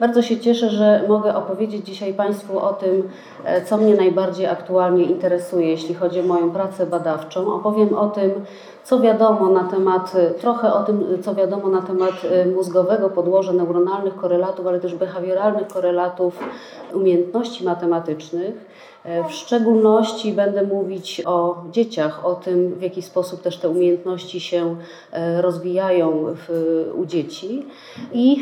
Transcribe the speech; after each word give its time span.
Bardzo 0.00 0.22
się 0.22 0.40
cieszę, 0.40 0.70
że 0.70 1.04
mogę 1.08 1.34
opowiedzieć 1.34 1.86
dzisiaj 1.86 2.14
Państwu 2.14 2.58
o 2.58 2.72
tym, 2.72 3.08
e, 3.44 3.64
co 3.64 3.76
mnie 3.76 3.94
najbardziej 3.94 4.46
aktualnie 4.46 5.04
interesuje, 5.04 5.68
jeśli 5.68 5.94
chodzi 5.94 6.20
o 6.20 6.22
moją 6.22 6.50
pracę 6.50 6.86
badawczą. 6.86 7.54
Opowiem 7.54 7.94
o 7.94 8.08
tym, 8.08 8.30
co 8.84 9.00
wiadomo 9.00 9.48
na 9.48 9.64
temat, 9.64 10.12
trochę 10.40 10.72
o 10.72 10.82
tym, 10.82 11.04
co 11.22 11.34
wiadomo 11.34 11.68
na 11.68 11.82
temat 11.82 12.14
e, 12.30 12.46
mózgowego 12.46 13.10
podłoża 13.10 13.52
neuronalnych 13.52 14.16
korelatów, 14.16 14.66
ale 14.66 14.80
też 14.80 14.94
behawioralnych 14.94 15.68
korelatów 15.68 16.38
umiejętności 16.94 17.64
matematycznych. 17.64 18.54
E, 19.04 19.28
w 19.28 19.32
szczególności 19.32 20.32
będę 20.32 20.62
mówić 20.62 21.22
o 21.26 21.64
dzieciach, 21.70 22.26
o 22.26 22.34
tym, 22.34 22.74
w 22.74 22.82
jaki 22.82 23.02
sposób 23.02 23.42
też 23.42 23.58
te 23.58 23.68
umiejętności 23.68 24.40
się 24.40 24.76
e, 25.12 25.42
rozwijają 25.42 26.24
w, 26.26 26.50
u 26.94 27.06
dzieci. 27.06 27.66
I 28.12 28.36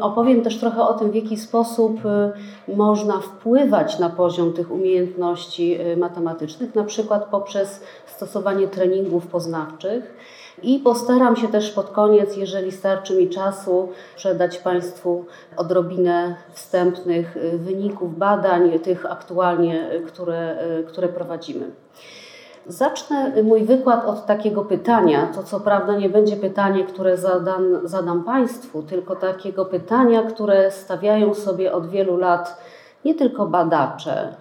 opowiem 0.00 0.42
też 0.42 0.60
trochę 0.60 0.82
o 0.82 0.94
tym, 0.94 1.10
w 1.10 1.14
jaki 1.14 1.36
sposób 1.36 2.06
e, 2.06 2.32
można 2.76 3.20
wpływać 3.20 3.98
na 3.98 4.10
poziom 4.10 4.52
tych 4.52 4.70
umiejętności 4.70 5.78
matematycznych, 5.96 6.74
na 6.74 6.84
przykład 6.84 7.24
poprzez 7.30 7.80
stosowanie 8.06 8.68
treningów 8.68 9.26
poznawczych 9.26 10.16
i 10.62 10.78
postaram 10.78 11.36
się 11.36 11.48
też 11.48 11.70
pod 11.70 11.90
koniec, 11.90 12.36
jeżeli 12.36 12.72
starczy 12.72 13.16
mi 13.16 13.28
czasu, 13.28 13.88
przedać 14.16 14.58
Państwu 14.58 15.24
odrobinę 15.56 16.34
wstępnych 16.52 17.36
y, 17.36 17.58
wyników 17.58 18.18
badań, 18.18 18.78
tych 18.78 19.06
aktualnie, 19.06 19.92
y, 19.92 20.00
które, 20.00 20.64
y, 20.80 20.84
które 20.84 21.08
prowadzimy. 21.08 21.70
Zacznę 22.66 23.42
mój 23.42 23.64
wykład 23.64 24.04
od 24.04 24.26
takiego 24.26 24.64
pytania. 24.64 25.26
To 25.34 25.42
co 25.42 25.60
prawda 25.60 25.96
nie 25.96 26.08
będzie 26.08 26.36
pytanie, 26.36 26.84
które 26.84 27.16
zadam, 27.16 27.62
zadam 27.84 28.24
Państwu, 28.24 28.82
tylko 28.82 29.16
takiego 29.16 29.64
pytania, 29.64 30.22
które 30.22 30.70
stawiają 30.70 31.34
sobie 31.34 31.72
od 31.72 31.90
wielu 31.90 32.16
lat 32.16 32.62
nie 33.04 33.14
tylko 33.14 33.46
badacze, 33.46 34.34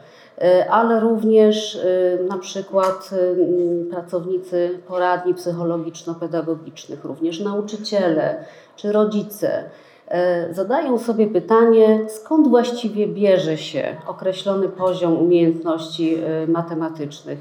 ale 0.70 0.99
również 0.99 1.75
e, 1.75 2.23
na 2.23 2.37
przykład 2.37 3.09
e, 3.13 3.89
pracownicy 3.89 4.79
poradni 4.87 5.33
psychologiczno-pedagogicznych, 5.33 7.05
również 7.05 7.39
nauczyciele 7.39 8.45
czy 8.75 8.91
rodzice 8.91 9.63
zadają 10.51 10.98
sobie 10.98 11.27
pytanie, 11.27 11.99
skąd 12.09 12.48
właściwie 12.48 13.07
bierze 13.07 13.57
się 13.57 13.98
określony 14.07 14.70
poziom 14.70 15.17
umiejętności 15.17 16.17
matematycznych. 16.48 17.39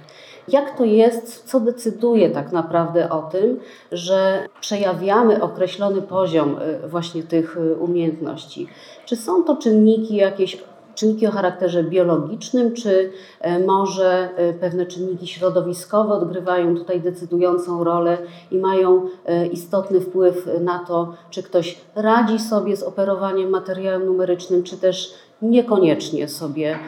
Jak 0.48 0.76
to 0.76 0.84
jest, 0.84 1.44
co 1.44 1.60
decyduje 1.60 2.30
tak 2.30 2.52
naprawdę 2.52 3.10
o 3.10 3.22
tym, 3.22 3.60
że 3.92 4.48
przejawiamy 4.60 5.42
określony 5.42 6.02
poziom 6.02 6.56
właśnie 6.86 7.22
tych 7.22 7.58
umiejętności? 7.80 8.66
Czy 9.06 9.16
są 9.16 9.44
to 9.44 9.56
czynniki 9.56 10.16
jakieś 10.16 10.56
czynniki 10.94 11.26
o 11.26 11.30
charakterze 11.30 11.84
biologicznym, 11.84 12.72
czy 12.72 13.10
e, 13.40 13.58
może 13.58 14.28
e, 14.36 14.52
pewne 14.52 14.86
czynniki 14.86 15.26
środowiskowe 15.26 16.14
odgrywają 16.14 16.76
tutaj 16.76 17.00
decydującą 17.00 17.84
rolę 17.84 18.18
i 18.50 18.58
mają 18.58 19.02
e, 19.26 19.46
istotny 19.46 20.00
wpływ 20.00 20.48
na 20.60 20.78
to, 20.78 21.14
czy 21.30 21.42
ktoś 21.42 21.80
radzi 21.94 22.38
sobie 22.38 22.76
z 22.76 22.82
operowaniem 22.82 23.50
materiałem 23.50 24.06
numerycznym, 24.06 24.62
czy 24.62 24.76
też 24.76 25.14
niekoniecznie 25.42 26.28
sobie 26.28 26.78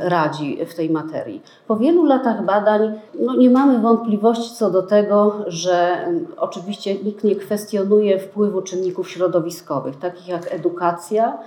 radzi 0.00 0.58
w 0.66 0.74
tej 0.74 0.90
materii. 0.90 1.42
Po 1.66 1.76
wielu 1.76 2.04
latach 2.04 2.44
badań 2.44 2.92
no, 3.20 3.36
nie 3.36 3.50
mamy 3.50 3.78
wątpliwości 3.78 4.54
co 4.54 4.70
do 4.70 4.82
tego, 4.82 5.34
że 5.46 6.06
oczywiście 6.36 6.94
nikt 6.94 7.24
nie 7.24 7.36
kwestionuje 7.36 8.18
wpływu 8.18 8.62
czynników 8.62 9.10
środowiskowych, 9.10 9.96
takich 9.96 10.28
jak 10.28 10.54
edukacja, 10.54 11.38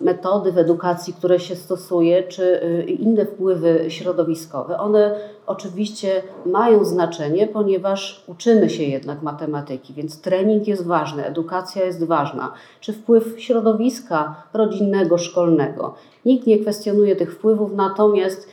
metody 0.00 0.52
w 0.52 0.58
edukacji, 0.58 1.14
które 1.14 1.40
się 1.40 1.56
stosuje, 1.56 2.22
czy 2.22 2.62
y, 2.62 2.82
inne 2.82 3.26
wpływy 3.26 3.84
środowiskowe. 3.88 4.78
One 4.78 5.14
oczywiście 5.46 6.22
mają 6.46 6.84
znaczenie, 6.84 7.46
ponieważ 7.46 8.24
uczymy 8.26 8.70
się 8.70 8.82
jednak 8.82 9.22
matematyki, 9.22 9.94
więc 9.94 10.20
trening 10.20 10.68
jest 10.68 10.86
ważny, 10.86 11.26
edukacja 11.26 11.84
jest 11.84 12.04
ważna. 12.04 12.52
Czy 12.80 12.92
wpływ 12.92 13.34
środowiska 13.38 14.42
rodzinnego, 14.52 15.18
szkolnego? 15.18 15.94
Nikt 16.24 16.46
nie 16.46 16.58
kwestionuje 16.58 17.16
tych 17.16 17.34
wpływów, 17.34 17.72
natomiast 17.74 18.48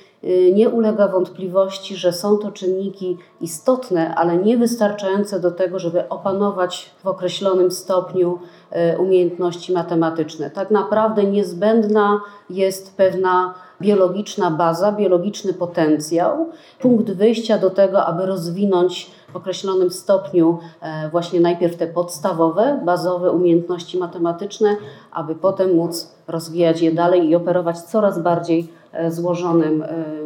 nie 0.53 0.69
ulega 0.69 1.07
wątpliwości, 1.07 1.96
że 1.96 2.13
są 2.13 2.38
to 2.38 2.52
czynniki 2.52 3.18
istotne, 3.41 4.16
ale 4.16 4.38
niewystarczające 4.38 5.40
do 5.40 5.52
tego, 5.52 5.80
żeby 5.80 6.09
opanować 6.09 6.91
w 7.03 7.07
określonym 7.07 7.72
stopniu 7.72 8.40
E, 8.72 8.97
umiejętności 8.97 9.74
matematyczne. 9.74 10.50
Tak 10.50 10.72
naprawdę 10.72 11.24
niezbędna 11.24 12.22
jest 12.50 12.97
pewna 12.97 13.53
biologiczna 13.81 14.51
baza, 14.51 14.91
biologiczny 14.91 15.53
potencjał, 15.53 16.50
punkt 16.79 17.12
wyjścia 17.12 17.57
do 17.57 17.69
tego, 17.69 18.06
aby 18.06 18.25
rozwinąć 18.25 19.12
w 19.34 19.35
określonym 19.35 19.91
stopniu 19.91 20.59
e, 20.81 21.09
właśnie 21.09 21.40
najpierw 21.40 21.78
te 21.78 21.88
podstawowe, 21.88 22.81
bazowe 22.85 23.31
umiejętności 23.31 23.97
matematyczne, 23.97 24.75
aby 25.12 25.35
potem 25.35 25.75
móc 25.75 26.12
rozwijać 26.28 26.81
je 26.81 26.91
dalej 26.91 27.29
i 27.29 27.35
operować 27.35 27.79
coraz 27.79 28.19
bardziej 28.19 28.67
e, 28.91 29.12
złożonym 29.12 29.84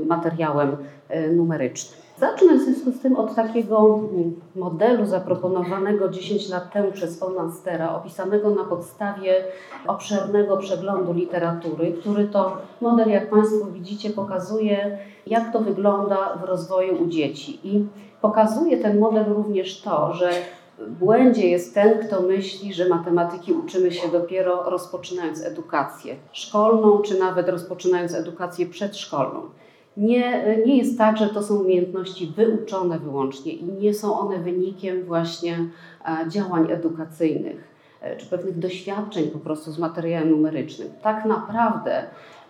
materiałem 0.07 0.77
numerycznym. 1.35 2.02
Zacznę 2.19 2.57
w 2.57 2.61
związku 2.61 2.91
z 2.91 2.99
tym 2.99 3.15
od 3.15 3.35
takiego 3.35 3.99
mm, 4.13 4.41
modelu 4.55 5.05
zaproponowanego 5.05 6.09
10 6.09 6.49
lat 6.49 6.73
temu 6.73 6.91
przez 6.91 7.19
von 7.19 7.33
Lanstera, 7.33 7.95
opisanego 7.95 8.49
na 8.49 8.63
podstawie 8.63 9.43
obszernego 9.87 10.57
przeglądu 10.57 11.13
literatury, 11.13 11.93
który 11.93 12.25
to 12.25 12.57
model, 12.81 13.09
jak 13.09 13.29
Państwo 13.29 13.65
widzicie, 13.65 14.09
pokazuje, 14.09 14.97
jak 15.27 15.53
to 15.53 15.59
wygląda 15.59 16.37
w 16.41 16.43
rozwoju 16.43 17.03
u 17.03 17.07
dzieci. 17.07 17.59
I 17.63 17.85
pokazuje 18.21 18.77
ten 18.77 18.99
model 18.99 19.25
również 19.25 19.81
to, 19.81 20.13
że 20.13 20.29
błędzie 20.87 21.49
jest 21.49 21.73
ten, 21.73 22.07
kto 22.07 22.21
myśli, 22.21 22.73
że 22.73 22.89
matematyki 22.89 23.53
uczymy 23.53 23.91
się 23.91 24.07
dopiero 24.07 24.69
rozpoczynając 24.69 25.45
edukację 25.45 26.15
szkolną, 26.31 27.01
czy 27.01 27.19
nawet 27.19 27.49
rozpoczynając 27.49 28.13
edukację 28.13 28.65
przedszkolną. 28.65 29.41
Nie, 29.97 30.45
nie 30.65 30.77
jest 30.77 30.97
tak, 30.97 31.17
że 31.17 31.29
to 31.29 31.43
są 31.43 31.55
umiejętności 31.55 32.33
wyuczone 32.35 32.99
wyłącznie 32.99 33.53
i 33.53 33.63
nie 33.65 33.93
są 33.93 34.19
one 34.19 34.39
wynikiem 34.39 35.03
właśnie 35.03 35.57
e, 36.05 36.29
działań 36.29 36.71
edukacyjnych 36.71 37.67
e, 38.01 38.17
czy 38.17 38.25
pewnych 38.25 38.59
doświadczeń 38.59 39.27
po 39.27 39.39
prostu 39.39 39.71
z 39.71 39.79
materiałem 39.79 40.29
numerycznym. 40.29 40.87
Tak 41.01 41.25
naprawdę 41.25 42.03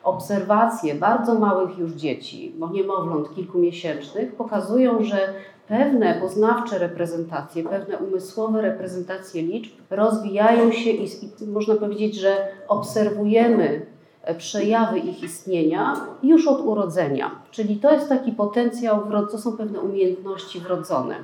obserwacje 0.03 0.95
bardzo 0.95 1.39
małych 1.39 1.77
już 1.77 1.91
dzieci, 1.91 2.55
bo 2.57 2.69
niemowląt 2.69 3.35
kilkumiesięcznych, 3.35 4.35
pokazują, 4.35 5.03
że 5.03 5.33
pewne 5.67 6.15
poznawcze 6.21 6.79
reprezentacje, 6.79 7.63
pewne 7.63 7.97
umysłowe 7.97 8.61
reprezentacje 8.61 9.41
liczb 9.41 9.71
rozwijają 9.89 10.71
się 10.71 10.89
i, 10.89 11.07
i 11.41 11.47
można 11.47 11.75
powiedzieć, 11.75 12.15
że 12.15 12.47
obserwujemy 12.67 13.85
przejawy 14.37 14.99
ich 14.99 15.23
istnienia 15.23 15.95
już 16.23 16.47
od 16.47 16.61
urodzenia. 16.61 17.31
Czyli 17.51 17.77
to 17.77 17.91
jest 17.93 18.09
taki 18.09 18.31
potencjał, 18.31 19.01
to 19.31 19.37
są 19.37 19.57
pewne 19.57 19.79
umiejętności 19.79 20.59
wrodzone. 20.59 21.15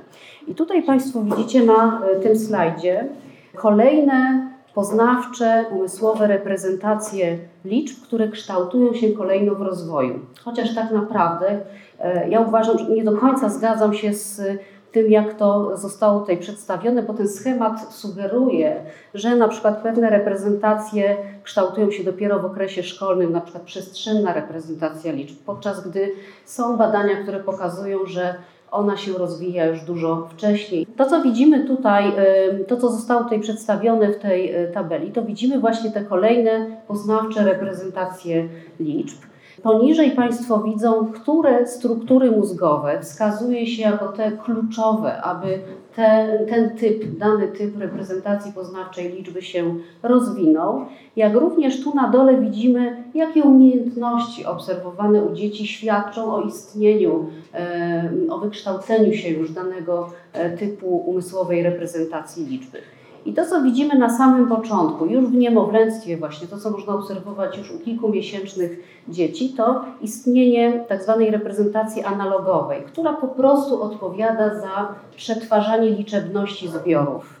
I 0.48 0.54
tutaj 0.54 0.82
Państwo 0.82 1.22
widzicie 1.22 1.62
na 1.62 2.02
e, 2.06 2.20
tym 2.20 2.38
slajdzie 2.38 3.08
kolejne 3.56 4.50
poznawcze, 4.74 5.64
umysłowe 5.72 6.26
reprezentacje 6.26 7.38
liczb, 7.64 8.02
które 8.02 8.28
kształtują 8.28 8.94
się 8.94 9.12
kolejno 9.12 9.54
w 9.54 9.62
rozwoju. 9.62 10.18
Chociaż 10.44 10.74
tak 10.74 10.90
naprawdę 10.90 11.60
e, 12.00 12.28
ja 12.28 12.40
uważam, 12.40 12.78
że 12.78 12.84
nie 12.84 13.04
do 13.04 13.16
końca 13.16 13.48
zgadzam 13.48 13.94
się 13.94 14.14
z 14.14 14.42
tym, 14.92 15.10
jak 15.10 15.34
to 15.34 15.76
zostało 15.76 16.20
tutaj 16.20 16.38
przedstawione, 16.38 17.02
bo 17.02 17.14
ten 17.14 17.28
schemat 17.28 17.94
sugeruje, 17.94 18.76
że 19.14 19.36
na 19.36 19.48
przykład 19.48 19.82
pewne 19.82 20.10
reprezentacje 20.10 21.16
kształtują 21.42 21.90
się 21.90 22.04
dopiero 22.04 22.38
w 22.38 22.44
okresie 22.44 22.82
szkolnym, 22.82 23.32
na 23.32 23.40
przykład 23.40 23.64
przestrzenna 23.64 24.32
reprezentacja 24.32 25.12
liczb, 25.12 25.36
podczas 25.46 25.88
gdy 25.88 26.12
są 26.44 26.76
badania, 26.76 27.22
które 27.22 27.40
pokazują, 27.40 27.98
że 28.06 28.34
ona 28.70 28.96
się 28.96 29.12
rozwija 29.12 29.66
już 29.66 29.80
dużo 29.80 30.28
wcześniej. 30.32 30.86
To, 30.96 31.06
co 31.06 31.22
widzimy 31.22 31.66
tutaj, 31.66 32.12
to, 32.68 32.76
co 32.76 32.90
zostało 32.90 33.22
tutaj 33.22 33.40
przedstawione 33.40 34.12
w 34.12 34.18
tej 34.18 34.54
e, 34.54 34.68
tabeli, 34.68 35.12
to 35.12 35.22
widzimy 35.22 35.58
właśnie 35.58 35.90
te 35.90 36.04
kolejne 36.04 36.66
poznawcze 36.88 37.44
reprezentacje 37.44 38.48
liczb. 38.80 39.29
Poniżej 39.62 40.10
Państwo 40.10 40.62
widzą, 40.62 41.12
które 41.12 41.66
struktury 41.66 42.30
mózgowe 42.30 43.00
wskazuje 43.02 43.66
się 43.66 43.82
jako 43.82 44.08
te 44.08 44.32
kluczowe, 44.32 45.22
aby 45.22 45.58
ten, 45.96 46.46
ten 46.46 46.76
typ, 46.76 47.18
dany 47.18 47.48
typ 47.48 47.78
reprezentacji 47.78 48.52
poznawczej 48.52 49.12
liczby 49.12 49.42
się 49.42 49.74
rozwinął. 50.02 50.84
Jak 51.16 51.34
również 51.34 51.84
tu 51.84 51.94
na 51.94 52.10
dole 52.10 52.40
widzimy, 52.40 53.04
jakie 53.14 53.42
umiejętności 53.42 54.46
obserwowane 54.46 55.24
u 55.24 55.34
dzieci 55.34 55.66
świadczą 55.66 56.34
o 56.34 56.42
istnieniu, 56.42 57.26
o 58.30 58.38
wykształceniu 58.38 59.12
się 59.12 59.28
już 59.28 59.52
danego 59.52 60.10
e, 60.32 60.56
typu 60.56 60.96
umysłowej 60.96 61.62
reprezentacji 61.62 62.46
liczby. 62.46 62.78
I 63.26 63.32
to, 63.32 63.46
co 63.46 63.62
widzimy 63.62 63.98
na 63.98 64.18
samym 64.18 64.48
początku, 64.48 65.06
już 65.06 65.24
w 65.24 65.34
niemowlęctwie 65.34 66.16
właśnie, 66.16 66.48
to, 66.48 66.58
co 66.58 66.70
można 66.70 66.94
obserwować 66.94 67.58
już 67.58 67.70
u 67.70 67.78
kilkumiesięcznych 67.78 68.78
dzieci, 69.08 69.54
to 69.56 69.84
istnienie 70.00 70.84
tak 70.88 71.02
zwanej 71.02 71.30
reprezentacji 71.30 72.02
analogowej, 72.02 72.82
która 72.82 73.12
po 73.12 73.28
prostu 73.28 73.82
odpowiada 73.82 74.60
za 74.60 74.94
przetwarzanie 75.16 75.90
liczebności 75.90 76.68
zbiorów. 76.68 77.40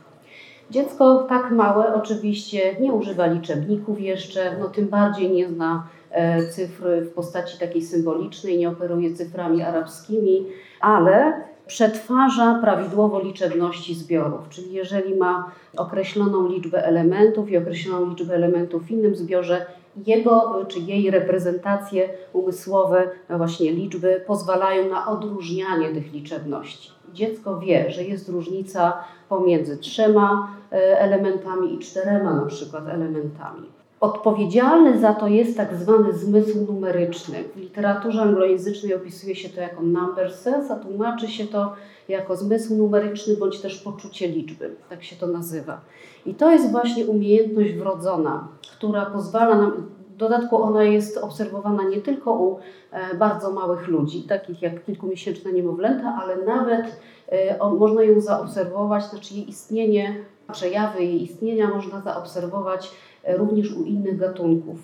Dziecko 0.70 1.26
tak 1.28 1.50
małe 1.50 1.94
oczywiście 1.94 2.76
nie 2.80 2.92
używa 2.92 3.26
liczebników 3.26 4.00
jeszcze, 4.00 4.56
no 4.60 4.68
tym 4.68 4.88
bardziej 4.88 5.30
nie 5.30 5.48
zna 5.48 5.86
e, 6.10 6.46
cyfry 6.46 7.00
w 7.00 7.12
postaci 7.12 7.58
takiej 7.58 7.82
symbolicznej, 7.82 8.58
nie 8.58 8.68
operuje 8.68 9.14
cyframi 9.14 9.62
arabskimi, 9.62 10.46
ale 10.80 11.32
przetwarza 11.70 12.58
prawidłowo 12.62 13.20
liczebności 13.20 13.94
zbiorów, 13.94 14.48
czyli 14.48 14.72
jeżeli 14.72 15.14
ma 15.14 15.50
określoną 15.76 16.48
liczbę 16.48 16.84
elementów 16.84 17.50
i 17.50 17.56
określoną 17.56 18.08
liczbę 18.10 18.34
elementów 18.34 18.84
w 18.84 18.90
innym 18.90 19.16
zbiorze, 19.16 19.66
jego 20.06 20.64
czy 20.68 20.80
jej 20.80 21.10
reprezentacje 21.10 22.08
umysłowe, 22.32 23.10
właśnie 23.28 23.72
liczby, 23.72 24.24
pozwalają 24.26 24.90
na 24.90 25.06
odróżnianie 25.06 25.88
tych 25.88 26.12
liczebności. 26.12 26.90
Dziecko 27.12 27.58
wie, 27.58 27.90
że 27.90 28.04
jest 28.04 28.28
różnica 28.28 29.04
pomiędzy 29.28 29.78
trzema 29.78 30.56
e, 30.72 31.00
elementami 31.00 31.74
i 31.74 31.78
czterema 31.78 32.34
na 32.34 32.46
przykład 32.46 32.88
elementami. 32.88 33.79
Odpowiedzialny 34.00 34.98
za 34.98 35.14
to 35.14 35.26
jest 35.26 35.56
tak 35.56 35.74
zwany 35.74 36.12
zmysł 36.12 36.66
numeryczny. 36.72 37.44
W 37.56 37.56
literaturze 37.56 38.22
anglojęzycznej 38.22 38.94
opisuje 38.94 39.36
się 39.36 39.48
to 39.48 39.60
jako 39.60 39.82
number 39.82 40.32
sense, 40.32 40.74
a 40.74 40.76
tłumaczy 40.76 41.28
się 41.28 41.46
to 41.46 41.72
jako 42.08 42.36
zmysł 42.36 42.74
numeryczny 42.74 43.36
bądź 43.36 43.60
też 43.60 43.78
poczucie 43.78 44.28
liczby. 44.28 44.74
Tak 44.88 45.04
się 45.04 45.16
to 45.16 45.26
nazywa. 45.26 45.80
I 46.26 46.34
to 46.34 46.52
jest 46.52 46.70
właśnie 46.70 47.06
umiejętność 47.06 47.72
wrodzona, 47.72 48.48
która 48.72 49.06
pozwala 49.06 49.56
nam, 49.56 49.72
w 50.14 50.16
dodatku 50.16 50.62
ona 50.62 50.82
jest 50.82 51.18
obserwowana 51.18 51.82
nie 51.82 52.00
tylko 52.00 52.32
u 52.32 52.58
e, 52.90 53.14
bardzo 53.14 53.52
małych 53.52 53.88
ludzi, 53.88 54.22
takich 54.22 54.62
jak 54.62 54.84
kilkumiesięczne 54.84 55.52
niemowlęta, 55.52 56.18
ale 56.22 56.36
nawet 56.44 57.00
e, 57.28 57.74
można 57.78 58.02
ją 58.02 58.20
zaobserwować, 58.20 59.04
znaczy 59.04 59.34
jej 59.34 59.48
istnienie, 59.48 60.14
przejawy 60.52 61.04
jej 61.04 61.22
istnienia 61.22 61.68
można 61.68 62.00
zaobserwować 62.00 62.90
również 63.26 63.72
u 63.72 63.84
innych 63.84 64.18
gatunków. 64.18 64.76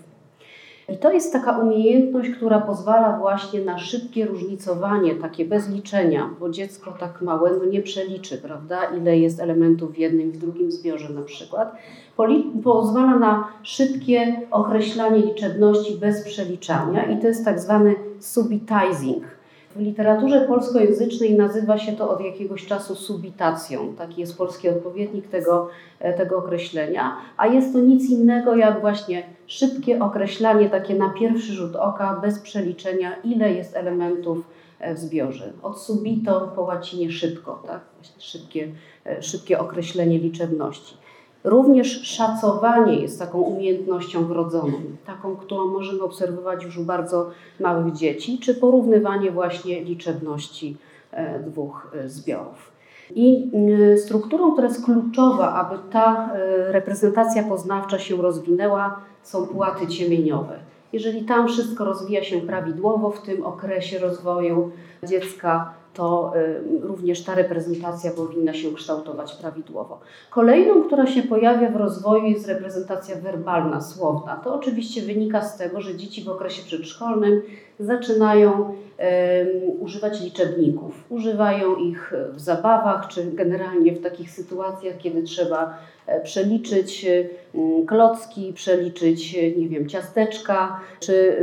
I 0.88 0.97
to 0.97 1.12
jest 1.12 1.33
taka 1.33 1.59
umiejętność, 1.59 2.31
która 2.31 2.61
pozwala 2.61 3.19
właśnie 3.19 3.61
na 3.61 3.79
szybkie 3.79 4.27
różnicowanie, 4.27 5.15
takie 5.15 5.44
bez 5.44 5.69
liczenia, 5.69 6.31
bo 6.41 6.50
dziecko 6.50 6.93
tak 6.93 7.23
małe 7.23 7.50
no 7.59 7.65
nie 7.65 7.83
przeliczy, 7.83 8.38
prawda, 8.38 8.85
ile 8.85 9.19
jest 9.19 9.41
elementów 9.41 9.93
w 9.93 9.99
jednym 9.99 10.29
i 10.29 10.33
w 10.33 10.38
drugim 10.38 10.73
zbiorze 10.73 11.09
na 11.09 11.23
przykład. 11.23 11.77
Pozwala 12.65 13.19
na 13.19 13.49
szybkie 13.62 14.41
określanie 14.50 15.19
liczebności 15.19 15.94
bez 15.94 16.25
przeliczania 16.25 17.05
i 17.05 17.21
to 17.21 17.27
jest 17.27 17.44
tak 17.44 17.61
zwany 17.61 17.94
subitizing 18.21 19.36
w 19.76 19.81
literaturze 19.81 20.40
polskojęzycznej 20.40 21.37
nazywa 21.37 21.78
się 21.78 21.93
to 21.93 22.11
od 22.11 22.20
jakiegoś 22.20 22.67
czasu 22.67 22.94
subitacją. 22.94 23.94
Taki 23.99 24.20
jest 24.20 24.38
polski 24.38 24.69
odpowiednik 24.69 25.28
tego, 25.28 25.69
e, 26.00 26.14
tego 26.14 26.38
określenia, 26.38 27.17
a 27.37 27.46
jest 27.46 27.73
to 27.73 27.78
nic 27.78 28.11
innego 28.11 28.56
jak 28.56 28.81
właśnie 28.81 29.23
szybkie 29.46 30.00
określanie, 30.00 30.70
takie 30.70 30.94
na 30.94 31.11
pierwszy 31.11 31.52
rzut 31.52 31.76
oka, 31.76 32.20
bez 32.23 32.38
przeliczenia, 32.38 33.17
ile 33.25 33.52
jest 33.52 33.76
elementów 33.76 34.38
e, 34.78 34.94
w 34.94 34.99
zbiorze. 34.99 35.52
Od 35.62 35.81
subito 35.81 36.52
po 36.56 36.62
łacinie 36.62 37.12
szybko, 37.12 37.62
tak? 37.67 37.81
Właśnie 37.94 38.20
szybkie, 38.20 38.69
e, 39.06 39.23
szybkie 39.23 39.58
określenie 39.58 40.19
liczebności. 40.19 40.96
Również 41.44 42.03
szacowanie 42.03 43.00
jest 43.00 43.19
taką 43.19 43.38
umiejętnością 43.38 44.27
wrodzoną, 44.27 44.73
taką, 45.06 45.37
którą 45.37 45.67
możemy 45.67 46.03
obserwować 46.03 46.65
już 46.65 46.79
u 46.79 46.85
bardzo 46.85 47.31
małych 47.61 47.94
dzieci, 47.94 48.38
czy 48.38 48.55
porównywanie 48.55 49.31
właśnie 49.31 49.85
liczebności 49.85 50.77
e, 51.11 51.41
dwóch 51.41 51.93
e, 51.94 52.09
zbiorów. 52.09 52.73
I 53.15 53.50
e, 53.93 53.99
strukturą, 53.99 54.53
która 54.53 54.69
jest 54.69 54.85
kluczowa, 54.85 55.55
aby 55.55 55.93
ta 55.93 56.31
reprezentacja 56.69 57.43
poznawcza 57.43 57.99
się 57.99 58.17
rozwinęła, 58.17 59.00
są 59.23 59.47
płaty 59.47 59.87
ciemieniowe. 59.87 60.59
Jeżeli 60.93 61.25
tam 61.25 61.49
wszystko 61.49 61.85
rozwija 61.85 62.25
się 62.25 62.41
prawidłowo 62.41 63.11
w 63.11 63.23
tym 63.23 63.47
okresie 63.47 63.99
rozwoju 63.99 64.71
dziecka, 65.03 65.75
to 65.97 66.33
y, 66.37 66.81
również 66.81 67.25
ta 67.25 67.35
reprezentacja 67.35 68.11
powinna 68.11 68.55
się 68.55 68.75
kształtować 68.75 69.35
prawidłowo. 69.35 70.01
Kolejną, 70.31 70.83
która 70.83 71.07
się 71.07 71.23
pojawia 71.23 71.71
w 71.71 71.77
rozwoju 71.77 72.25
jest 72.25 72.49
reprezentacja 72.49 73.17
werbalna, 73.17 73.81
słowna. 73.81 74.37
To 74.45 74.55
oczywiście 74.55 75.03
wynika 75.03 75.43
z 75.43 75.59
tego, 75.59 75.81
że 75.81 75.97
dzieci 75.97 76.25
w 76.25 76.29
okresie 76.29 76.63
przedszkolnym 76.63 77.43
zaczynają 77.81 78.75
używać 79.81 80.21
liczebników. 80.21 81.05
Używają 81.09 81.77
ich 81.77 82.13
w 82.33 82.41
zabawach, 82.41 83.09
czy 83.09 83.33
generalnie 83.33 83.93
w 83.93 84.03
takich 84.03 84.31
sytuacjach, 84.31 84.99
kiedy 84.99 85.23
trzeba 85.23 85.79
e, 86.07 86.21
przeliczyć 86.21 87.07
klocki, 87.87 88.53
przeliczyć, 88.53 89.37
nie 89.57 89.69
wiem, 89.69 89.89
ciasteczka, 89.89 90.81
czy 91.01 91.37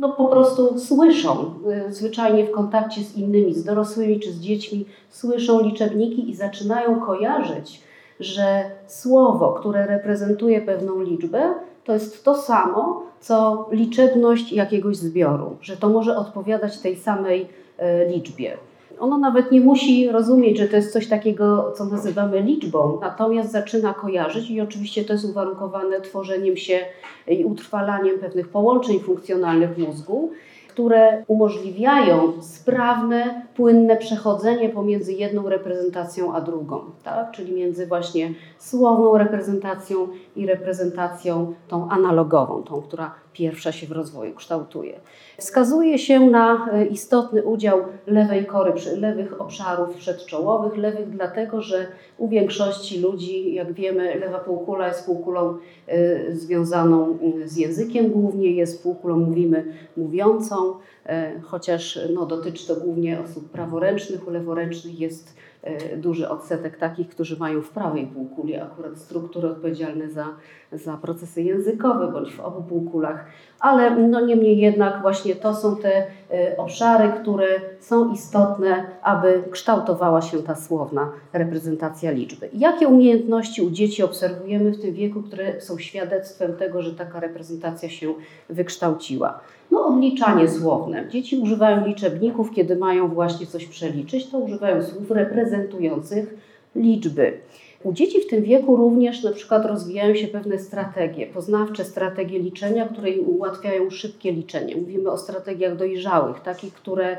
no, 0.00 0.08
po 0.08 0.28
prostu 0.28 0.78
słyszą, 0.78 1.54
y, 1.88 1.92
zwyczajnie 1.92 2.44
w 2.44 2.50
kontakcie 2.50 3.00
z 3.00 3.16
innymi, 3.16 3.54
z 3.54 3.64
dorosłymi 3.64 4.20
czy 4.20 4.32
z 4.32 4.40
dziećmi, 4.40 4.86
słyszą 5.10 5.60
liczebniki 5.60 6.30
i 6.30 6.34
zaczynają 6.34 7.00
kojarzyć, 7.00 7.82
że 8.20 8.70
słowo, 8.86 9.52
które 9.52 9.86
reprezentuje 9.86 10.60
pewną 10.60 11.00
liczbę, 11.00 11.54
to 11.84 11.92
jest 11.92 12.24
to 12.24 12.34
samo, 12.34 13.02
co 13.20 13.68
liczebność 13.72 14.52
jakiegoś 14.52 14.96
zbioru, 14.96 15.56
że 15.60 15.76
to 15.76 15.88
może 15.88 16.16
odpowiadać 16.16 16.78
tej 16.78 16.96
samej 16.96 17.40
y, 17.42 18.12
liczbie. 18.12 18.56
Ono 19.00 19.18
nawet 19.18 19.52
nie 19.52 19.60
musi 19.60 20.08
rozumieć, 20.08 20.58
że 20.58 20.68
to 20.68 20.76
jest 20.76 20.92
coś 20.92 21.08
takiego, 21.08 21.72
co 21.76 21.84
nazywamy 21.84 22.40
liczbą, 22.40 22.98
natomiast 23.00 23.50
zaczyna 23.52 23.94
kojarzyć 23.94 24.50
i 24.50 24.60
oczywiście 24.60 25.04
to 25.04 25.12
jest 25.12 25.24
uwarunkowane 25.24 26.00
tworzeniem 26.00 26.56
się 26.56 26.78
i 27.28 27.44
utrwalaniem 27.44 28.18
pewnych 28.18 28.48
połączeń 28.48 29.00
funkcjonalnych 29.00 29.74
w 29.74 29.78
mózgu, 29.78 30.30
które 30.68 31.24
umożliwiają 31.26 32.42
sprawne, 32.42 33.46
płynne 33.56 33.96
przechodzenie 33.96 34.68
pomiędzy 34.68 35.12
jedną 35.12 35.48
reprezentacją 35.48 36.34
a 36.34 36.40
drugą, 36.40 36.80
tak? 37.04 37.30
czyli 37.30 37.52
między 37.52 37.86
właśnie 37.86 38.34
słowną 38.58 39.18
reprezentacją 39.18 40.08
i 40.36 40.46
reprezentacją 40.46 41.54
tą 41.68 41.88
analogową, 41.88 42.62
tą, 42.62 42.82
która 42.82 43.14
pierwsza 43.32 43.72
się 43.72 43.86
w 43.86 43.92
rozwoju 43.92 44.34
kształtuje. 44.34 45.00
Wskazuje 45.38 45.98
się 45.98 46.20
na 46.20 46.68
e, 46.72 46.86
istotny 46.86 47.42
udział 47.42 47.78
lewej 48.06 48.46
kory, 48.46 48.72
lewych 48.96 49.40
obszarów 49.40 49.96
przedczołowych, 49.96 50.76
lewych 50.76 51.10
dlatego, 51.10 51.62
że 51.62 51.86
u 52.18 52.28
większości 52.28 53.00
ludzi, 53.00 53.54
jak 53.54 53.72
wiemy, 53.72 54.18
lewa 54.18 54.38
półkula 54.38 54.88
jest 54.88 55.06
półkulą 55.06 55.56
y, 55.88 56.36
związaną 56.36 57.18
z 57.44 57.56
językiem 57.56 58.10
głównie, 58.10 58.52
jest 58.52 58.82
półkulą, 58.82 59.18
mówimy, 59.18 59.64
mówiącą, 59.96 60.74
chociaż 61.42 61.98
no, 62.14 62.26
dotyczy 62.26 62.66
to 62.66 62.76
głównie 62.76 63.20
osób 63.20 63.50
praworęcznych, 63.50 64.28
u 64.28 64.30
leworęcznych 64.30 65.00
jest 65.00 65.36
duży 65.96 66.28
odsetek 66.28 66.78
takich, 66.78 67.08
którzy 67.08 67.38
mają 67.38 67.62
w 67.62 67.70
prawej 67.70 68.06
półkuli 68.06 68.56
akurat 68.56 68.98
struktury 68.98 69.48
odpowiedzialne 69.48 70.10
za, 70.10 70.26
za 70.72 70.96
procesy 70.96 71.42
językowe, 71.42 72.12
bądź 72.12 72.34
w 72.34 72.40
obu 72.40 72.62
półkulach 72.62 73.24
ale 73.60 73.96
no 73.96 74.20
niemniej 74.20 74.58
jednak 74.58 75.02
właśnie 75.02 75.36
to 75.36 75.54
są 75.54 75.76
te 75.76 76.02
y, 76.02 76.56
obszary, 76.56 77.12
które 77.20 77.46
są 77.80 78.12
istotne, 78.12 78.86
aby 79.02 79.42
kształtowała 79.50 80.22
się 80.22 80.42
ta 80.42 80.54
słowna 80.54 81.12
reprezentacja 81.32 82.10
liczby. 82.10 82.48
Jakie 82.52 82.88
umiejętności 82.88 83.62
u 83.62 83.70
dzieci 83.70 84.02
obserwujemy 84.02 84.70
w 84.70 84.80
tym 84.80 84.94
wieku, 84.94 85.22
które 85.22 85.60
są 85.60 85.78
świadectwem 85.78 86.56
tego, 86.56 86.82
że 86.82 86.94
taka 86.94 87.20
reprezentacja 87.20 87.88
się 87.88 88.14
wykształciła? 88.48 89.40
No, 89.70 89.86
odliczanie 89.86 90.48
słowne. 90.48 91.08
Dzieci 91.08 91.36
używają 91.36 91.86
liczebników, 91.86 92.50
kiedy 92.50 92.76
mają 92.76 93.08
właśnie 93.08 93.46
coś 93.46 93.66
przeliczyć, 93.66 94.30
to 94.30 94.38
używają 94.38 94.82
słów 94.82 95.10
reprezentujących 95.10 96.34
liczby. 96.76 97.40
U 97.84 97.92
dzieci 97.92 98.20
w 98.20 98.26
tym 98.26 98.42
wieku 98.42 98.76
również 98.76 99.22
na 99.22 99.32
przykład 99.32 99.66
rozwijają 99.66 100.14
się 100.14 100.28
pewne 100.28 100.58
strategie, 100.58 101.26
poznawcze 101.26 101.84
strategie 101.84 102.38
liczenia, 102.38 102.88
które 102.88 103.12
ułatwiają 103.12 103.90
szybkie 103.90 104.32
liczenie. 104.32 104.76
Mówimy 104.76 105.10
o 105.10 105.18
strategiach 105.18 105.76
dojrzałych, 105.76 106.40
takich, 106.40 106.74
które 106.74 107.16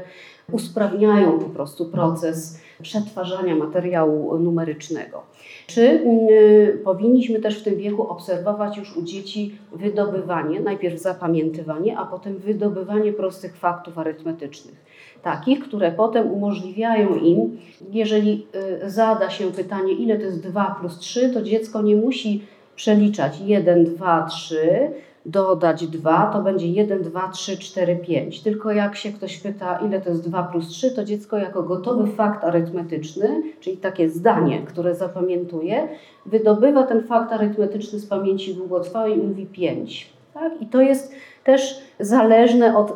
usprawniają 0.52 1.40
po 1.40 1.50
prostu 1.50 1.86
proces 1.86 2.60
przetwarzania 2.82 3.56
materiału 3.56 4.38
numerycznego. 4.38 5.24
Czy 5.68 5.82
y, 5.82 6.82
powinniśmy 6.84 7.40
też 7.40 7.60
w 7.60 7.64
tym 7.64 7.76
wieku 7.76 8.08
obserwować 8.08 8.78
już 8.78 8.98
u 8.98 9.02
dzieci 9.02 9.56
wydobywanie, 9.72 10.60
najpierw 10.60 11.02
zapamiętywanie, 11.02 11.98
a 11.98 12.06
potem 12.06 12.38
wydobywanie 12.38 13.14
prostych 13.14 13.58
faktów 13.58 13.98
arytmetycznych? 13.98 14.76
Takich, 15.24 15.60
które 15.60 15.92
potem 15.92 16.32
umożliwiają 16.32 17.16
im, 17.16 17.58
jeżeli 17.92 18.48
y, 18.84 18.90
zada 18.90 19.30
się 19.30 19.52
pytanie, 19.52 19.94
ile 19.94 20.18
to 20.18 20.24
jest 20.24 20.48
2 20.48 20.76
plus 20.80 20.98
3, 20.98 21.30
to 21.30 21.42
dziecko 21.42 21.82
nie 21.82 21.96
musi 21.96 22.44
przeliczać 22.76 23.40
1, 23.46 23.86
2, 23.86 24.26
3, 24.30 24.92
dodać 25.26 25.88
2, 25.88 26.30
to 26.34 26.42
będzie 26.42 26.68
1, 26.68 27.04
2, 27.04 27.28
3, 27.28 27.58
4, 27.58 27.96
5. 27.96 28.42
Tylko 28.42 28.72
jak 28.72 28.96
się 28.96 29.12
ktoś 29.12 29.38
pyta, 29.38 29.80
ile 29.88 30.02
to 30.02 30.10
jest 30.10 30.30
2 30.30 30.44
plus 30.44 30.68
3, 30.68 30.92
to 30.92 31.04
dziecko 31.04 31.38
jako 31.38 31.64
gotowy 31.64 32.12
fakt 32.12 32.44
arytmetyczny, 32.44 33.42
czyli 33.60 33.78
takie 33.78 34.10
zdanie, 34.10 34.62
które 34.66 34.96
zapamiętuje, 34.96 35.88
wydobywa 36.26 36.84
ten 36.84 37.04
fakt 37.04 37.32
arytmetyczny 37.34 38.00
z 38.00 38.06
pamięci 38.06 38.56
długotrwałej 38.56 39.14
i 39.14 39.22
mówi 39.22 39.46
5. 39.46 40.10
Tak? 40.34 40.62
I 40.62 40.66
to 40.66 40.82
jest 40.82 41.14
też 41.44 41.82
zależne 42.00 42.78
od 42.78 42.92
y, 42.92 42.94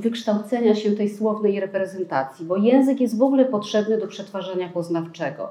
wykształcenia 0.00 0.74
się 0.74 0.90
tej 0.90 1.08
słownej 1.08 1.60
reprezentacji, 1.60 2.46
bo 2.46 2.56
język 2.56 3.00
jest 3.00 3.18
w 3.18 3.22
ogóle 3.22 3.44
potrzebny 3.44 3.98
do 3.98 4.06
przetwarzania 4.06 4.68
poznawczego. 4.68 5.48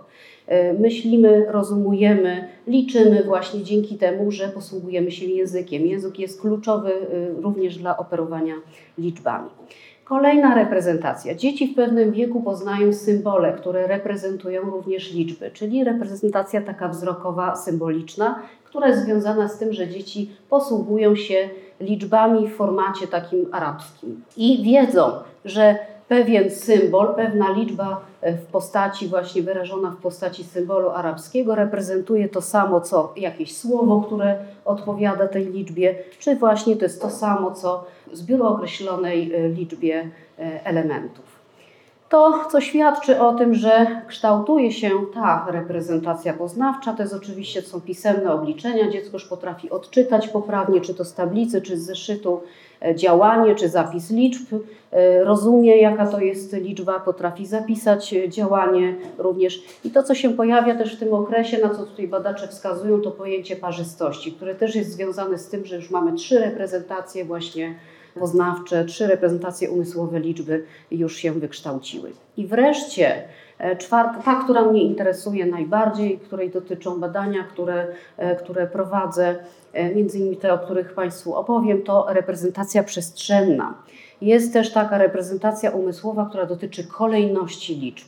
Y, 0.51 0.79
myślimy, 0.79 1.45
rozumujemy, 1.49 2.47
liczymy 2.67 3.23
właśnie 3.23 3.63
dzięki 3.63 3.97
temu, 3.97 4.31
że 4.31 4.49
posługujemy 4.49 5.11
się 5.11 5.25
językiem. 5.25 5.85
Język 5.85 6.19
jest 6.19 6.41
kluczowy 6.41 6.91
y, 6.91 7.41
również 7.41 7.77
dla 7.77 7.97
operowania 7.97 8.55
liczbami. 8.97 9.49
Kolejna 10.05 10.55
reprezentacja. 10.55 11.35
Dzieci 11.35 11.67
w 11.67 11.75
pewnym 11.75 12.11
wieku 12.11 12.41
poznają 12.41 12.93
symbole, 12.93 13.53
które 13.53 13.87
reprezentują 13.87 14.61
również 14.61 15.13
liczby, 15.13 15.51
czyli 15.51 15.83
reprezentacja 15.83 16.61
taka 16.61 16.87
wzrokowa, 16.87 17.55
symboliczna, 17.55 18.39
która 18.63 18.87
jest 18.87 19.03
związana 19.03 19.47
z 19.47 19.57
tym, 19.57 19.73
że 19.73 19.87
dzieci 19.87 20.31
posługują 20.49 21.15
się 21.15 21.49
liczbami 21.83 22.47
w 22.47 22.55
formacie 22.55 23.07
takim 23.07 23.45
arabskim 23.51 24.23
i 24.37 24.63
wiedzą, 24.63 25.11
że 25.45 25.77
pewien 26.07 26.49
symbol, 26.49 27.15
pewna 27.15 27.51
liczba 27.51 28.01
e, 28.21 28.37
w 28.37 28.45
postaci 28.45 29.07
właśnie 29.07 29.41
wyrażona 29.41 29.91
w 29.91 29.95
postaci 29.95 30.43
symbolu 30.43 30.89
arabskiego 30.89 31.55
reprezentuje 31.55 32.29
to 32.29 32.41
samo 32.41 32.81
co 32.81 33.13
jakieś 33.17 33.57
słowo, 33.57 34.01
które 34.01 34.37
odpowiada 34.65 35.27
tej 35.27 35.45
liczbie, 35.45 35.95
czy 36.19 36.35
właśnie 36.35 36.75
to 36.75 36.85
jest 36.85 37.01
to 37.01 37.09
samo 37.09 37.51
co 37.51 37.85
zbiór 38.11 38.43
określonej 38.43 39.33
e, 39.33 39.49
liczbie 39.49 40.09
e, 40.39 40.65
elementów. 40.65 41.32
To, 42.13 42.45
co 42.51 42.61
świadczy 42.61 43.21
o 43.21 43.33
tym, 43.33 43.55
że 43.55 44.01
kształtuje 44.07 44.71
się 44.71 44.89
ta 45.13 45.47
reprezentacja 45.49 46.33
poznawcza, 46.33 46.93
to 46.93 47.03
jest 47.03 47.13
oczywiście 47.13 47.61
są 47.61 47.81
pisemne 47.81 48.33
obliczenia. 48.33 48.89
Dziecko 48.89 49.13
już 49.13 49.25
potrafi 49.25 49.69
odczytać 49.69 50.27
poprawnie, 50.27 50.81
czy 50.81 50.93
to 50.93 51.05
z 51.05 51.13
tablicy, 51.13 51.61
czy 51.61 51.77
z 51.77 51.85
zeszytu, 51.85 52.41
e, 52.85 52.95
działanie, 52.95 53.55
czy 53.55 53.69
zapis 53.69 54.11
liczb. 54.11 54.53
E, 54.91 55.23
rozumie, 55.23 55.77
jaka 55.77 56.07
to 56.07 56.19
jest 56.19 56.53
liczba, 56.53 56.99
potrafi 56.99 57.45
zapisać 57.45 58.15
działanie 58.27 58.95
również. 59.17 59.63
I 59.83 59.91
to, 59.91 60.03
co 60.03 60.15
się 60.15 60.29
pojawia 60.33 60.75
też 60.75 60.95
w 60.95 60.99
tym 60.99 61.13
okresie, 61.13 61.57
na 61.61 61.69
co 61.69 61.85
tutaj 61.85 62.07
badacze 62.07 62.47
wskazują, 62.47 63.01
to 63.01 63.11
pojęcie 63.11 63.55
parzystości, 63.55 64.31
które 64.31 64.55
też 64.55 64.75
jest 64.75 64.91
związane 64.91 65.37
z 65.37 65.49
tym, 65.49 65.65
że 65.65 65.75
już 65.75 65.91
mamy 65.91 66.13
trzy 66.13 66.39
reprezentacje 66.39 67.25
właśnie 67.25 67.75
poznawcze, 68.19 68.85
trzy 68.85 69.07
reprezentacje 69.07 69.71
umysłowe 69.71 70.19
liczby 70.19 70.63
już 70.91 71.15
się 71.15 71.31
wykształciły. 71.31 72.11
I 72.37 72.47
wreszcie 72.47 73.23
e, 73.57 73.77
czwarta, 73.77 74.21
ta, 74.25 74.43
która 74.43 74.65
mnie 74.65 74.83
interesuje 74.83 75.45
najbardziej, 75.45 76.19
której 76.19 76.49
dotyczą 76.49 76.99
badania, 76.99 77.43
które, 77.43 77.87
e, 78.17 78.35
które 78.35 78.67
prowadzę, 78.67 79.35
e, 79.73 79.95
między 79.95 80.19
innymi 80.19 80.37
te, 80.37 80.53
o 80.53 80.57
których 80.57 80.93
Państwu 80.93 81.35
opowiem, 81.35 81.81
to 81.81 82.05
reprezentacja 82.09 82.83
przestrzenna. 82.83 83.73
Jest 84.21 84.53
też 84.53 84.71
taka 84.73 84.97
reprezentacja 84.97 85.71
umysłowa, 85.71 86.25
która 86.29 86.45
dotyczy 86.45 86.83
kolejności 86.87 87.75
liczb 87.75 88.07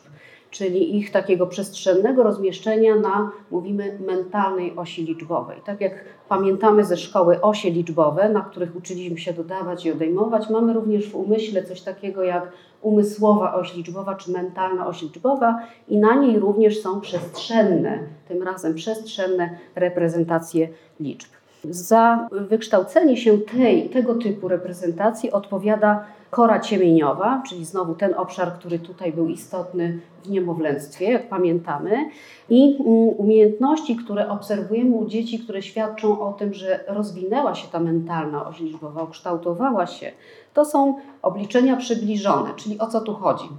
czyli 0.55 0.97
ich 0.97 1.11
takiego 1.11 1.47
przestrzennego 1.47 2.23
rozmieszczenia 2.23 2.95
na, 2.95 3.31
mówimy, 3.51 3.99
mentalnej 4.05 4.75
osi 4.75 5.05
liczbowej. 5.05 5.61
Tak 5.65 5.81
jak 5.81 6.05
pamiętamy 6.29 6.85
ze 6.85 6.97
szkoły 6.97 7.41
osie 7.41 7.69
liczbowe, 7.69 8.29
na 8.29 8.41
których 8.41 8.75
uczyliśmy 8.75 9.17
się 9.17 9.33
dodawać 9.33 9.85
i 9.85 9.91
odejmować, 9.91 10.49
mamy 10.49 10.73
również 10.73 11.09
w 11.09 11.15
umyśle 11.15 11.63
coś 11.63 11.81
takiego 11.81 12.23
jak 12.23 12.51
umysłowa 12.81 13.53
oś 13.53 13.75
liczbowa 13.75 14.15
czy 14.15 14.31
mentalna 14.31 14.87
oś 14.87 15.01
liczbowa 15.01 15.59
i 15.87 15.97
na 15.97 16.15
niej 16.15 16.39
również 16.39 16.81
są 16.81 17.01
przestrzenne, 17.01 17.99
tym 18.27 18.43
razem 18.43 18.75
przestrzenne 18.75 19.49
reprezentacje 19.75 20.69
liczb. 20.99 21.29
Za 21.69 22.27
wykształcenie 22.31 23.17
się 23.17 23.37
tej, 23.37 23.89
tego 23.89 24.15
typu 24.15 24.47
reprezentacji 24.47 25.31
odpowiada 25.31 26.05
kora 26.29 26.59
ciemieniowa, 26.59 27.43
czyli 27.49 27.65
znowu 27.65 27.95
ten 27.95 28.13
obszar, 28.13 28.53
który 28.53 28.79
tutaj 28.79 29.13
był 29.13 29.29
istotny 29.29 29.99
w 30.23 30.29
niemowlęctwie, 30.29 31.11
jak 31.11 31.29
pamiętamy, 31.29 32.09
i 32.49 32.77
mm, 32.79 32.89
umiejętności, 33.17 33.95
które 33.95 34.29
obserwujemy 34.29 34.95
u 34.95 35.05
dzieci, 35.05 35.39
które 35.39 35.61
świadczą 35.61 36.19
o 36.19 36.33
tym, 36.33 36.53
że 36.53 36.83
rozwinęła 36.87 37.55
się 37.55 37.67
ta 37.67 37.79
mentalna 37.79 38.47
oś 38.47 38.59
liczbowa, 38.59 39.03
ukształtowała 39.03 39.87
się, 39.87 40.11
to 40.53 40.65
są 40.65 40.95
obliczenia 41.21 41.77
przybliżone, 41.77 42.49
czyli 42.55 42.79
o 42.79 42.87
co 42.87 43.01
tu 43.01 43.13
chodzi? 43.13 43.49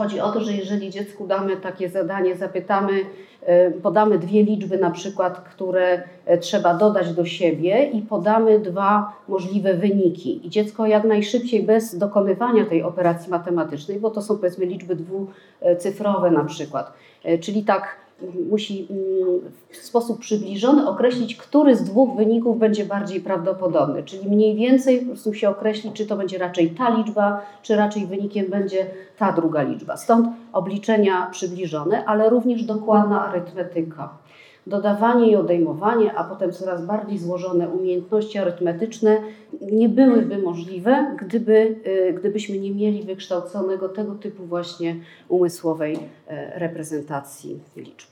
Chodzi 0.00 0.20
o 0.20 0.32
to, 0.32 0.40
że 0.40 0.52
jeżeli 0.52 0.90
dziecku 0.90 1.26
damy 1.26 1.56
takie 1.56 1.88
zadanie, 1.88 2.36
zapytamy, 2.36 2.92
e, 3.42 3.70
podamy 3.70 4.18
dwie 4.18 4.42
liczby 4.42 4.78
na 4.78 4.90
przykład, 4.90 5.40
które 5.40 6.02
e, 6.26 6.38
trzeba 6.38 6.74
dodać 6.74 7.12
do 7.14 7.24
siebie 7.24 7.84
i 7.84 8.02
podamy 8.02 8.58
dwa 8.58 9.12
możliwe 9.28 9.74
wyniki. 9.74 10.46
I 10.46 10.50
dziecko 10.50 10.86
jak 10.86 11.04
najszybciej 11.04 11.62
bez 11.62 11.98
dokonywania 11.98 12.66
tej 12.66 12.82
operacji 12.82 13.30
matematycznej, 13.30 14.00
bo 14.00 14.10
to 14.10 14.22
są 14.22 14.36
powiedzmy 14.36 14.66
liczby 14.66 14.96
dwucyfrowe 14.96 16.30
na 16.30 16.44
przykład, 16.44 16.92
e, 17.24 17.38
czyli 17.38 17.64
tak 17.64 17.96
musi 18.50 18.86
mm, 18.90 19.40
w 19.70 19.76
sposób 19.76 20.20
przybliżony 20.20 20.88
określić, 20.88 21.36
który 21.36 21.76
z 21.76 21.84
dwóch 21.84 22.16
wyników 22.16 22.58
będzie 22.58 22.84
bardziej 22.84 23.20
prawdopodobny. 23.20 24.02
Czyli 24.02 24.28
mniej 24.28 24.56
więcej 24.56 25.00
po 25.00 25.06
prostu 25.06 25.34
się 25.34 25.48
określi, 25.48 25.92
czy 25.92 26.06
to 26.06 26.16
będzie 26.16 26.38
raczej 26.38 26.70
ta 26.70 26.90
liczba, 26.96 27.42
czy 27.62 27.76
raczej 27.76 28.06
wynikiem 28.06 28.46
będzie 28.50 28.86
ta 29.18 29.32
druga 29.32 29.62
liczba. 29.62 29.96
Stąd 29.96 30.28
obliczenia 30.52 31.28
przybliżone, 31.30 32.04
ale 32.04 32.30
również 32.30 32.64
dokładna 32.64 33.28
arytmetyka. 33.28 34.18
Dodawanie 34.66 35.30
i 35.30 35.36
odejmowanie, 35.36 36.14
a 36.14 36.24
potem 36.24 36.52
coraz 36.52 36.86
bardziej 36.86 37.18
złożone 37.18 37.68
umiejętności 37.68 38.38
arytmetyczne 38.38 39.22
nie 39.72 39.88
byłyby 39.88 40.38
możliwe, 40.38 41.16
gdyby, 41.18 41.80
y, 41.86 42.12
gdybyśmy 42.12 42.58
nie 42.58 42.74
mieli 42.74 43.02
wykształconego 43.02 43.88
tego 43.88 44.14
typu 44.14 44.44
właśnie 44.44 44.96
umysłowej 45.28 45.98
e, 46.26 46.58
reprezentacji 46.58 47.60
liczb. 47.76 48.10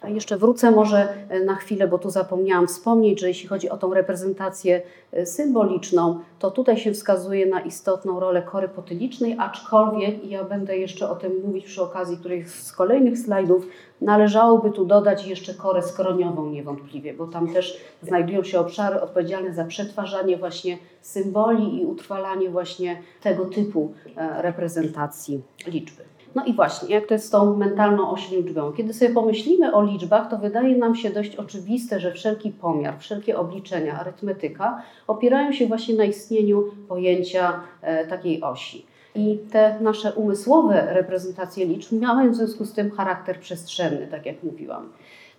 A 0.00 0.08
jeszcze 0.08 0.36
wrócę 0.36 0.70
może 0.70 1.08
e, 1.28 1.40
na 1.40 1.54
chwilę, 1.54 1.88
bo 1.88 1.98
tu 1.98 2.10
zapomniałam 2.10 2.66
wspomnieć, 2.66 3.20
że 3.20 3.28
jeśli 3.28 3.48
chodzi 3.48 3.70
o 3.70 3.76
tą 3.76 3.94
reprezentację 3.94 4.82
e, 5.12 5.26
symboliczną, 5.26 6.20
to 6.38 6.50
tutaj 6.50 6.76
się 6.76 6.92
wskazuje 6.92 7.46
na 7.46 7.60
istotną 7.60 8.20
rolę 8.20 8.42
kory 8.42 8.68
potylicznej, 8.68 9.36
aczkolwiek, 9.38 10.24
i 10.24 10.28
ja 10.28 10.44
będę 10.44 10.78
jeszcze 10.78 11.10
o 11.10 11.16
tym 11.16 11.32
mówić 11.46 11.64
przy 11.64 11.82
okazji 11.82 12.16
których 12.16 12.50
z 12.50 12.72
kolejnych 12.72 13.18
slajdów, 13.18 13.66
należałoby 14.00 14.70
tu 14.70 14.84
dodać 14.84 15.26
jeszcze 15.26 15.54
korę 15.54 15.82
skroniową 15.82 16.50
niewątpliwie, 16.50 17.14
bo 17.14 17.26
tam 17.26 17.52
też 17.52 17.80
znajdują 18.02 18.42
się 18.42 18.60
obszary 18.60 19.00
odpowiedzialne 19.00 19.54
za 19.54 19.64
przetwarzanie 19.64 20.36
właśnie 20.36 20.78
symboli 21.02 21.82
i 21.82 21.86
utrwalanie 21.86 22.50
właśnie 22.50 23.02
tego 23.22 23.44
typu 23.44 23.92
e, 24.16 24.42
reprezentacji 24.42 25.42
liczby. 25.66 26.17
No 26.34 26.44
i 26.44 26.54
właśnie, 26.54 26.94
jak 26.94 27.06
to 27.06 27.14
jest 27.14 27.26
z 27.26 27.30
tą 27.30 27.56
mentalną 27.56 28.10
osią 28.10 28.36
liczbową? 28.36 28.72
Kiedy 28.72 28.94
sobie 28.94 29.14
pomyślimy 29.14 29.74
o 29.74 29.82
liczbach, 29.82 30.30
to 30.30 30.38
wydaje 30.38 30.76
nam 30.76 30.94
się 30.94 31.10
dość 31.10 31.36
oczywiste, 31.36 32.00
że 32.00 32.12
wszelki 32.12 32.50
pomiar, 32.50 32.98
wszelkie 32.98 33.38
obliczenia, 33.38 34.00
arytmetyka 34.00 34.82
opierają 35.06 35.52
się 35.52 35.66
właśnie 35.66 35.94
na 35.94 36.04
istnieniu 36.04 36.64
pojęcia 36.88 37.60
e, 37.82 38.06
takiej 38.06 38.42
osi. 38.42 38.86
I 39.14 39.38
te 39.52 39.80
nasze 39.80 40.12
umysłowe 40.12 40.86
reprezentacje 40.94 41.66
liczb 41.66 41.92
miały 41.92 42.30
w 42.30 42.34
związku 42.34 42.64
z 42.64 42.72
tym 42.72 42.90
charakter 42.90 43.40
przestrzenny, 43.40 44.06
tak 44.06 44.26
jak 44.26 44.42
mówiłam. 44.42 44.88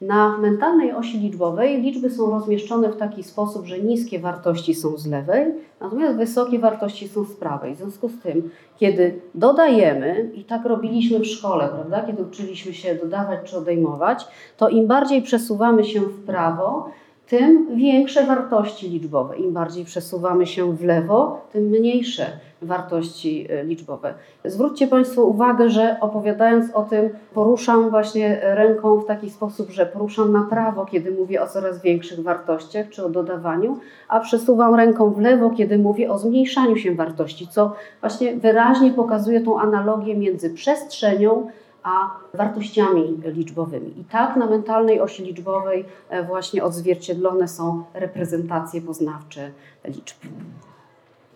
Na 0.01 0.37
mentalnej 0.37 0.91
osi 0.91 1.19
liczbowej 1.19 1.81
liczby 1.81 2.09
są 2.09 2.31
rozmieszczone 2.31 2.89
w 2.89 2.97
taki 2.97 3.23
sposób, 3.23 3.65
że 3.65 3.79
niskie 3.79 4.19
wartości 4.19 4.75
są 4.75 4.97
z 4.97 5.07
lewej, 5.07 5.45
natomiast 5.81 6.17
wysokie 6.17 6.59
wartości 6.59 7.07
są 7.07 7.23
z 7.23 7.35
prawej. 7.35 7.75
W 7.75 7.77
związku 7.77 8.09
z 8.09 8.19
tym, 8.19 8.49
kiedy 8.77 9.21
dodajemy, 9.35 10.31
i 10.33 10.43
tak 10.43 10.65
robiliśmy 10.65 11.19
w 11.19 11.25
szkole, 11.25 11.67
prawda, 11.67 12.01
kiedy 12.01 12.23
uczyliśmy 12.23 12.73
się 12.73 12.95
dodawać 12.95 13.39
czy 13.43 13.57
odejmować, 13.57 14.27
to 14.57 14.69
im 14.69 14.87
bardziej 14.87 15.21
przesuwamy 15.21 15.83
się 15.83 16.01
w 16.01 16.25
prawo, 16.25 16.89
tym 17.29 17.75
większe 17.75 18.25
wartości 18.25 18.89
liczbowe. 18.89 19.37
Im 19.37 19.53
bardziej 19.53 19.85
przesuwamy 19.85 20.47
się 20.47 20.75
w 20.75 20.83
lewo, 20.83 21.41
tym 21.51 21.63
mniejsze 21.63 22.25
wartości 22.61 23.47
e, 23.49 23.63
liczbowe. 23.63 24.13
Zwróćcie 24.45 24.87
Państwo 24.87 25.23
uwagę, 25.23 25.69
że 25.69 25.97
opowiadając 26.01 26.73
o 26.73 26.83
tym, 26.83 27.09
poruszam 27.33 27.89
właśnie 27.89 28.39
ręką 28.43 28.99
w 28.99 29.05
taki 29.05 29.29
sposób, 29.29 29.69
że 29.69 29.85
poruszam 29.85 30.31
na 30.31 30.43
prawo, 30.43 30.85
kiedy 30.85 31.11
mówię 31.11 31.41
o 31.41 31.47
coraz 31.47 31.81
większych 31.81 32.19
wartościach 32.19 32.89
czy 32.89 33.05
o 33.05 33.09
dodawaniu, 33.09 33.79
a 34.07 34.19
przesuwam 34.19 34.75
ręką 34.75 35.09
w 35.09 35.21
lewo, 35.21 35.49
kiedy 35.49 35.77
mówię 35.77 36.11
o 36.11 36.17
zmniejszaniu 36.17 36.75
się 36.75 36.95
wartości, 36.95 37.47
co 37.47 37.73
właśnie 38.01 38.35
wyraźnie 38.37 38.91
pokazuje 38.91 39.41
tą 39.41 39.59
analogię 39.59 40.15
między 40.15 40.49
przestrzenią 40.49 41.47
a 41.83 42.09
wartościami 42.33 43.21
liczbowymi. 43.25 43.99
I 43.99 44.03
tak 44.05 44.35
na 44.35 44.45
mentalnej 44.45 45.01
osi 45.01 45.23
liczbowej 45.23 45.85
e, 46.09 46.23
właśnie 46.23 46.63
odzwierciedlone 46.63 47.47
są 47.47 47.83
reprezentacje 47.93 48.81
poznawcze 48.81 49.51
liczb. 49.85 50.17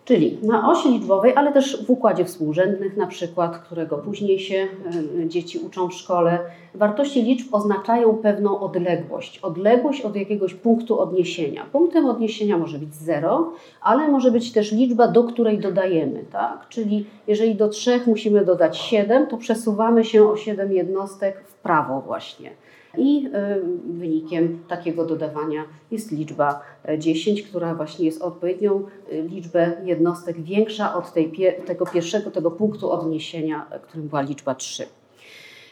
Czyli 0.04 0.38
na 0.42 0.70
osi 0.70 0.88
liczbowej, 0.88 1.32
ale 1.36 1.52
też 1.52 1.86
w 1.86 1.90
układzie 1.90 2.24
współrzędnych, 2.24 2.96
na 2.96 3.06
przykład, 3.06 3.58
którego 3.58 3.98
później 3.98 4.38
się 4.38 4.68
e, 5.24 5.28
dzieci 5.28 5.58
uczą 5.58 5.88
w 5.88 5.94
szkole, 5.94 6.38
wartości 6.74 7.22
liczb 7.22 7.54
oznaczają 7.54 8.14
pewną 8.14 8.60
odległość. 8.60 9.38
Odległość 9.38 10.00
od 10.00 10.16
jakiegoś 10.16 10.54
punktu 10.54 11.00
odniesienia. 11.00 11.66
Punktem 11.72 12.06
odniesienia 12.06 12.58
może 12.58 12.78
być 12.78 12.94
0, 12.94 13.52
ale 13.80 14.08
może 14.08 14.30
być 14.30 14.52
też 14.52 14.72
liczba, 14.72 15.08
do 15.08 15.24
której 15.24 15.58
dodajemy. 15.58 16.24
Tak? 16.32 16.68
Czyli 16.68 17.06
jeżeli 17.26 17.54
do 17.54 17.68
3 17.68 18.00
musimy 18.06 18.44
dodać 18.44 18.78
7, 18.78 19.26
to 19.26 19.36
przesuwamy 19.36 20.04
się 20.04 20.28
o 20.28 20.36
7 20.36 20.72
jednostek 20.72 21.44
w 21.46 21.54
prawo 21.54 22.00
właśnie. 22.00 22.50
I 22.96 23.26
y, 23.26 23.30
wynikiem 23.98 24.64
takiego 24.68 25.04
dodawania 25.04 25.64
jest 25.90 26.12
liczba 26.12 26.60
10, 26.98 27.40
e, 27.40 27.42
która 27.42 27.74
właśnie 27.74 28.06
jest 28.06 28.22
odpowiednią 28.22 28.84
y, 29.12 29.22
liczbę 29.22 29.72
jednostek 29.84 30.40
większa 30.40 30.94
od 30.94 31.12
tej, 31.12 31.32
tego 31.66 31.86
pierwszego 31.86 32.30
tego 32.30 32.50
punktu 32.50 32.90
odniesienia, 32.90 33.66
którym 33.82 34.08
była 34.08 34.22
liczba 34.22 34.54
3. 34.54 34.86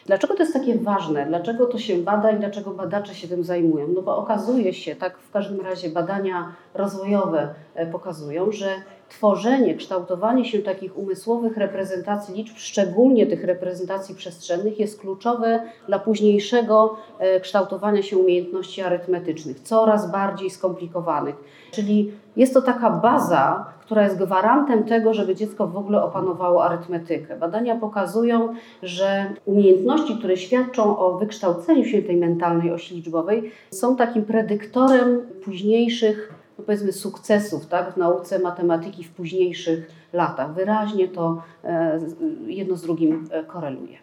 Dlaczego 0.05 0.33
to 0.33 0.43
jest 0.43 0.53
takie 0.53 0.75
ważne? 0.75 1.25
Dlaczego 1.25 1.65
to 1.65 1.77
się 1.77 1.97
bada 1.97 2.31
i 2.31 2.39
dlaczego 2.39 2.71
badacze 2.71 3.15
się 3.15 3.27
tym 3.27 3.43
zajmują? 3.43 3.87
No 3.87 4.01
bo 4.01 4.17
okazuje 4.17 4.73
się, 4.73 4.95
tak 4.95 5.17
w 5.17 5.31
każdym 5.31 5.61
razie 5.61 5.89
badania 5.89 6.55
rozwojowe 6.73 7.53
e, 7.75 7.87
pokazują, 7.87 8.51
że 8.51 8.67
tworzenie, 9.17 9.75
kształtowanie 9.75 10.45
się 10.45 10.59
takich 10.59 10.97
umysłowych 10.97 11.57
reprezentacji 11.57 12.35
liczb, 12.35 12.53
szczególnie 12.57 13.27
tych 13.27 13.43
reprezentacji 13.43 14.15
przestrzennych, 14.15 14.79
jest 14.79 14.99
kluczowe 14.99 15.63
dla 15.87 15.99
późniejszego 15.99 16.97
e, 17.19 17.39
kształtowania 17.39 18.01
się 18.01 18.17
umiejętności 18.17 18.81
arytmetycznych, 18.81 19.59
coraz 19.59 20.11
bardziej 20.11 20.49
skomplikowanych. 20.49 21.35
Czyli 21.71 22.11
jest 22.35 22.53
to 22.53 22.61
taka 22.61 22.89
baza, 22.89 23.65
która 23.81 24.03
jest 24.03 24.17
gwarantem 24.17 24.83
tego, 24.83 25.13
żeby 25.13 25.35
dziecko 25.35 25.67
w 25.67 25.77
ogóle 25.77 26.03
opanowało 26.03 26.63
arytmetykę. 26.63 27.37
Badania 27.37 27.75
pokazują, 27.75 28.53
że 28.83 29.25
umiejętności, 29.45 30.17
które 30.17 30.37
świadczą 30.37 30.97
o 30.97 31.17
wykształceniu 31.17 31.85
się 31.85 32.01
tej 32.01 32.17
mentalnej 32.17 32.71
osi 32.71 32.95
liczbowej, 32.95 33.51
są 33.71 33.95
takim 33.95 34.25
predyktorem 34.25 35.21
późniejszych 35.45 36.42
powiedzmy 36.65 36.91
sukcesów 36.91 37.65
tak, 37.65 37.93
w 37.93 37.97
nauce 37.97 38.39
matematyki 38.39 39.03
w 39.03 39.11
późniejszych 39.11 39.91
latach. 40.13 40.53
Wyraźnie 40.53 41.07
to 41.07 41.41
e, 41.63 41.99
jedno 42.47 42.75
z 42.75 42.81
drugim 42.81 43.27
e, 43.31 43.43
koreluje. 43.43 43.97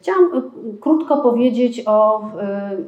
Chciałam 0.00 0.24
e, 0.24 0.42
krótko 0.80 1.22
powiedzieć 1.22 1.82
o, 1.86 2.30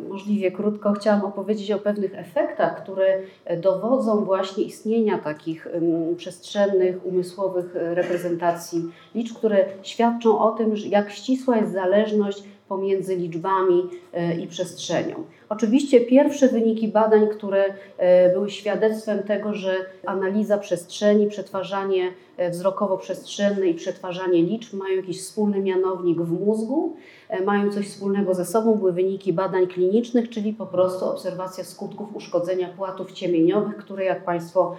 możliwie 0.08 0.52
krótko, 0.52 0.92
chciałam 0.92 1.24
opowiedzieć 1.24 1.72
o 1.72 1.78
pewnych 1.78 2.14
efektach, 2.14 2.82
które 2.82 3.18
dowodzą 3.62 4.24
właśnie 4.24 4.64
istnienia 4.64 5.18
takich 5.18 5.68
przestrzennych, 6.16 7.06
umysłowych 7.06 7.74
reprezentacji 7.74 8.90
liczb, 9.14 9.36
które 9.36 9.64
świadczą 9.82 10.38
o 10.38 10.50
tym, 10.50 10.74
jak 10.88 11.10
ścisła 11.10 11.56
jest 11.56 11.72
zależność 11.72 12.42
pomiędzy 12.68 13.16
liczbami 13.16 13.82
i 14.42 14.46
przestrzenią. 14.46 15.24
Oczywiście 15.48 16.00
pierwsze 16.00 16.48
wyniki 16.48 16.88
badań, 16.88 17.28
które 17.28 17.64
e, 17.98 18.32
były 18.32 18.50
świadectwem 18.50 19.22
tego, 19.22 19.54
że 19.54 19.74
analiza 20.06 20.58
przestrzeni, 20.58 21.26
przetwarzanie 21.26 22.12
e, 22.36 22.50
wzrokowo-przestrzenne 22.50 23.66
i 23.66 23.74
przetwarzanie 23.74 24.42
liczb 24.42 24.74
mają 24.74 24.96
jakiś 24.96 25.22
wspólny 25.22 25.60
mianownik 25.60 26.20
w 26.20 26.46
mózgu, 26.46 26.96
e, 27.28 27.44
mają 27.44 27.72
coś 27.72 27.88
wspólnego 27.88 28.34
ze 28.34 28.44
sobą, 28.44 28.74
były 28.74 28.92
wyniki 28.92 29.32
badań 29.32 29.66
klinicznych, 29.66 30.30
czyli 30.30 30.52
po 30.52 30.66
prostu 30.66 31.04
obserwacja 31.04 31.64
skutków 31.64 32.16
uszkodzenia 32.16 32.68
płatów 32.68 33.12
ciemieniowych, 33.12 33.76
które 33.76 34.04
jak 34.04 34.24
Państwo 34.24 34.76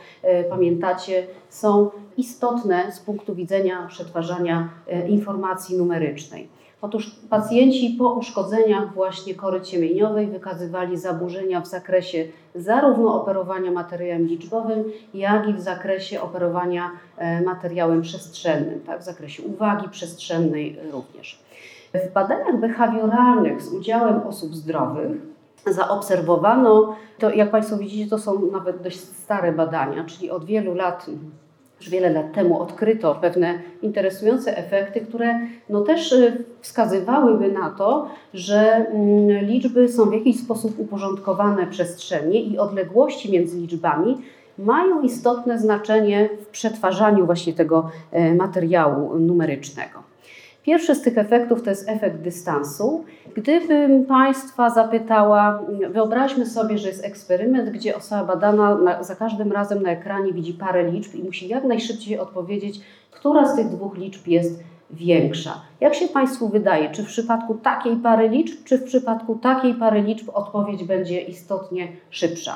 pamiętacie 0.49 1.27
są 1.49 1.89
istotne 2.17 2.91
z 2.91 2.99
punktu 2.99 3.35
widzenia 3.35 3.87
przetwarzania 3.89 4.69
informacji 5.07 5.77
numerycznej. 5.77 6.56
Otóż 6.81 7.15
pacjenci 7.29 7.95
po 7.99 8.13
uszkodzeniach 8.13 8.93
właśnie 8.93 9.35
kory 9.35 9.61
ciemieniowej 9.61 10.27
wykazywali 10.27 10.97
zaburzenia 10.97 11.61
w 11.61 11.67
zakresie 11.67 12.25
zarówno 12.55 13.21
operowania 13.21 13.71
materiałem 13.71 14.27
liczbowym, 14.27 14.83
jak 15.13 15.49
i 15.49 15.53
w 15.53 15.61
zakresie 15.61 16.21
operowania 16.21 16.91
e, 17.17 17.41
materiałem 17.41 18.01
przestrzennym, 18.01 18.79
tak, 18.85 19.01
w 19.01 19.03
zakresie 19.03 19.43
uwagi 19.43 19.89
przestrzennej 19.89 20.79
również. 20.91 21.39
W 21.93 22.13
badaniach 22.13 22.59
behawioralnych 22.59 23.61
z 23.61 23.73
udziałem 23.73 24.27
osób 24.27 24.55
zdrowych 24.55 25.11
zaobserwowano, 25.65 26.95
to 27.19 27.29
jak 27.29 27.51
Państwo 27.51 27.77
widzicie, 27.77 28.09
to 28.09 28.17
są 28.17 28.51
nawet 28.51 28.81
dość 28.81 28.99
stare 28.99 29.51
badania, 29.51 30.03
czyli 30.03 30.31
od 30.31 30.45
wielu 30.45 30.73
lat 30.73 31.05
już 31.79 31.89
wiele 31.89 32.09
lat 32.09 32.33
temu 32.33 32.61
odkryto 32.61 33.15
pewne 33.15 33.59
interesujące 33.81 34.57
efekty, 34.57 35.01
które 35.01 35.39
no 35.69 35.81
też 35.81 36.11
y, 36.11 36.43
wskazywałyby 36.61 37.51
na 37.51 37.69
to, 37.69 38.09
że 38.33 38.59
mm, 38.59 39.45
liczby 39.45 39.89
są 39.89 40.09
w 40.09 40.13
jakiś 40.13 40.39
sposób 40.39 40.79
uporządkowane 40.79 41.67
przestrzennie 41.67 42.41
i 42.41 42.57
odległości 42.57 43.31
między 43.31 43.57
liczbami 43.57 44.17
mają 44.57 45.01
istotne 45.01 45.59
znaczenie 45.59 46.29
w 46.41 46.47
przetwarzaniu 46.47 47.25
właśnie 47.25 47.53
tego 47.53 47.89
e, 48.11 48.33
materiału 48.33 49.19
numerycznego. 49.19 50.06
Pierwszy 50.67 50.95
z 50.95 51.01
tych 51.01 51.17
efektów 51.17 51.63
to 51.63 51.69
jest 51.69 51.89
efekt 51.89 52.17
dystansu. 52.17 53.05
Gdybym 53.35 54.05
Państwa 54.05 54.69
zapytała, 54.69 55.63
wyobraźmy 55.89 56.45
sobie, 56.45 56.77
że 56.77 56.87
jest 56.87 57.05
eksperyment, 57.05 57.69
gdzie 57.69 57.95
osoba 57.95 58.25
badana 58.25 58.75
na, 58.75 59.03
za 59.03 59.15
każdym 59.15 59.51
razem 59.51 59.83
na 59.83 59.89
ekranie 59.89 60.33
widzi 60.33 60.53
parę 60.53 60.91
liczb 60.91 61.15
i 61.15 61.23
musi 61.23 61.47
jak 61.47 61.63
najszybciej 61.63 62.19
odpowiedzieć, 62.19 62.79
która 63.11 63.47
z 63.47 63.55
tych 63.55 63.69
dwóch 63.69 63.97
liczb 63.97 64.27
jest 64.27 64.63
większa. 64.91 65.61
Jak 65.81 65.95
się 65.95 66.07
Państwu 66.07 66.49
wydaje, 66.49 66.89
czy 66.89 67.03
w 67.03 67.07
przypadku 67.07 67.55
takiej 67.55 67.95
pary 67.95 68.29
liczb, 68.29 68.63
czy 68.65 68.77
w 68.77 68.83
przypadku 68.83 69.35
takiej 69.35 69.73
pary 69.73 70.01
liczb 70.01 70.29
odpowiedź 70.33 70.83
będzie 70.83 71.21
istotnie 71.21 71.87
szybsza? 72.09 72.55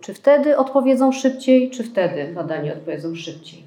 Czy 0.00 0.14
wtedy 0.14 0.56
odpowiedzą 0.56 1.12
szybciej, 1.12 1.70
czy 1.70 1.84
wtedy 1.84 2.32
badani 2.34 2.72
odpowiedzą 2.72 3.14
szybciej? 3.14 3.62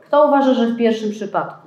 Kto 0.00 0.28
uważa, 0.28 0.54
że 0.54 0.66
w 0.66 0.76
pierwszym 0.76 1.10
przypadku? 1.10 1.63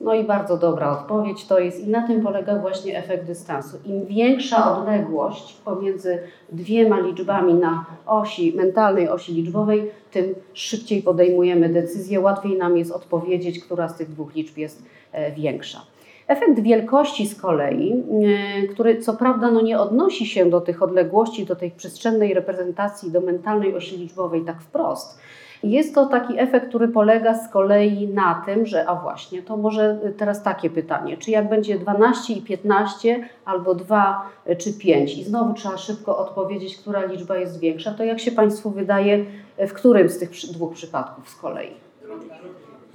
No 0.00 0.14
i 0.14 0.24
bardzo 0.24 0.56
dobra 0.56 0.90
odpowiedź 0.90 1.46
to 1.46 1.58
jest, 1.58 1.86
i 1.86 1.88
na 1.88 2.06
tym 2.06 2.22
polega 2.22 2.58
właśnie 2.58 2.98
efekt 2.98 3.26
dystansu. 3.26 3.76
Im 3.84 4.06
większa 4.06 4.78
odległość 4.78 5.52
pomiędzy 5.64 6.18
dwiema 6.52 7.00
liczbami 7.00 7.54
na 7.54 7.86
osi, 8.06 8.52
mentalnej 8.56 9.08
osi 9.08 9.32
liczbowej, 9.32 9.90
tym 10.10 10.34
szybciej 10.52 11.02
podejmujemy 11.02 11.68
decyzję, 11.68 12.20
łatwiej 12.20 12.58
nam 12.58 12.76
jest 12.76 12.92
odpowiedzieć, 12.92 13.64
która 13.64 13.88
z 13.88 13.96
tych 13.96 14.10
dwóch 14.10 14.34
liczb 14.34 14.56
jest 14.56 14.82
e, 15.12 15.32
większa. 15.32 15.80
Efekt 16.28 16.60
wielkości 16.60 17.26
z 17.26 17.40
kolei, 17.40 17.92
e, 17.92 18.66
który 18.66 19.00
co 19.00 19.14
prawda 19.14 19.50
no 19.50 19.60
nie 19.60 19.78
odnosi 19.78 20.26
się 20.26 20.50
do 20.50 20.60
tych 20.60 20.82
odległości, 20.82 21.46
do 21.46 21.56
tej 21.56 21.70
przestrzennej 21.70 22.34
reprezentacji, 22.34 23.10
do 23.10 23.20
mentalnej 23.20 23.74
osi 23.74 23.96
liczbowej 23.96 24.44
tak 24.44 24.62
wprost, 24.62 25.18
jest 25.62 25.94
to 25.94 26.06
taki 26.06 26.38
efekt, 26.38 26.68
który 26.68 26.88
polega 26.88 27.34
z 27.34 27.48
kolei 27.48 28.08
na 28.08 28.42
tym, 28.46 28.66
że, 28.66 28.88
a 28.88 28.94
właśnie, 28.94 29.42
to 29.42 29.56
może 29.56 29.98
teraz 30.16 30.42
takie 30.42 30.70
pytanie, 30.70 31.16
czy 31.16 31.30
jak 31.30 31.48
będzie 31.48 31.78
12 31.78 32.34
i 32.34 32.42
15, 32.42 33.28
albo 33.44 33.74
2 33.74 34.30
czy 34.58 34.72
5 34.72 35.18
i 35.18 35.24
znowu 35.24 35.54
trzeba 35.54 35.76
szybko 35.76 36.18
odpowiedzieć, 36.18 36.76
która 36.76 37.04
liczba 37.04 37.36
jest 37.36 37.60
większa, 37.60 37.94
to 37.94 38.04
jak 38.04 38.20
się 38.20 38.32
Państwu 38.32 38.70
wydaje, 38.70 39.24
w 39.58 39.72
którym 39.72 40.08
z 40.08 40.18
tych 40.18 40.30
dwóch 40.30 40.74
przypadków 40.74 41.28
z 41.28 41.36
kolei? 41.36 41.70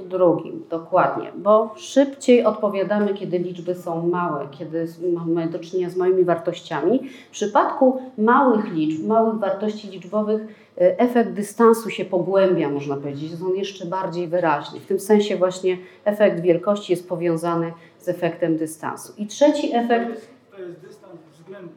Drugim, 0.06 0.66
dokładnie, 0.70 1.32
bo 1.36 1.74
szybciej 1.78 2.46
odpowiadamy, 2.46 3.14
kiedy 3.14 3.40
liczby 3.40 3.76
są 3.76 4.08
małe, 4.08 4.48
kiedy 4.52 4.88
mamy 5.14 5.48
do 5.48 5.60
czynienia 5.60 5.90
z 5.90 5.96
małymi 5.96 6.24
wartościami. 6.24 7.10
W 7.28 7.32
przypadku 7.32 8.02
małych 8.18 8.74
liczb, 8.74 9.08
małych 9.08 9.40
wartości 9.40 9.88
liczbowych, 9.88 10.42
e, 10.78 11.00
efekt 11.00 11.32
dystansu 11.32 11.90
się 11.90 12.06
pogłębia, 12.06 12.70
można 12.70 12.96
powiedzieć, 12.96 13.32
jest 13.32 13.44
on 13.44 13.56
jeszcze 13.56 13.86
bardziej 13.86 14.28
wyraźny. 14.28 14.80
W 14.80 14.86
tym 14.86 15.00
sensie 15.00 15.38
właśnie 15.38 15.78
efekt 16.06 16.40
wielkości 16.40 16.94
jest 16.94 17.10
powiązany 17.10 17.74
z 18.00 18.10
efektem 18.10 18.58
dystansu. 18.58 19.14
I 19.18 19.28
trzeci 19.28 19.76
efekt. 19.76 20.06
To 20.06 20.12
jest, 20.12 20.30
to 20.52 20.62
jest 20.62 20.80
dystans 20.80 21.22
względny. 21.32 21.72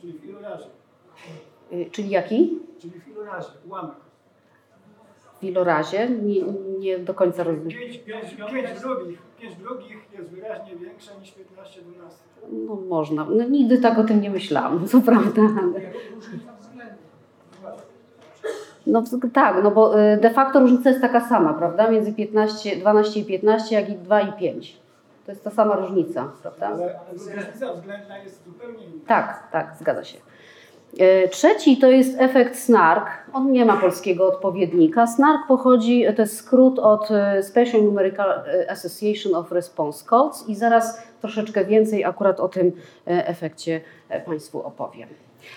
czyli 0.00 0.12
w 0.12 0.24
ilu 0.24 0.40
razy? 0.40 0.64
Y, 1.72 1.90
czyli 1.90 2.10
jaki? 2.10 2.58
Czyli 2.78 2.92
w 3.00 3.08
ilu 3.08 3.24
razy, 3.24 3.48
ułamek. 3.66 4.05
W 5.40 5.44
ilorazie? 5.44 6.08
Nie, 6.08 6.42
nie 6.78 6.98
do 6.98 7.14
końca 7.14 7.42
rozumiem. 7.42 7.68
Pięć, 7.68 7.98
pięć, 7.98 8.34
pięć 8.34 8.80
drugich, 8.80 9.18
pięć 9.40 9.56
drugich 9.56 9.96
jest 10.18 10.30
wyraźnie 10.30 10.76
większa 10.76 11.12
niż 11.20 11.32
15 11.32 11.82
dwunastych. 11.82 12.26
No 12.52 12.74
można. 12.76 13.26
No, 13.30 13.44
nigdy 13.48 13.78
tak 13.78 13.98
o 13.98 14.04
tym 14.04 14.20
nie 14.20 14.30
myślałam, 14.30 14.86
co 14.88 15.00
prawda. 15.00 15.42
No 18.86 19.04
tak, 19.32 19.64
no 19.64 19.70
bo 19.70 20.00
y, 20.00 20.16
de 20.16 20.30
facto 20.30 20.60
różnica 20.60 20.90
jest 20.90 21.02
taka 21.02 21.28
sama, 21.28 21.54
prawda? 21.54 21.90
Między 21.90 22.12
15, 22.12 22.76
12 22.76 23.20
i 23.20 23.24
15, 23.24 23.74
jak 23.74 23.88
i 23.88 23.94
2 23.94 24.20
i 24.20 24.32
5. 24.32 24.80
To 25.26 25.32
jest 25.32 25.44
ta 25.44 25.50
sama 25.50 25.76
różnica, 25.76 26.32
prawda? 26.42 26.66
Ale 26.66 26.98
różnica 27.12 27.72
względna 27.74 28.18
jest 28.18 28.44
zupełnie 28.44 28.84
inna. 28.84 29.06
Tak, 29.06 29.50
tak, 29.52 29.76
zgadza 29.80 30.04
się. 30.04 30.18
E, 30.98 31.28
trzeci 31.28 31.76
to 31.76 31.90
jest 31.90 32.20
efekt 32.20 32.58
SNARK. 32.58 33.06
On 33.32 33.52
nie 33.52 33.64
ma 33.64 33.76
polskiego 33.76 34.26
odpowiednika. 34.28 35.06
SNARK 35.06 35.40
pochodzi, 35.48 36.04
to 36.16 36.22
jest 36.22 36.36
skrót 36.36 36.78
od 36.78 37.10
e, 37.10 37.42
Special 37.42 37.82
Numerical 37.82 38.30
e, 38.30 38.70
Association 38.70 39.34
of 39.34 39.52
Response 39.52 40.04
Codes 40.06 40.48
i 40.48 40.54
zaraz 40.54 41.02
troszeczkę 41.20 41.64
więcej 41.64 42.04
akurat 42.04 42.40
o 42.40 42.48
tym 42.48 42.72
efekcie 43.06 43.80
Państwu 44.26 44.62
opowiem. 44.62 45.08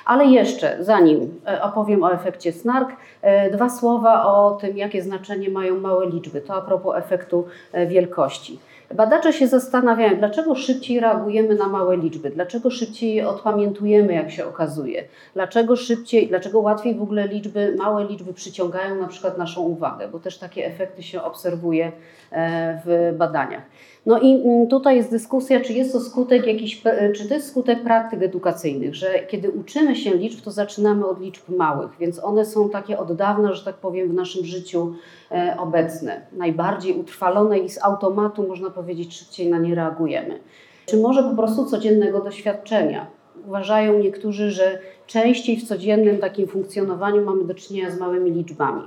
Ale 0.06 0.26
jeszcze, 0.26 0.78
zanim 0.80 1.42
opowiem 1.62 2.04
o 2.04 2.14
efekcie 2.14 2.52
SNARK, 2.52 2.90
dwa 3.52 3.70
słowa 3.70 4.26
o 4.26 4.52
tym, 4.52 4.78
jakie 4.78 5.02
znaczenie 5.02 5.50
mają 5.50 5.80
małe 5.80 6.10
liczby. 6.10 6.42
To 6.42 6.54
a 6.54 6.62
propos 6.62 6.96
efektu 6.98 7.46
wielkości. 7.88 8.60
Badacze 8.96 9.34
się 9.34 9.48
zastanawiają, 9.48 10.18
dlaczego 10.18 10.56
szybciej 10.56 11.00
reagujemy 11.00 11.56
na 11.56 11.68
małe 11.68 11.98
liczby, 11.98 12.30
dlaczego 12.30 12.72
szybciej 12.72 13.16
je 13.16 13.30
odpamiętujemy, 13.30 14.14
jak 14.14 14.32
się 14.32 14.46
okazuje, 14.46 15.04
dlaczego 15.34 15.76
szybciej, 15.76 16.28
dlaczego 16.28 16.60
łatwiej 16.60 16.96
w 16.96 17.02
ogóle 17.02 17.28
liczby, 17.28 17.76
małe 17.78 18.06
liczby 18.06 18.34
przyciągają 18.34 18.96
na 18.96 19.08
przykład 19.08 19.38
naszą 19.38 19.62
uwagę, 19.62 20.08
bo 20.08 20.20
też 20.20 20.38
takie 20.38 20.66
efekty 20.66 21.04
się 21.04 21.24
obserwuje 21.24 21.92
e, 22.32 22.82
w 22.86 23.18
badaniach. 23.18 23.64
No 24.06 24.20
i 24.20 24.42
mm, 24.42 24.68
tutaj 24.68 24.96
jest 24.96 25.12
dyskusja, 25.12 25.60
czy 25.60 25.74
jest 25.74 25.92
to 25.92 26.00
skutek 26.00 26.48
jakiś, 26.48 26.84
czy 27.16 27.28
to 27.28 27.34
jest 27.34 27.48
skutek 27.48 27.84
praktyk 27.84 28.24
edukacyjnych, 28.24 28.96
że 28.96 29.20
kiedy 29.28 29.52
uczymy 29.52 29.96
się 29.96 30.16
liczb, 30.16 30.42
to 30.44 30.52
zaczynamy 30.52 31.06
od 31.08 31.22
liczb 31.22 31.50
małych, 31.50 31.92
więc 32.00 32.24
one 32.24 32.46
są 32.46 32.70
takie 32.70 33.00
od 33.00 33.16
dawna, 33.16 33.54
że 33.54 33.66
tak 33.66 33.76
powiem, 33.76 34.10
w 34.10 34.14
naszym 34.14 34.46
życiu 34.46 34.94
e, 35.32 35.56
obecne, 35.60 36.22
najbardziej 36.32 36.94
utrwalone 36.94 37.60
i 37.60 37.70
z 37.70 37.84
automatu, 37.84 38.48
można 38.48 38.70
powiedzieć, 38.70 39.18
szybciej 39.18 39.50
na 39.50 39.58
nie 39.58 39.76
reagujemy. 39.76 40.40
Czy 40.86 40.98
może 40.98 41.24
po 41.24 41.36
prostu 41.36 41.66
codziennego 41.66 42.22
doświadczenia? 42.22 43.08
Uważają 43.48 44.00
niektórzy, 44.00 44.52
że 44.52 44.80
częściej 45.08 45.58
w 45.58 45.68
codziennym 45.68 46.18
takim 46.18 46.48
funkcjonowaniu 46.48 47.26
mamy 47.26 47.44
do 47.44 47.54
czynienia 47.54 47.92
z 47.92 48.00
małymi 48.00 48.32
liczbami. 48.32 48.84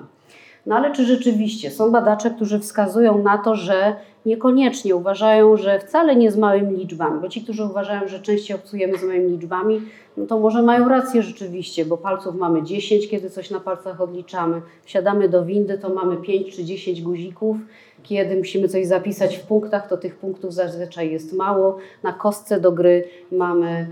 No 0.66 0.76
ale 0.76 0.92
czy 0.92 1.04
rzeczywiście 1.04 1.70
są 1.70 1.90
badacze, 1.90 2.30
którzy 2.30 2.58
wskazują 2.58 3.22
na 3.22 3.38
to, 3.38 3.54
że 3.54 3.96
niekoniecznie 4.26 4.96
uważają, 4.96 5.56
że 5.56 5.78
wcale 5.78 6.16
nie 6.16 6.30
z 6.30 6.36
małymi 6.36 6.76
liczbami, 6.76 7.20
bo 7.20 7.28
ci, 7.28 7.42
którzy 7.42 7.64
uważają, 7.64 8.08
że 8.08 8.20
częściej 8.20 8.56
obcujemy 8.56 8.98
z 8.98 9.02
małymi 9.02 9.30
liczbami, 9.30 9.80
no 10.16 10.26
to 10.26 10.38
może 10.38 10.62
mają 10.62 10.88
rację 10.88 11.22
rzeczywiście, 11.22 11.84
bo 11.84 11.96
palców 11.96 12.34
mamy 12.34 12.62
10, 12.62 13.08
kiedy 13.08 13.30
coś 13.30 13.50
na 13.50 13.60
palcach 13.60 14.00
odliczamy. 14.00 14.62
Wsiadamy 14.84 15.28
do 15.28 15.44
windy, 15.44 15.78
to 15.78 15.88
mamy 15.88 16.16
5 16.16 16.56
czy 16.56 16.64
10 16.64 17.02
guzików. 17.02 17.56
Kiedy 18.02 18.36
musimy 18.36 18.68
coś 18.68 18.86
zapisać 18.86 19.36
w 19.36 19.46
punktach, 19.46 19.88
to 19.88 19.96
tych 19.96 20.16
punktów 20.16 20.54
zazwyczaj 20.54 21.10
jest 21.10 21.32
mało. 21.32 21.78
Na 22.02 22.12
kostce 22.12 22.60
do 22.60 22.72
gry 22.72 23.04
mamy 23.32 23.86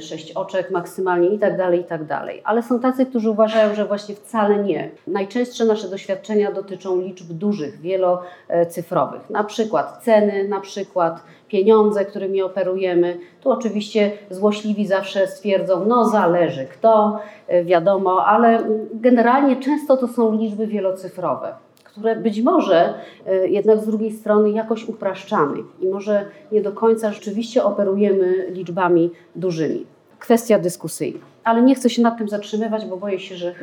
6 0.00 0.30
e, 0.30 0.34
oczek 0.34 0.70
maksymalnie 0.70 1.28
i 1.28 1.38
tak 1.38 1.56
dalej, 1.56 1.80
i 1.80 1.84
tak 1.84 2.04
dalej. 2.04 2.40
Ale 2.44 2.62
są 2.62 2.80
tacy, 2.80 3.06
którzy 3.06 3.30
uważają, 3.30 3.74
że 3.74 3.84
właśnie 3.84 4.14
wcale 4.14 4.64
nie. 4.64 4.90
Najczęstsze 5.06 5.64
nasze 5.64 5.88
doświadczenia 5.88 6.52
dotyczą 6.52 7.00
liczb 7.00 7.26
dużych, 7.32 7.80
wielocyfrowych. 7.80 9.30
Na 9.30 9.44
przykład 9.44 10.02
ceny, 10.04 10.48
na 10.48 10.60
przykład 10.60 11.22
pieniądze, 11.48 12.04
którymi 12.04 12.42
operujemy. 12.42 13.18
Tu 13.40 13.50
oczywiście 13.50 14.12
złośliwi 14.30 14.86
zawsze 14.86 15.26
stwierdzą, 15.26 15.84
no 15.84 16.04
zależy 16.04 16.66
kto, 16.66 17.20
e, 17.48 17.64
wiadomo, 17.64 18.26
ale 18.26 18.64
generalnie 18.94 19.56
często 19.56 19.96
to 19.96 20.08
są 20.08 20.38
liczby 20.38 20.66
wielocyfrowe 20.66 21.54
które 21.94 22.16
być 22.16 22.42
może 22.42 22.94
e, 23.26 23.48
jednak 23.48 23.78
z 23.78 23.86
drugiej 23.86 24.12
strony 24.12 24.50
jakoś 24.50 24.88
upraszczamy 24.88 25.56
i 25.80 25.86
może 25.86 26.26
nie 26.52 26.60
do 26.60 26.72
końca 26.72 27.12
rzeczywiście 27.12 27.64
operujemy 27.64 28.46
liczbami 28.50 29.10
dużymi. 29.36 29.86
Kwestia 30.18 30.58
dyskusyjna. 30.58 31.20
Ale 31.44 31.62
nie 31.62 31.74
chcę 31.74 31.90
się 31.90 32.02
nad 32.02 32.18
tym 32.18 32.28
zatrzymywać, 32.28 32.86
bo 32.86 32.96
boję 32.96 33.20
się, 33.20 33.36
że 33.36 33.54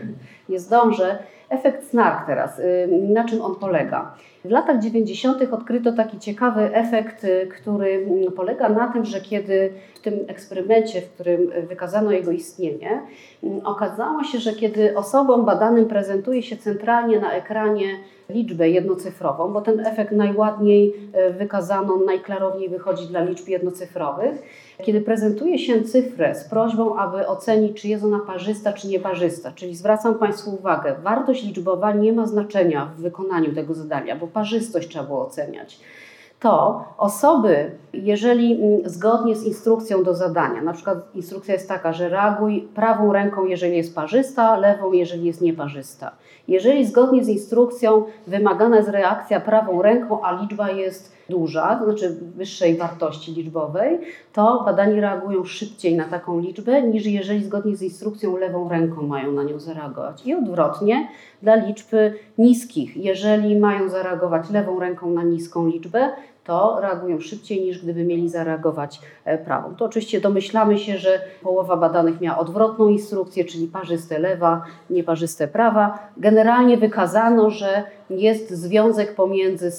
nie 0.49 0.59
zdążę. 0.59 1.17
Efekt 1.49 1.89
SNARK 1.89 2.25
teraz, 2.27 2.59
y, 2.59 2.87
na 3.09 3.23
czym 3.23 3.41
on 3.41 3.55
polega? 3.55 4.13
W 4.45 4.49
latach 4.49 4.79
90. 4.79 5.53
odkryto 5.53 5.93
taki 5.93 6.19
ciekawy 6.19 6.75
efekt, 6.75 7.23
y, 7.23 7.47
który 7.47 7.89
mm, 7.89 8.31
polega 8.31 8.69
na 8.69 8.87
tym, 8.87 9.05
że 9.05 9.21
kiedy 9.21 9.73
w 9.95 9.99
tym 9.99 10.13
eksperymencie, 10.27 11.01
w 11.01 11.09
którym 11.09 11.51
wykazano 11.67 12.11
jego 12.11 12.31
istnienie, 12.31 13.01
mm, 13.43 13.65
okazało 13.65 14.23
się, 14.23 14.39
że 14.39 14.53
kiedy 14.53 14.97
osobom 14.97 15.45
badanym 15.45 15.85
prezentuje 15.85 16.43
się 16.43 16.57
centralnie 16.57 17.19
na 17.19 17.31
ekranie 17.31 17.85
liczbę 18.31 18.69
jednocyfrową, 18.69 19.53
bo 19.53 19.61
ten 19.61 19.79
efekt 19.79 20.11
najładniej 20.11 20.93
y, 21.29 21.33
wykazano, 21.33 21.97
najklarowniej 22.05 22.69
wychodzi 22.69 23.07
dla 23.07 23.23
liczb 23.23 23.47
jednocyfrowych, 23.47 24.41
kiedy 24.83 25.01
prezentuje 25.01 25.59
się 25.59 25.81
cyfrę 25.81 26.35
z 26.35 26.43
prośbą, 26.49 26.95
aby 26.95 27.27
ocenić, 27.27 27.81
czy 27.81 27.87
jest 27.87 28.03
ona 28.03 28.19
parzysta, 28.19 28.73
czy 28.73 28.87
nieparzysta, 28.87 29.51
czyli 29.55 29.75
zwracam 29.75 30.15
Państwu 30.15 30.55
uwagę, 30.55 30.95
wartość 31.03 31.43
liczbowa 31.43 31.93
nie 31.93 32.13
ma 32.13 32.27
znaczenia 32.27 32.85
w 32.97 33.01
wykonaniu 33.01 33.55
tego 33.55 33.73
zadania, 33.73 34.15
bo 34.15 34.27
parzystość 34.33 34.89
trzeba 34.89 35.05
było 35.05 35.27
oceniać 35.27 35.79
to 36.41 36.83
osoby, 36.97 37.71
jeżeli 37.93 38.53
mm, 38.53 38.89
zgodnie 38.89 39.35
z 39.35 39.43
instrukcją 39.43 40.03
do 40.03 40.13
zadania, 40.13 40.61
na 40.61 40.73
przykład 40.73 41.15
instrukcja 41.15 41.53
jest 41.53 41.67
taka, 41.67 41.93
że 41.93 42.09
reaguj 42.09 42.61
prawą 42.75 43.13
ręką, 43.13 43.45
jeżeli 43.45 43.77
jest 43.77 43.95
parzysta, 43.95 44.57
lewą, 44.57 44.91
jeżeli 44.91 45.25
jest 45.25 45.41
nieparzysta. 45.41 46.11
Jeżeli 46.47 46.85
zgodnie 46.85 47.23
z 47.23 47.27
instrukcją 47.27 48.03
wymagana 48.27 48.77
jest 48.77 48.89
reakcja 48.89 49.39
prawą 49.39 49.81
ręką, 49.81 50.21
a 50.23 50.41
liczba 50.41 50.71
jest 50.71 51.13
duża, 51.31 51.75
to 51.75 51.85
znaczy 51.85 52.17
wyższej 52.35 52.77
wartości 52.77 53.33
liczbowej, 53.33 53.99
to 54.33 54.63
badani 54.65 55.01
reagują 55.01 55.45
szybciej 55.45 55.95
na 55.95 56.03
taką 56.03 56.39
liczbę, 56.39 56.81
niż 56.81 57.05
jeżeli 57.05 57.43
zgodnie 57.43 57.75
z 57.75 57.81
instrukcją 57.81 58.37
lewą 58.37 58.69
ręką 58.69 59.01
mają 59.01 59.31
na 59.31 59.43
nią 59.43 59.59
zareagować. 59.59 60.25
I 60.25 60.33
odwrotnie 60.35 61.07
dla 61.41 61.55
liczb 61.55 61.87
niskich. 62.37 62.97
Jeżeli 62.97 63.59
mają 63.59 63.89
zareagować 63.89 64.49
lewą 64.49 64.79
ręką 64.79 65.09
na 65.09 65.23
niską 65.23 65.67
liczbę, 65.67 66.09
to 66.43 66.79
reagują 66.81 67.19
szybciej 67.19 67.61
niż 67.61 67.83
gdyby 67.83 68.03
mieli 68.03 68.29
zareagować 68.29 68.99
e, 69.25 69.37
prawą. 69.37 69.75
To 69.75 69.85
oczywiście 69.85 70.21
domyślamy 70.21 70.77
się, 70.77 70.97
że 70.97 71.21
połowa 71.43 71.77
badanych 71.77 72.21
miała 72.21 72.37
odwrotną 72.37 72.87
instrukcję, 72.89 73.45
czyli 73.45 73.67
parzyste 73.67 74.19
lewa, 74.19 74.63
nieparzyste 74.89 75.47
prawa. 75.47 76.09
Generalnie 76.17 76.77
wykazano, 76.77 77.49
że 77.49 77.83
jest 78.09 78.49
związek 78.51 79.15
pomiędzy 79.15 79.71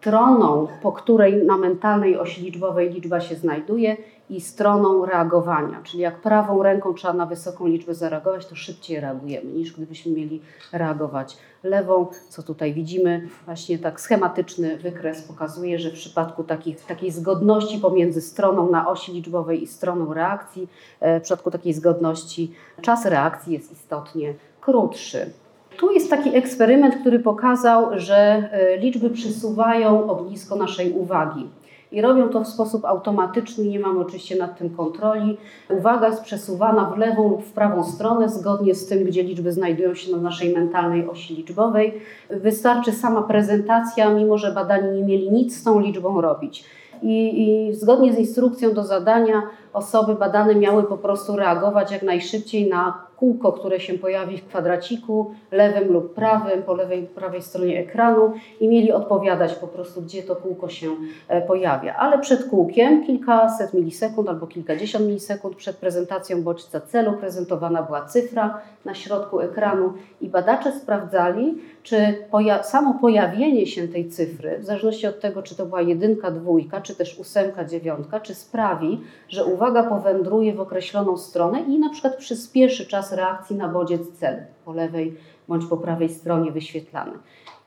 stroną, 0.00 0.68
po 0.82 0.92
której 0.92 1.46
na 1.46 1.56
mentalnej 1.56 2.18
osi 2.18 2.42
liczbowej 2.42 2.90
liczba 2.90 3.20
się 3.20 3.34
znajduje 3.34 3.96
i 4.30 4.40
stroną 4.40 5.04
reagowania. 5.06 5.80
Czyli 5.82 5.98
jak 6.02 6.20
prawą 6.20 6.62
ręką 6.62 6.94
trzeba 6.94 7.14
na 7.14 7.26
wysoką 7.26 7.66
liczbę 7.66 7.94
zareagować, 7.94 8.46
to 8.46 8.54
szybciej 8.54 9.00
reagujemy 9.00 9.52
niż 9.52 9.72
gdybyśmy 9.72 10.12
mieli 10.12 10.40
reagować 10.72 11.36
lewą, 11.62 12.06
co 12.28 12.42
tutaj 12.42 12.74
widzimy. 12.74 13.28
Właśnie 13.44 13.78
tak 13.78 14.00
schematyczny 14.00 14.76
wykres 14.76 15.22
pokazuje, 15.22 15.78
że 15.78 15.90
w 15.90 15.94
przypadku 15.94 16.44
takich, 16.44 16.84
takiej 16.84 17.10
zgodności 17.10 17.78
pomiędzy 17.78 18.20
stroną 18.20 18.70
na 18.70 18.88
osi 18.88 19.12
liczbowej 19.12 19.62
i 19.62 19.66
stroną 19.66 20.14
reakcji, 20.14 20.68
e, 21.00 21.20
w 21.20 21.22
przypadku 21.22 21.50
takiej 21.50 21.72
zgodności 21.72 22.52
czas 22.82 23.06
reakcji 23.06 23.52
jest 23.52 23.72
istotnie 23.72 24.34
krótszy. 24.60 25.30
Tu 25.78 25.92
jest 25.92 26.10
taki 26.10 26.36
eksperyment, 26.36 26.96
który 26.96 27.18
pokazał, 27.18 27.98
że 27.98 28.16
e, 28.16 28.76
liczby 28.76 29.10
przesuwają 29.10 30.10
ognisko 30.10 30.56
naszej 30.56 30.92
uwagi. 30.92 31.46
I 31.92 32.00
robią 32.00 32.28
to 32.28 32.40
w 32.40 32.48
sposób 32.48 32.84
automatyczny, 32.84 33.64
nie 33.64 33.80
mamy 33.80 34.00
oczywiście 34.00 34.36
nad 34.36 34.58
tym 34.58 34.70
kontroli. 34.70 35.36
Uwaga 35.70 36.06
jest 36.06 36.22
przesuwana 36.22 36.84
w 36.84 36.98
lewą 36.98 37.28
lub 37.28 37.44
w 37.44 37.52
prawą 37.52 37.84
stronę, 37.84 38.28
zgodnie 38.28 38.74
z 38.74 38.86
tym, 38.86 39.04
gdzie 39.04 39.22
liczby 39.22 39.52
znajdują 39.52 39.94
się 39.94 40.12
na 40.12 40.18
naszej 40.18 40.54
mentalnej 40.54 41.08
osi 41.08 41.34
liczbowej. 41.34 42.00
Wystarczy 42.30 42.92
sama 42.92 43.22
prezentacja, 43.22 44.10
mimo 44.10 44.38
że 44.38 44.52
badani 44.52 44.96
nie 44.96 45.04
mieli 45.04 45.30
nic 45.30 45.60
z 45.60 45.62
tą 45.62 45.80
liczbą 45.80 46.20
robić. 46.20 46.64
I, 47.02 47.42
I, 47.42 47.74
zgodnie 47.74 48.12
z 48.12 48.18
instrukcją 48.18 48.72
do 48.74 48.84
zadania 48.84 49.42
osoby 49.72 50.14
badane 50.14 50.54
miały 50.54 50.82
po 50.82 50.98
prostu 50.98 51.36
reagować 51.36 51.92
jak 51.92 52.02
najszybciej 52.02 52.68
na 52.68 53.07
kółko, 53.18 53.52
które 53.52 53.80
się 53.80 53.94
pojawi 53.94 54.38
w 54.38 54.46
kwadraciku 54.46 55.34
lewym 55.52 55.92
lub 55.92 56.14
prawym, 56.14 56.62
po 56.62 56.74
lewej 56.74 57.02
prawej 57.02 57.42
stronie 57.42 57.80
ekranu 57.80 58.32
i 58.60 58.68
mieli 58.68 58.92
odpowiadać 58.92 59.54
po 59.54 59.68
prostu, 59.68 60.02
gdzie 60.02 60.22
to 60.22 60.36
kółko 60.36 60.68
się 60.68 60.90
e, 61.28 61.42
pojawia. 61.42 61.96
Ale 61.96 62.18
przed 62.18 62.44
kółkiem 62.44 63.06
kilkaset 63.06 63.74
milisekund 63.74 64.28
albo 64.28 64.46
kilkadziesiąt 64.46 65.06
milisekund 65.06 65.56
przed 65.56 65.76
prezentacją 65.76 66.42
bodźca 66.42 66.80
celu 66.80 67.12
prezentowana 67.12 67.82
była 67.82 68.04
cyfra 68.04 68.60
na 68.84 68.94
środku 68.94 69.40
ekranu 69.40 69.92
i 70.20 70.28
badacze 70.28 70.72
sprawdzali, 70.72 71.58
czy 71.82 71.96
poja 72.30 72.62
samo 72.62 72.94
pojawienie 73.00 73.66
się 73.66 73.88
tej 73.88 74.08
cyfry, 74.08 74.58
w 74.58 74.64
zależności 74.64 75.06
od 75.06 75.20
tego, 75.20 75.42
czy 75.42 75.56
to 75.56 75.66
była 75.66 75.82
jedynka, 75.82 76.30
dwójka, 76.30 76.80
czy 76.80 76.94
też 76.94 77.18
ósemka, 77.18 77.64
dziewiątka, 77.64 78.20
czy 78.20 78.34
sprawi, 78.34 79.00
że 79.28 79.44
uwaga 79.44 79.82
powędruje 79.82 80.54
w 80.54 80.60
określoną 80.60 81.16
stronę 81.16 81.60
i 81.60 81.78
na 81.78 81.90
przykład 81.90 82.16
przyspieszy 82.16 82.86
czas 82.86 83.07
reakcji 83.12 83.56
na 83.56 83.68
bodziec 83.68 84.18
celu 84.18 84.42
po 84.64 84.72
lewej 84.72 85.14
bądź 85.48 85.66
po 85.66 85.76
prawej 85.76 86.08
stronie 86.08 86.52
wyświetlany. 86.52 87.12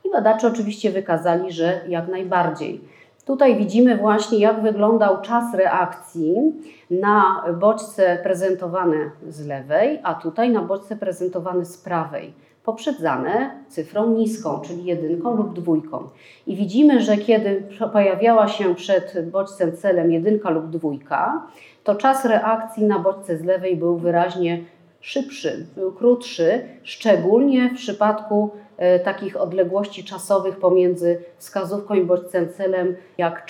I 0.05 0.11
badacze 0.11 0.47
oczywiście 0.47 0.91
wykazali, 0.91 1.51
że 1.51 1.81
jak 1.87 2.07
najbardziej. 2.07 2.81
Tutaj 3.25 3.55
widzimy 3.55 3.97
właśnie, 3.97 4.39
jak 4.39 4.61
wyglądał 4.61 5.21
czas 5.21 5.53
reakcji 5.53 6.35
na 6.91 7.43
bodźce 7.59 8.19
prezentowane 8.23 9.11
z 9.27 9.47
lewej, 9.47 9.99
a 10.03 10.13
tutaj 10.13 10.49
na 10.49 10.61
bodźce 10.61 10.95
prezentowane 10.95 11.65
z 11.65 11.77
prawej 11.77 12.33
poprzedzane 12.63 13.51
cyfrą 13.67 14.09
niską, 14.09 14.59
czyli 14.59 14.85
jedynką 14.85 15.35
lub 15.35 15.53
dwójką. 15.53 16.09
I 16.47 16.55
widzimy, 16.55 17.01
że 17.01 17.17
kiedy 17.17 17.63
pojawiała 17.93 18.47
się 18.47 18.75
przed 18.75 19.29
bodźcem 19.31 19.77
celem 19.77 20.11
jedynka 20.11 20.49
lub 20.49 20.69
dwójka, 20.69 21.47
to 21.83 21.95
czas 21.95 22.25
reakcji 22.25 22.85
na 22.85 22.99
bodźce 22.99 23.37
z 23.37 23.43
lewej 23.43 23.75
był 23.75 23.97
wyraźnie 23.97 24.63
szybszy, 25.01 25.65
krótszy, 25.97 26.61
szczególnie 26.83 27.69
w 27.69 27.75
przypadku 27.75 28.49
e, 28.77 28.99
takich 28.99 29.41
odległości 29.41 30.03
czasowych 30.03 30.59
pomiędzy 30.59 31.23
wskazówką 31.37 31.93
i 31.93 32.03
bodźcem 32.03 32.49
celem 32.57 32.95
jak 33.17 33.45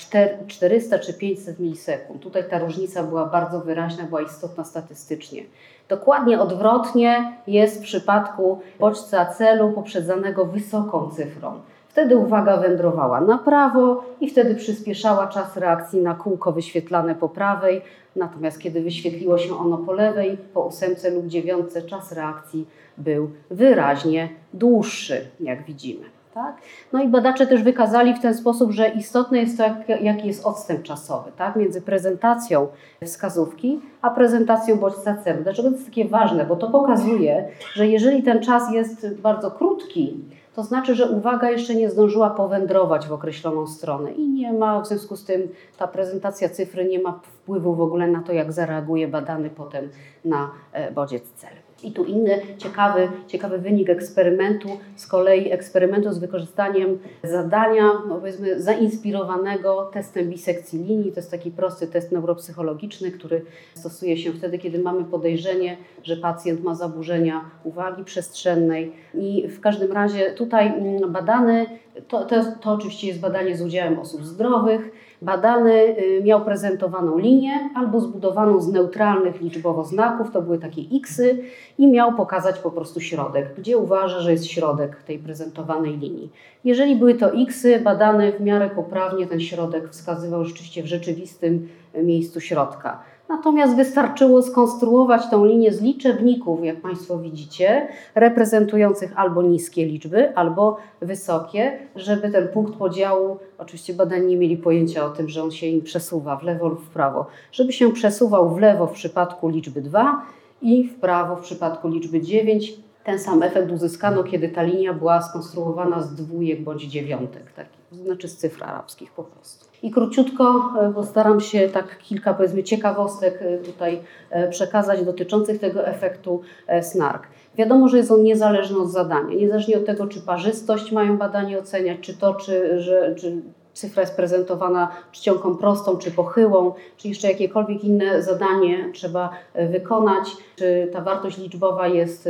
400 0.48 1.00
czy 1.00 1.14
500 1.14 1.60
milisekund. 1.60 2.22
Tutaj 2.22 2.44
ta 2.50 2.60
różnica 2.60 3.04
była 3.04 3.26
bardzo 3.26 3.60
wyraźna, 3.62 4.04
była 4.04 4.22
istotna 4.22 4.64
statystycznie. 4.64 5.44
Dokładnie 5.90 6.42
odwrotnie 6.42 7.34
jest 7.48 7.80
w 7.80 7.84
przypadku 7.84 8.60
bodźca 8.80 9.26
celu 9.26 9.72
poprzedzanego 9.72 10.46
wysoką 10.46 11.10
cyfrą. 11.10 11.60
Wtedy 11.92 12.18
uwaga 12.18 12.58
wędrowała 12.58 13.22
na 13.22 13.38
prawo 13.38 14.04
i 14.22 14.30
wtedy 14.30 14.56
przyspieszała 14.56 15.28
czas 15.28 15.58
reakcji 15.58 16.02
na 16.02 16.16
kółko 16.16 16.52
wyświetlane 16.52 17.16
po 17.16 17.30
prawej, 17.30 17.82
natomiast 18.16 18.60
kiedy 18.60 18.82
wyświetliło 18.82 19.38
się 19.38 19.58
ono 19.58 19.78
po 19.78 19.94
lewej, 19.94 20.38
po 20.54 20.62
ósemce 20.62 21.10
lub 21.10 21.28
dziewiątce, 21.28 21.82
czas 21.82 22.12
reakcji 22.12 22.68
był 22.98 23.30
wyraźnie 23.50 24.30
dłuższy, 24.54 25.28
jak 25.40 25.66
widzimy. 25.66 26.06
Tak? 26.34 26.56
No 26.94 27.04
i 27.04 27.08
badacze 27.08 27.48
też 27.48 27.64
wykazali 27.64 28.14
w 28.14 28.22
ten 28.22 28.34
sposób, 28.34 28.72
że 28.72 28.90
istotne 28.90 29.38
jest 29.38 29.58
to, 29.58 29.64
jak, 29.64 30.02
jaki 30.02 30.28
jest 30.28 30.46
odstęp 30.46 30.84
czasowy 30.84 31.32
tak? 31.38 31.56
między 31.56 31.82
prezentacją 31.82 32.68
wskazówki 33.04 33.80
a 34.02 34.10
prezentacją 34.10 34.78
bodźca. 34.78 35.16
Dlaczego 35.44 35.70
to 35.70 35.76
jest 35.76 35.86
takie 35.86 36.06
ważne? 36.06 36.46
Bo 36.46 36.56
to 36.56 36.68
pokazuje, 36.68 37.48
że 37.74 37.88
jeżeli 37.88 38.24
ten 38.24 38.40
czas 38.40 38.74
jest 38.74 39.22
bardzo 39.22 39.52
krótki, 39.52 40.18
to 40.56 40.64
znaczy, 40.64 40.96
że 40.96 41.10
uwaga 41.10 41.50
jeszcze 41.50 41.76
nie 41.76 41.90
zdążyła 41.90 42.30
powędrować 42.30 43.08
w 43.08 43.14
określoną 43.14 43.68
stronę 43.68 44.12
i 44.12 44.30
nie 44.30 44.54
ma, 44.54 44.82
w 44.82 44.88
związku 44.88 45.16
z 45.16 45.26
tym 45.26 45.48
ta 45.78 45.88
prezentacja 45.88 46.50
cyfry 46.50 46.86
nie 46.86 47.00
ma 47.00 47.20
wpływu 47.24 47.76
w 47.76 47.82
ogóle 47.82 48.08
na 48.08 48.22
to, 48.22 48.34
jak 48.34 48.52
zareaguje 48.52 49.08
badany 49.08 49.50
potem 49.50 49.90
na 50.26 50.52
e, 50.72 50.92
bodziec 50.92 51.24
cel. 51.36 51.61
I 51.84 51.92
tu 51.92 52.06
inny 52.06 52.42
ciekawy, 52.58 53.10
ciekawy 53.28 53.58
wynik 53.58 53.90
eksperymentu, 53.90 54.70
z 54.96 55.08
kolei 55.08 55.52
eksperymentu 55.52 56.14
z 56.14 56.18
wykorzystaniem 56.18 57.00
zadania, 57.24 57.92
no 58.08 58.16
powiedzmy, 58.16 58.62
zainspirowanego 58.62 59.90
testem 59.94 60.30
bisekcji 60.30 60.84
linii. 60.84 61.12
To 61.12 61.20
jest 61.20 61.32
taki 61.32 61.52
prosty 61.52 61.88
test 61.88 62.12
neuropsychologiczny, 62.12 63.12
który 63.12 63.46
stosuje 63.74 64.18
się 64.18 64.34
wtedy, 64.34 64.58
kiedy 64.58 64.80
mamy 64.80 65.04
podejrzenie, 65.04 65.78
że 66.04 66.18
pacjent 66.18 66.64
ma 66.64 66.76
zaburzenia 66.76 67.46
uwagi 67.64 68.04
przestrzennej. 68.04 68.92
I 69.14 69.48
w 69.48 69.60
każdym 69.60 69.92
razie 69.92 70.32
tutaj 70.32 70.68
mm, 70.68 71.12
badany, 71.12 71.66
to, 72.08 72.26
to, 72.26 72.44
to 72.62 72.72
oczywiście 72.72 73.08
jest 73.08 73.20
badanie 73.20 73.58
z 73.58 73.62
udziałem 73.62 74.00
osób 74.00 74.26
zdrowych, 74.26 74.92
Badany 75.22 75.96
y, 76.00 76.22
miał 76.24 76.46
prezentowaną 76.46 77.18
linię 77.18 77.70
albo 77.76 78.00
zbudowaną 78.00 78.62
z 78.62 78.68
neutralnych 78.68 79.42
liczbowo 79.42 79.84
znaków, 79.84 80.32
to 80.32 80.42
były 80.42 80.60
takie 80.60 80.82
xy 81.04 81.44
i 81.78 81.88
miał 81.88 82.14
pokazać 82.14 82.60
po 82.60 82.72
prostu 82.72 83.00
środek, 83.00 83.56
gdzie 83.58 83.78
uważa, 83.78 84.20
że 84.20 84.32
jest 84.32 84.46
środek 84.46 85.04
tej 85.04 85.20
prezentowanej 85.20 85.98
linii. 85.98 86.30
Jeżeli 86.64 86.96
były 86.96 87.16
to 87.16 87.32
xy, 87.34 87.80
badany 87.80 88.32
w 88.32 88.42
miarę 88.42 88.70
poprawnie 88.70 89.28
ten 89.28 89.40
środek 89.40 89.90
wskazywał 89.90 90.46
rzeczywiście 90.46 90.84
w 90.84 90.88
rzeczywistym 90.88 91.68
miejscu 92.04 92.42
środka. 92.42 93.04
Natomiast 93.32 93.76
wystarczyło 93.76 94.42
skonstruować 94.42 95.22
tą 95.30 95.46
linię 95.46 95.74
z 95.74 95.82
liczebników, 95.82 96.64
jak 96.64 96.82
Państwo 96.82 97.18
widzicie, 97.18 97.88
reprezentujących 98.16 99.20
albo 99.20 99.42
niskie 99.42 99.86
liczby, 99.86 100.36
albo 100.36 100.78
wysokie, 101.02 101.80
żeby 101.96 102.30
ten 102.30 102.48
punkt 102.48 102.76
podziału, 102.76 103.38
oczywiście 103.58 103.94
badani 103.94 104.28
nie 104.28 104.38
mieli 104.38 104.58
pojęcia 104.58 105.06
o 105.06 105.10
tym, 105.10 105.30
że 105.30 105.44
on 105.44 105.52
się 105.52 105.68
im 105.68 105.82
przesuwa 105.82 106.36
w 106.36 106.44
lewo 106.44 106.68
lub 106.68 106.82
w 106.82 106.90
prawo, 106.90 107.26
żeby 107.52 107.74
się 107.74 107.94
przesuwał 107.94 108.56
w 108.56 108.60
lewo 108.60 108.88
w 108.88 108.92
przypadku 108.92 109.50
liczby 109.50 109.82
2 109.82 110.26
i 110.62 110.84
w 110.84 111.00
prawo 111.00 111.36
w 111.36 111.42
przypadku 111.42 111.88
liczby 111.88 112.22
9. 112.22 112.74
Ten 113.04 113.20
sam 113.20 113.44
efekt 113.44 113.72
uzyskano, 113.72 114.24
kiedy 114.24 114.50
ta 114.50 114.64
linia 114.64 114.94
była 114.94 115.22
skonstruowana 115.22 116.02
z 116.02 116.16
dwójek 116.16 116.64
bądź 116.64 116.84
dziewiątek, 116.84 117.52
tak, 117.52 117.68
znaczy 117.92 118.28
z 118.28 118.38
cyfr 118.38 118.64
arabskich 118.64 119.12
po 119.12 119.24
prostu. 119.24 119.71
I 119.84 119.92
króciutko 119.92 120.74
e, 120.82 120.94
postaram 120.94 121.40
się 121.40 121.70
tak 121.70 121.98
kilka 121.98 122.34
powiedzmy 122.34 122.64
ciekawostek 122.64 123.42
e, 123.42 123.58
tutaj 123.58 124.02
e, 124.30 124.50
przekazać 124.50 125.06
dotyczących 125.06 125.60
tego 125.60 125.88
efektu 125.88 126.42
SNARK. 126.82 127.28
Wiadomo, 127.56 127.88
że 127.88 127.98
jest 127.98 128.12
on 128.12 128.24
niezależny 128.24 128.80
od 128.80 128.92
zadania, 128.92 129.36
niezależnie 129.36 129.78
od 129.78 129.86
tego, 129.86 130.08
czy 130.08 130.22
parzystość 130.22 130.92
mają 130.92 131.18
badanie 131.18 131.60
oceniać, 131.60 132.00
czy 132.02 132.18
to, 132.18 132.34
czy, 132.34 132.82
że, 132.82 133.16
czy 133.16 133.42
cyfra 133.74 134.02
jest 134.02 134.16
prezentowana 134.16 134.92
czcionką 135.12 135.56
prostą 135.56 135.98
czy 135.98 136.12
pochyłą, 136.12 136.74
czy 136.98 137.08
jeszcze 137.08 137.28
jakiekolwiek 137.28 137.84
inne 137.84 138.24
zadanie 138.24 138.90
trzeba 138.94 139.30
e, 139.54 139.68
wykonać, 139.68 140.38
czy 140.56 140.90
ta 140.94 141.02
wartość 141.02 141.38
liczbowa 141.38 141.88
jest, 141.88 142.30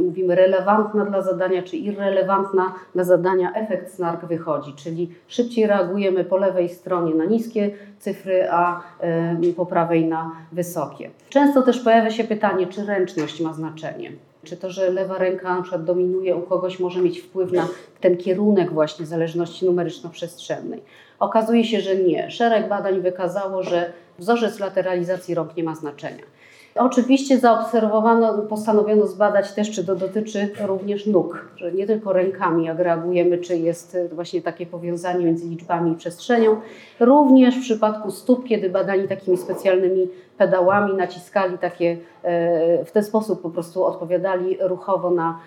mówimy, 0.00 0.34
relevantna 0.34 1.04
dla 1.04 1.22
zadania, 1.22 1.62
czy 1.62 1.76
irrelevantna 1.76 2.72
dla 2.94 3.04
zadania, 3.04 3.52
efekt 3.54 3.94
SNARK 3.94 4.24
wychodzi, 4.24 4.74
czyli 4.74 5.10
szybciej 5.28 5.66
reagujemy 5.66 6.24
po 6.24 6.36
lewej 6.36 6.68
stronie 6.68 7.14
na 7.14 7.24
niskie 7.24 7.70
cyfry, 7.98 8.50
a 8.50 8.80
po 9.56 9.66
prawej 9.66 10.04
na 10.04 10.32
wysokie. 10.52 11.10
Często 11.28 11.62
też 11.62 11.80
pojawia 11.80 12.10
się 12.10 12.24
pytanie, 12.24 12.66
czy 12.66 12.86
ręczność 12.86 13.40
ma 13.40 13.52
znaczenie. 13.52 14.12
Czy 14.44 14.56
to, 14.56 14.70
że 14.70 14.90
lewa 14.90 15.18
ręka 15.18 15.56
na 15.56 15.62
przykład 15.62 15.84
dominuje 15.84 16.36
u 16.36 16.42
kogoś, 16.42 16.80
może 16.80 17.00
mieć 17.00 17.20
wpływ 17.20 17.52
na 17.52 17.68
ten 18.00 18.16
kierunek 18.16 18.72
właśnie 18.72 19.06
zależności 19.06 19.66
numeryczno-przestrzennej? 19.66 20.80
Okazuje 21.18 21.64
się, 21.64 21.80
że 21.80 21.96
nie. 21.96 22.30
Szereg 22.30 22.68
badań 22.68 23.00
wykazało, 23.00 23.62
że 23.62 23.92
wzorzec 24.18 24.58
lateralizacji 24.58 25.34
rąk 25.34 25.56
nie 25.56 25.64
ma 25.64 25.74
znaczenia. 25.74 26.22
Oczywiście 26.74 27.38
zaobserwowano, 27.38 28.38
postanowiono 28.38 29.06
zbadać 29.06 29.52
też, 29.52 29.70
czy 29.70 29.84
to 29.84 29.96
dotyczy 29.96 30.48
również 30.66 31.06
nóg, 31.06 31.48
że 31.56 31.72
nie 31.72 31.86
tylko 31.86 32.12
rękami, 32.12 32.64
jak 32.64 32.78
reagujemy, 32.78 33.38
czy 33.38 33.56
jest 33.56 33.96
właśnie 34.12 34.42
takie 34.42 34.66
powiązanie 34.66 35.24
między 35.24 35.48
liczbami 35.48 35.92
i 35.92 35.94
przestrzenią. 35.94 36.56
Również 37.00 37.56
w 37.56 37.60
przypadku 37.60 38.10
stóp, 38.10 38.48
kiedy 38.48 38.70
badani 38.70 39.08
takimi 39.08 39.36
specjalnymi 39.36 40.08
pedałami, 40.38 40.94
naciskali 40.94 41.58
takie, 41.58 41.96
e, 42.22 42.84
w 42.84 42.92
ten 42.92 43.04
sposób 43.04 43.42
po 43.42 43.50
prostu 43.50 43.84
odpowiadali 43.84 44.58
ruchowo 44.60 45.10
na, 45.10 45.38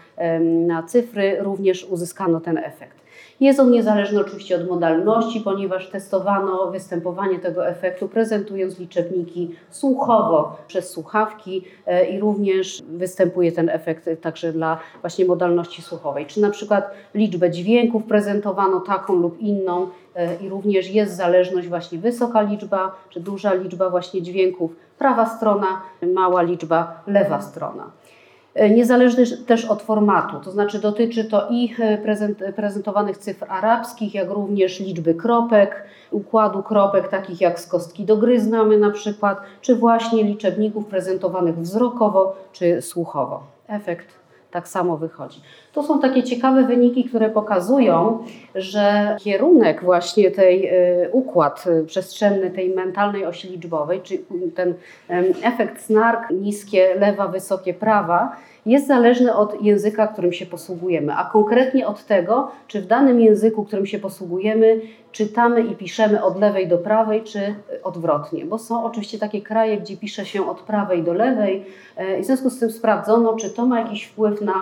na 0.67 0.83
cyfry, 0.83 1.37
również 1.39 1.85
uzyskano 1.85 2.39
ten 2.39 2.57
efekt. 2.57 3.02
Jest 3.39 3.59
on 3.59 3.71
niezależny 3.71 4.19
oczywiście 4.19 4.55
od 4.55 4.69
modalności, 4.69 5.41
ponieważ 5.41 5.89
testowano 5.89 6.71
występowanie 6.71 7.39
tego 7.39 7.67
efektu 7.67 8.07
prezentując 8.07 8.79
liczebniki 8.79 9.55
słuchowo 9.69 10.57
przez 10.67 10.89
słuchawki 10.89 11.63
e, 11.85 12.05
i 12.05 12.19
również 12.19 12.83
występuje 12.87 13.51
ten 13.51 13.69
efekt 13.69 14.09
także 14.21 14.53
dla 14.53 14.79
właśnie 15.01 15.25
modalności 15.25 15.81
słuchowej. 15.81 16.25
Czy 16.25 16.41
na 16.41 16.49
przykład 16.49 16.91
liczbę 17.15 17.51
dźwięków 17.51 18.03
prezentowano 18.03 18.79
taką 18.79 19.15
lub 19.15 19.39
inną 19.39 19.87
e, 20.15 20.35
i 20.35 20.49
również 20.49 20.89
jest 20.89 21.15
zależność 21.15 21.67
właśnie 21.67 21.97
wysoka 21.97 22.41
liczba 22.41 22.95
czy 23.09 23.19
duża 23.19 23.53
liczba 23.53 23.89
właśnie 23.89 24.21
dźwięków, 24.21 24.75
prawa 24.97 25.25
strona, 25.25 25.81
mała 26.13 26.41
liczba, 26.41 27.01
lewa 27.07 27.41
strona. 27.41 27.91
E, 28.55 28.69
niezależny 28.69 29.37
też 29.37 29.65
od 29.65 29.81
formatu, 29.81 30.39
to 30.39 30.51
znaczy 30.51 30.79
dotyczy 30.79 31.25
to 31.25 31.47
i 31.49 31.75
e, 31.79 32.51
prezentowanych 32.55 33.17
cyfr 33.17 33.45
arabskich, 33.49 34.13
jak 34.13 34.29
również 34.29 34.79
liczby 34.79 35.15
kropek, 35.15 35.83
układu 36.11 36.63
kropek 36.63 37.07
takich 37.07 37.41
jak 37.41 37.59
z 37.59 37.67
kostki 37.67 38.05
do 38.05 38.17
gry 38.17 38.39
znamy 38.39 38.77
na 38.77 38.91
przykład, 38.91 39.41
czy 39.61 39.75
właśnie 39.75 40.23
liczebników 40.23 40.85
prezentowanych 40.85 41.57
wzrokowo 41.57 42.35
czy 42.51 42.81
słuchowo. 42.81 43.43
Efekt 43.67 44.07
tak 44.51 44.67
samo 44.67 44.97
wychodzi. 44.97 45.41
To 45.73 45.83
są 45.83 45.99
takie 45.99 46.23
ciekawe 46.23 46.63
wyniki, 46.63 47.03
które 47.03 47.29
pokazują, 47.29 48.23
że 48.55 49.15
kierunek 49.19 49.83
właśnie 49.83 50.31
tej 50.31 50.69
y, 51.03 51.09
układ 51.11 51.63
y, 51.67 51.85
przestrzenny 51.85 52.51
tej 52.51 52.69
mentalnej 52.69 53.25
osi 53.25 53.47
liczbowej, 53.49 54.01
czy 54.01 54.17
ten 54.55 54.73
efekt 55.43 55.81
snark, 55.81 56.29
niskie 56.29 56.95
lewa, 56.95 57.27
wysokie 57.27 57.73
prawa, 57.73 58.35
jest 58.65 58.87
zależny 58.87 59.35
od 59.35 59.61
języka, 59.61 60.07
którym 60.07 60.33
się 60.33 60.45
posługujemy, 60.45 61.13
a 61.13 61.25
konkretnie 61.25 61.87
od 61.87 62.05
tego, 62.05 62.51
czy 62.67 62.81
w 62.81 62.87
danym 62.87 63.19
języku, 63.19 63.65
którym 63.65 63.85
się 63.85 63.99
posługujemy, 63.99 64.81
czytamy 65.11 65.61
i 65.61 65.75
piszemy 65.75 66.23
od 66.23 66.39
lewej 66.39 66.67
do 66.67 66.77
prawej, 66.77 67.23
czy 67.23 67.55
odwrotnie, 67.83 68.45
bo 68.45 68.57
są 68.57 68.85
oczywiście 68.85 69.19
takie 69.19 69.41
kraje, 69.41 69.77
gdzie 69.77 69.97
pisze 69.97 70.25
się 70.25 70.49
od 70.49 70.61
prawej 70.61 71.03
do 71.03 71.13
lewej 71.13 71.65
e, 71.97 72.19
i 72.19 72.23
w 72.23 72.25
związku 72.25 72.49
z 72.49 72.59
tym 72.59 72.71
sprawdzono, 72.71 73.35
czy 73.35 73.49
to 73.49 73.65
ma 73.65 73.79
jakiś 73.79 74.03
wpływ 74.03 74.41
na 74.41 74.53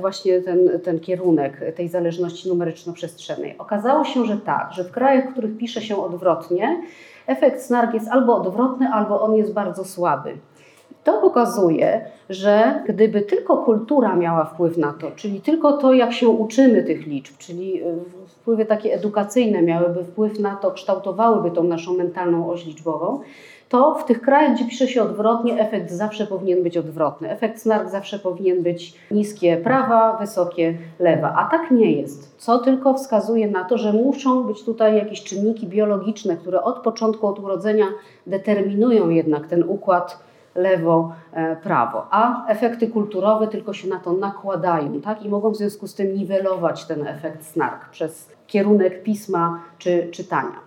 właśnie 0.00 0.40
ten, 0.40 0.80
ten 0.84 1.00
kierunek 1.00 1.74
tej 1.76 1.88
zależności 1.88 2.48
numeryczno-przestrzennej. 2.48 3.54
Okazało 3.58 4.04
się, 4.04 4.24
że 4.24 4.36
tak, 4.36 4.72
że 4.72 4.84
w 4.84 4.90
krajach, 4.90 5.28
w 5.28 5.32
których 5.32 5.56
pisze 5.56 5.82
się 5.82 6.04
odwrotnie, 6.04 6.82
efekt 7.26 7.62
snark 7.62 7.94
jest 7.94 8.08
albo 8.08 8.36
odwrotny, 8.36 8.88
albo 8.88 9.20
on 9.20 9.34
jest 9.34 9.52
bardzo 9.52 9.84
słaby. 9.84 10.36
To 11.04 11.20
pokazuje, 11.20 12.04
że 12.30 12.82
gdyby 12.88 13.22
tylko 13.22 13.56
kultura 13.56 14.16
miała 14.16 14.44
wpływ 14.44 14.76
na 14.76 14.92
to, 14.92 15.10
czyli 15.10 15.40
tylko 15.40 15.72
to, 15.72 15.92
jak 15.92 16.12
się 16.12 16.28
uczymy 16.28 16.82
tych 16.82 17.06
liczb, 17.06 17.34
czyli 17.38 17.82
y, 17.82 17.94
wpływy 18.28 18.66
takie 18.66 18.94
edukacyjne 18.94 19.62
miałyby 19.62 20.04
wpływ 20.04 20.38
na 20.38 20.56
to, 20.56 20.70
kształtowałyby 20.70 21.50
tą 21.50 21.64
naszą 21.64 21.96
mentalną 21.96 22.50
oś 22.50 22.66
liczbową, 22.66 23.20
to 23.68 23.94
w 23.94 24.04
tych 24.04 24.20
krajach, 24.20 24.54
gdzie 24.54 24.64
pisze 24.64 24.88
się 24.88 25.02
odwrotnie, 25.02 25.60
efekt 25.60 25.90
zawsze 25.90 26.26
powinien 26.26 26.62
być 26.62 26.76
odwrotny. 26.76 27.30
Efekt 27.30 27.60
snark 27.60 27.88
zawsze 27.88 28.18
powinien 28.18 28.62
być 28.62 28.94
niskie 29.10 29.56
prawa, 29.56 30.16
wysokie 30.16 30.78
lewa, 30.98 31.34
a 31.36 31.50
tak 31.50 31.70
nie 31.70 31.92
jest. 31.92 32.34
Co 32.38 32.58
tylko 32.58 32.94
wskazuje 32.94 33.48
na 33.48 33.64
to, 33.64 33.78
że 33.78 33.92
muszą 33.92 34.44
być 34.44 34.64
tutaj 34.64 34.96
jakieś 34.96 35.22
czynniki 35.22 35.66
biologiczne, 35.66 36.36
które 36.36 36.62
od 36.62 36.78
początku, 36.78 37.26
od 37.26 37.38
urodzenia 37.38 37.86
determinują 38.26 39.08
jednak 39.08 39.46
ten 39.46 39.64
układ 39.68 40.26
lewo, 40.54 41.12
e, 41.32 41.56
a 42.10 42.46
efekty 42.46 42.88
kulturowe 42.88 43.48
tylko 43.48 43.72
się 43.72 43.88
na 43.88 43.98
to 43.98 44.12
nakładają 44.12 45.00
tak? 45.00 45.22
i 45.22 45.28
mogą 45.28 45.50
w 45.50 45.56
związku 45.56 45.86
z 45.86 45.94
tym 45.94 46.14
niwelować 46.14 46.84
ten 46.84 47.06
efekt 47.06 47.46
snark 47.46 47.88
przez 47.90 48.28
kierunek 48.46 49.02
pisma 49.02 49.60
czy 49.78 50.08
czytania. 50.10 50.65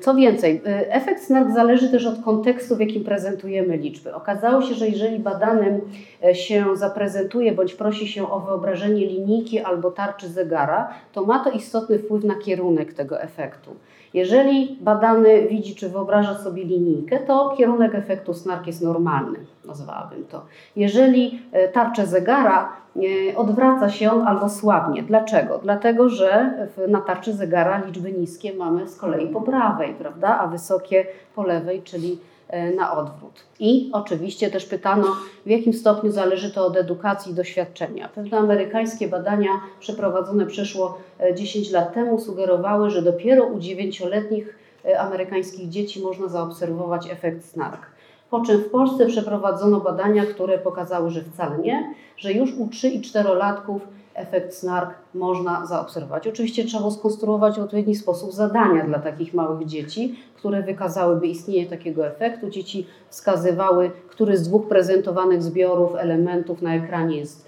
Co 0.00 0.14
więcej, 0.14 0.62
e, 0.66 0.94
efekt 0.94 1.22
snark 1.22 1.50
zależy 1.50 1.90
też 1.90 2.06
od 2.06 2.22
kontekstu, 2.24 2.76
w 2.76 2.80
jakim 2.80 3.04
prezentujemy 3.04 3.76
liczby. 3.76 4.14
Okazało 4.14 4.62
się, 4.62 4.74
że 4.74 4.88
jeżeli 4.88 5.18
badanym 5.18 5.80
e, 6.24 6.34
się 6.34 6.76
zaprezentuje 6.76 7.52
bądź 7.52 7.74
prosi 7.74 8.08
się 8.08 8.30
o 8.30 8.40
wyobrażenie 8.40 9.06
linijki 9.06 9.60
albo 9.60 9.90
tarczy 9.90 10.28
zegara, 10.28 10.94
to 11.12 11.24
ma 11.24 11.44
to 11.44 11.50
istotny 11.50 11.98
wpływ 11.98 12.24
na 12.24 12.34
kierunek 12.34 12.92
tego 12.92 13.20
efektu. 13.20 13.70
Jeżeli 14.14 14.78
badany 14.80 15.48
widzi 15.48 15.74
czy 15.74 15.88
wyobraża 15.88 16.38
sobie 16.38 16.64
linijkę, 16.64 17.18
to 17.18 17.54
kierunek 17.58 17.94
efektu 17.94 18.34
snark 18.34 18.66
jest 18.66 18.82
normalny, 18.82 19.38
nazwałabym 19.68 20.24
to. 20.24 20.44
Jeżeli 20.76 21.42
e, 21.52 21.68
tarczę 21.68 22.06
zegara 22.06 22.72
e, 22.96 23.36
odwraca 23.36 23.88
się 23.88 24.24
albo 24.26 24.48
słabnie. 24.48 25.02
Dlaczego? 25.02 25.58
Dlatego, 25.58 26.08
że 26.08 26.52
na 26.88 27.00
tarczy 27.00 27.32
zegara 27.32 27.84
liczby 27.86 28.12
niskie 28.12 28.54
mamy 28.54 28.88
z 28.88 28.96
kolei 28.96 29.28
po 29.28 29.40
prawej, 29.40 29.94
prawda, 29.94 30.38
a 30.40 30.46
wysokie 30.46 31.06
po 31.34 31.42
lewej, 31.42 31.82
czyli 31.82 32.18
E, 32.48 32.70
na 32.70 32.96
odwrót. 32.96 33.44
I 33.60 33.90
oczywiście 33.92 34.50
też 34.50 34.66
pytano, 34.66 35.06
w 35.46 35.50
jakim 35.50 35.72
stopniu 35.72 36.10
zależy 36.10 36.50
to 36.50 36.66
od 36.66 36.76
edukacji 36.76 37.32
i 37.32 37.34
doświadczenia. 37.34 38.08
Pewne 38.08 38.38
amerykańskie 38.38 39.08
badania 39.08 39.50
przeprowadzone 39.80 40.46
przeszło 40.46 40.98
10 41.34 41.68
e, 41.68 41.72
lat 41.72 41.94
temu 41.94 42.18
sugerowały, 42.18 42.90
że 42.90 43.02
dopiero 43.02 43.44
u 43.44 43.58
dziewięcioletnich 43.58 44.58
e, 44.84 45.00
amerykańskich 45.00 45.68
dzieci 45.68 46.02
można 46.02 46.28
zaobserwować 46.28 47.10
efekt 47.10 47.44
snark. 47.44 47.86
Po 48.30 48.40
czym 48.40 48.58
w 48.58 48.70
Polsce 48.70 49.06
przeprowadzono 49.06 49.80
badania, 49.80 50.26
które 50.26 50.58
pokazały, 50.58 51.10
że 51.10 51.22
wcale 51.22 51.58
nie, 51.58 51.94
że 52.16 52.32
już 52.32 52.54
u 52.54 52.68
3 52.68 52.88
i 52.88 53.00
4-latków 53.00 53.78
efekt 54.14 54.54
snark 54.54 54.94
można 55.14 55.66
zaobserwować. 55.66 56.28
Oczywiście 56.28 56.64
trzeba 56.64 56.90
skonstruować 56.90 57.58
w 57.58 57.62
odpowiedni 57.62 57.94
sposób 57.96 58.32
zadania 58.32 58.84
dla 58.84 58.98
takich 58.98 59.34
małych 59.34 59.66
dzieci, 59.66 60.18
które 60.36 60.62
wykazałyby 60.62 61.26
istnienie 61.26 61.66
takiego 61.66 62.06
efektu. 62.06 62.50
Dzieci 62.50 62.86
wskazywały, 63.08 63.90
który 64.08 64.36
z 64.36 64.48
dwóch 64.48 64.68
prezentowanych 64.68 65.42
zbiorów 65.42 65.94
elementów 65.96 66.62
na 66.62 66.74
ekranie 66.74 67.16
jest 67.16 67.47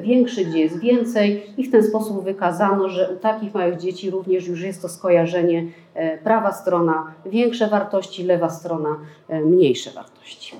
większy, 0.00 0.44
gdzie 0.44 0.58
jest 0.58 0.80
więcej 0.80 1.42
i 1.56 1.64
w 1.64 1.72
ten 1.72 1.84
sposób 1.84 2.24
wykazano, 2.24 2.88
że 2.88 3.10
u 3.10 3.16
takich 3.16 3.54
małych 3.54 3.76
dzieci 3.76 4.10
również 4.10 4.46
już 4.46 4.62
jest 4.62 4.82
to 4.82 4.88
skojarzenie 4.88 5.64
e, 5.94 6.18
prawa 6.18 6.52
strona 6.52 7.14
większe 7.26 7.68
wartości, 7.68 8.24
lewa 8.24 8.50
strona 8.50 8.98
e, 9.28 9.40
mniejsze 9.40 9.90
wartości. 9.90 10.56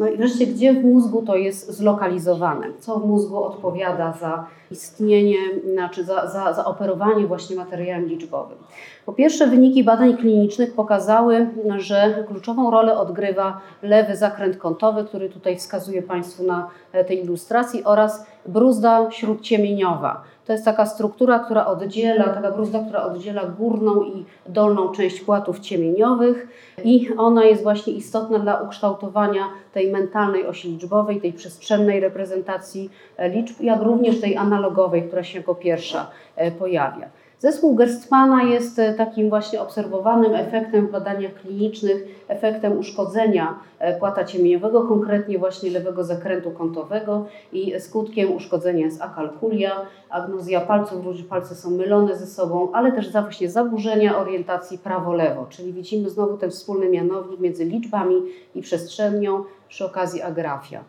No 0.00 0.08
i 0.08 0.16
wreszcie, 0.16 0.46
gdzie 0.46 0.72
w 0.72 0.84
mózgu 0.84 1.22
to 1.22 1.36
jest 1.36 1.72
zlokalizowane? 1.72 2.66
Co 2.78 2.98
w 2.98 3.06
mózgu 3.06 3.44
odpowiada 3.44 4.12
za 4.20 4.46
istnienie, 4.70 5.36
znaczy 5.72 6.04
za, 6.04 6.26
za, 6.26 6.52
za 6.52 6.64
operowanie 6.64 7.26
właśnie 7.26 7.56
materiałem 7.56 8.06
liczbowym? 8.06 8.58
Po 9.06 9.12
pierwsze, 9.12 9.46
wyniki 9.46 9.84
badań 9.84 10.16
klinicznych 10.16 10.74
pokazały, 10.74 11.50
że 11.76 12.24
kluczową 12.28 12.70
rolę 12.70 12.98
odgrywa 12.98 13.60
lewy 13.82 14.16
zakręt 14.16 14.56
kątowy, 14.56 15.04
który 15.04 15.28
tutaj 15.28 15.56
wskazuje 15.56 16.02
Państwu 16.02 16.44
na 16.44 16.68
tej 17.06 17.24
ilustracji, 17.24 17.84
oraz 17.84 18.26
bruzda 18.46 19.10
śródciemieniowa. 19.10 20.22
To 20.50 20.54
jest 20.54 20.64
taka 20.64 20.86
struktura, 20.86 21.38
która 21.38 21.66
oddziela, 21.66 22.24
taka 22.24 22.50
bruzda, 22.50 22.78
która 22.78 23.02
oddziela 23.02 23.44
górną 23.44 24.02
i 24.02 24.24
dolną 24.46 24.88
część 24.88 25.20
płatów 25.20 25.60
ciemieniowych 25.60 26.48
i 26.84 27.08
ona 27.16 27.44
jest 27.44 27.62
właśnie 27.62 27.92
istotna 27.92 28.38
dla 28.38 28.60
ukształtowania 28.60 29.48
tej 29.72 29.92
mentalnej 29.92 30.46
osi 30.46 30.68
liczbowej, 30.68 31.20
tej 31.20 31.32
przestrzennej 31.32 32.00
reprezentacji 32.00 32.90
liczb, 33.18 33.60
jak 33.60 33.82
również 33.82 34.20
tej 34.20 34.36
analogowej, 34.36 35.02
która 35.02 35.24
się 35.24 35.38
jako 35.38 35.54
pierwsza 35.54 36.10
e, 36.36 36.50
pojawia. 36.50 37.08
Zespół 37.40 37.74
Gerstmana 37.74 38.42
jest 38.42 38.78
e, 38.78 38.94
takim 38.94 39.28
właśnie 39.28 39.60
obserwowanym 39.60 40.34
efektem 40.34 40.86
w 40.86 40.90
badaniach 40.90 41.34
klinicznych, 41.34 42.24
efektem 42.28 42.78
uszkodzenia 42.78 43.58
e, 43.78 43.98
płata 43.98 44.24
ciemieniowego, 44.24 44.82
konkretnie 44.82 45.38
właśnie 45.38 45.70
lewego 45.70 46.04
zakrętu 46.04 46.50
kątowego 46.50 47.26
i 47.52 47.80
skutkiem 47.80 48.32
uszkodzenia 48.32 48.84
jest 48.84 49.02
akalkulia, 49.02 49.86
agnozja 50.10 50.60
palców, 50.60 51.04
różne 51.04 51.24
palce 51.24 51.54
są 51.54 51.70
mylone 51.70 52.16
ze 52.16 52.26
sobą, 52.26 52.72
ale 52.72 52.92
też 52.92 53.12
właśnie 53.12 53.50
zaburzenia 53.50 54.18
orientacji 54.18 54.78
prawo-lewo, 54.78 55.46
czyli 55.50 55.72
widzimy 55.72 56.10
znowu 56.10 56.36
ten 56.36 56.50
wspólny 56.50 56.88
mianownik 56.88 57.40
między 57.40 57.64
liczbami 57.64 58.14
i 58.54 58.62
przestrzenią, 58.62 59.44
przy 59.68 59.84
okazji 59.84 60.22
agrafia. 60.22 60.84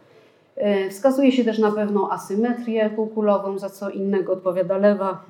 E, 0.55 0.89
wskazuje 0.89 1.31
się 1.31 1.43
też 1.43 1.59
na 1.59 1.71
pewną 1.71 2.09
asymetrię 2.09 2.89
półkulową, 2.89 3.59
za 3.59 3.69
co 3.69 3.89
innego 3.89 4.33
odpowiada 4.33 4.77
lewa, 4.77 5.23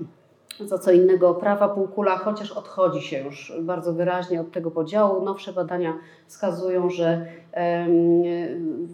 za 0.68 0.78
co 0.78 0.92
innego 0.92 1.34
prawa 1.34 1.70
półkula, 1.70 2.18
chociaż 2.18 2.52
odchodzi 2.52 3.02
się 3.02 3.20
już 3.20 3.54
bardzo 3.62 3.94
wyraźnie 3.94 4.42
od 4.42 4.52
tego 4.52 4.72
podziału. 4.72 5.26
Nowsze 5.26 5.54
badania 5.54 5.98
wskazują, 6.28 6.90
że 6.90 7.26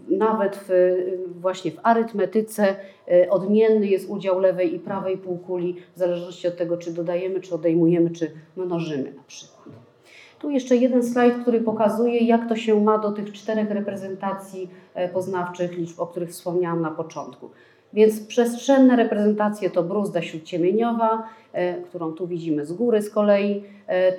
nawet 0.09 0.59
w, 0.67 0.95
właśnie 1.39 1.71
w 1.71 1.79
arytmetyce 1.83 2.75
e, 3.11 3.29
odmienny 3.29 3.87
jest 3.87 4.09
udział 4.09 4.39
lewej 4.39 4.75
i 4.75 4.79
prawej 4.79 5.17
półkuli, 5.17 5.75
w 5.95 5.99
zależności 5.99 6.47
od 6.47 6.57
tego, 6.57 6.77
czy 6.77 6.93
dodajemy, 6.93 7.41
czy 7.41 7.55
odejmujemy, 7.55 8.09
czy 8.09 8.31
mnożymy 8.55 9.11
na 9.11 9.23
przykład. 9.27 9.57
Tu 10.39 10.49
jeszcze 10.49 10.75
jeden 10.75 11.03
slajd, 11.03 11.41
który 11.41 11.61
pokazuje, 11.61 12.19
jak 12.19 12.49
to 12.49 12.55
się 12.55 12.83
ma 12.83 12.97
do 12.97 13.11
tych 13.11 13.31
czterech 13.31 13.71
reprezentacji 13.71 14.69
e, 14.93 15.09
poznawczych 15.09 15.77
liczb, 15.77 15.99
o 15.99 16.07
których 16.07 16.29
wspomniałam 16.29 16.81
na 16.81 16.91
początku. 16.91 17.49
Więc 17.93 18.27
przestrzenne 18.27 18.95
reprezentacje 18.95 19.69
to 19.69 19.83
bruzda 19.83 20.21
śródciemieniowa, 20.21 21.23
którą 21.85 22.11
tu 22.11 22.27
widzimy 22.27 22.65
z 22.65 22.73
góry 22.73 23.01
z 23.01 23.09
kolei. 23.09 23.63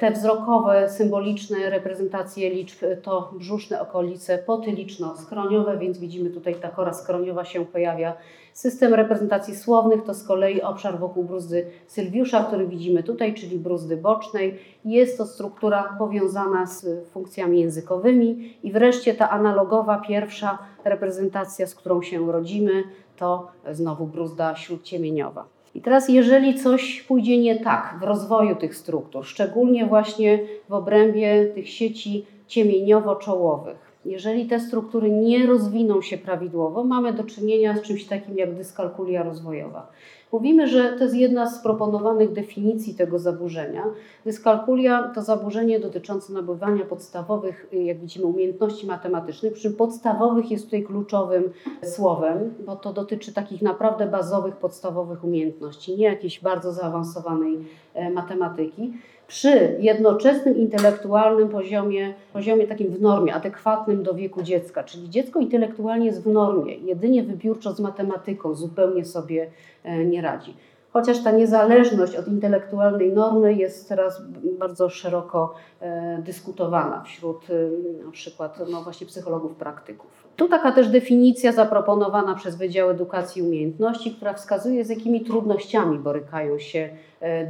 Te 0.00 0.10
wzrokowe, 0.10 0.88
symboliczne 0.88 1.70
reprezentacje 1.70 2.50
liczb 2.50 2.84
to 3.02 3.32
brzuszne 3.38 3.80
okolice 3.80 4.38
potyliczno-skroniowe, 4.46 5.78
więc 5.78 5.98
widzimy 5.98 6.30
tutaj 6.30 6.54
ta 6.54 6.68
kora 6.68 6.92
skroniowa 6.92 7.44
się 7.44 7.66
pojawia 7.66 8.16
System 8.58 8.94
reprezentacji 8.94 9.56
słownych 9.56 10.02
to 10.02 10.14
z 10.14 10.24
kolei 10.24 10.62
obszar 10.62 10.98
wokół 10.98 11.24
bruzdy 11.24 11.66
Sylwiusza, 11.86 12.44
który 12.44 12.66
widzimy 12.66 13.02
tutaj, 13.02 13.34
czyli 13.34 13.58
bruzdy 13.58 13.96
bocznej. 13.96 14.58
Jest 14.84 15.18
to 15.18 15.26
struktura 15.26 15.96
powiązana 15.98 16.66
z 16.66 17.08
funkcjami 17.08 17.60
językowymi. 17.60 18.54
I 18.62 18.72
wreszcie 18.72 19.14
ta 19.14 19.30
analogowa 19.30 19.98
pierwsza 19.98 20.58
reprezentacja, 20.84 21.66
z 21.66 21.74
którą 21.74 22.02
się 22.02 22.32
rodzimy, 22.32 22.84
to 23.16 23.48
znowu 23.72 24.06
bruzda 24.06 24.56
śródciemieniowa. 24.56 25.57
I 25.74 25.80
teraz, 25.80 26.08
jeżeli 26.08 26.54
coś 26.54 27.02
pójdzie 27.02 27.38
nie 27.38 27.60
tak 27.60 27.96
w 28.00 28.02
rozwoju 28.02 28.56
tych 28.56 28.76
struktur, 28.76 29.26
szczególnie 29.26 29.86
właśnie 29.86 30.38
w 30.68 30.72
obrębie 30.72 31.46
tych 31.54 31.68
sieci 31.68 32.26
ciemieniowo-czołowych, 32.46 33.88
jeżeli 34.04 34.46
te 34.46 34.60
struktury 34.60 35.10
nie 35.10 35.46
rozwiną 35.46 36.02
się 36.02 36.18
prawidłowo, 36.18 36.84
mamy 36.84 37.12
do 37.12 37.24
czynienia 37.24 37.76
z 37.76 37.82
czymś 37.82 38.04
takim 38.04 38.38
jak 38.38 38.54
dyskalkulia 38.54 39.22
rozwojowa. 39.22 39.90
Mówimy, 40.32 40.66
że 40.66 40.92
to 40.92 41.04
jest 41.04 41.16
jedna 41.16 41.50
z 41.50 41.62
proponowanych 41.62 42.32
definicji 42.32 42.94
tego 42.94 43.18
zaburzenia. 43.18 43.84
Dyskalkulia 44.24 45.10
to 45.14 45.22
zaburzenie 45.22 45.80
dotyczące 45.80 46.32
nabywania 46.32 46.84
podstawowych, 46.84 47.66
jak 47.72 48.00
widzimy, 48.00 48.26
umiejętności 48.26 48.86
matematycznych, 48.86 49.52
przy 49.52 49.62
czym 49.62 49.74
podstawowych 49.74 50.50
jest 50.50 50.64
tutaj 50.64 50.82
kluczowym 50.82 51.44
słowem, 51.82 52.54
bo 52.66 52.76
to 52.76 52.92
dotyczy 52.92 53.34
takich 53.34 53.62
naprawdę 53.62 54.06
bazowych, 54.06 54.56
podstawowych 54.56 55.24
umiejętności, 55.24 55.96
nie 55.96 56.04
jakiejś 56.04 56.40
bardzo 56.40 56.72
zaawansowanej 56.72 57.58
e, 57.94 58.10
matematyki 58.10 58.92
przy 59.28 59.76
jednoczesnym 59.80 60.56
intelektualnym 60.56 61.48
poziomie, 61.48 62.14
poziomie 62.32 62.66
takim 62.66 62.90
w 62.90 63.00
normie, 63.00 63.34
adekwatnym 63.34 64.02
do 64.02 64.14
wieku 64.14 64.42
dziecka. 64.42 64.84
Czyli 64.84 65.10
dziecko 65.10 65.40
intelektualnie 65.40 66.06
jest 66.06 66.22
w 66.22 66.26
normie, 66.26 66.74
jedynie 66.74 67.22
wybiórczo 67.22 67.72
z 67.72 67.80
matematyką 67.80 68.54
zupełnie 68.54 69.04
sobie 69.04 69.50
e, 69.84 70.04
nie 70.04 70.22
radzi. 70.22 70.56
Chociaż 70.92 71.22
ta 71.22 71.30
niezależność 71.30 72.16
od 72.16 72.28
intelektualnej 72.28 73.12
normy 73.12 73.54
jest 73.54 73.88
teraz 73.88 74.22
bardzo 74.58 74.88
szeroko 74.88 75.54
e, 75.80 76.22
dyskutowana 76.22 77.02
wśród 77.02 77.46
e, 77.50 78.04
na 78.04 78.12
przykład 78.12 78.58
no 78.70 78.82
właśnie 78.82 79.06
psychologów 79.06 79.54
praktyków. 79.54 80.10
Tu 80.36 80.48
taka 80.48 80.72
też 80.72 80.88
definicja 80.88 81.52
zaproponowana 81.52 82.34
przez 82.34 82.56
Wydział 82.56 82.90
Edukacji 82.90 83.42
i 83.42 83.46
Umiejętności, 83.46 84.14
która 84.14 84.34
wskazuje 84.34 84.84
z 84.84 84.88
jakimi 84.88 85.20
trudnościami 85.20 85.98
borykają 85.98 86.58
się 86.58 86.88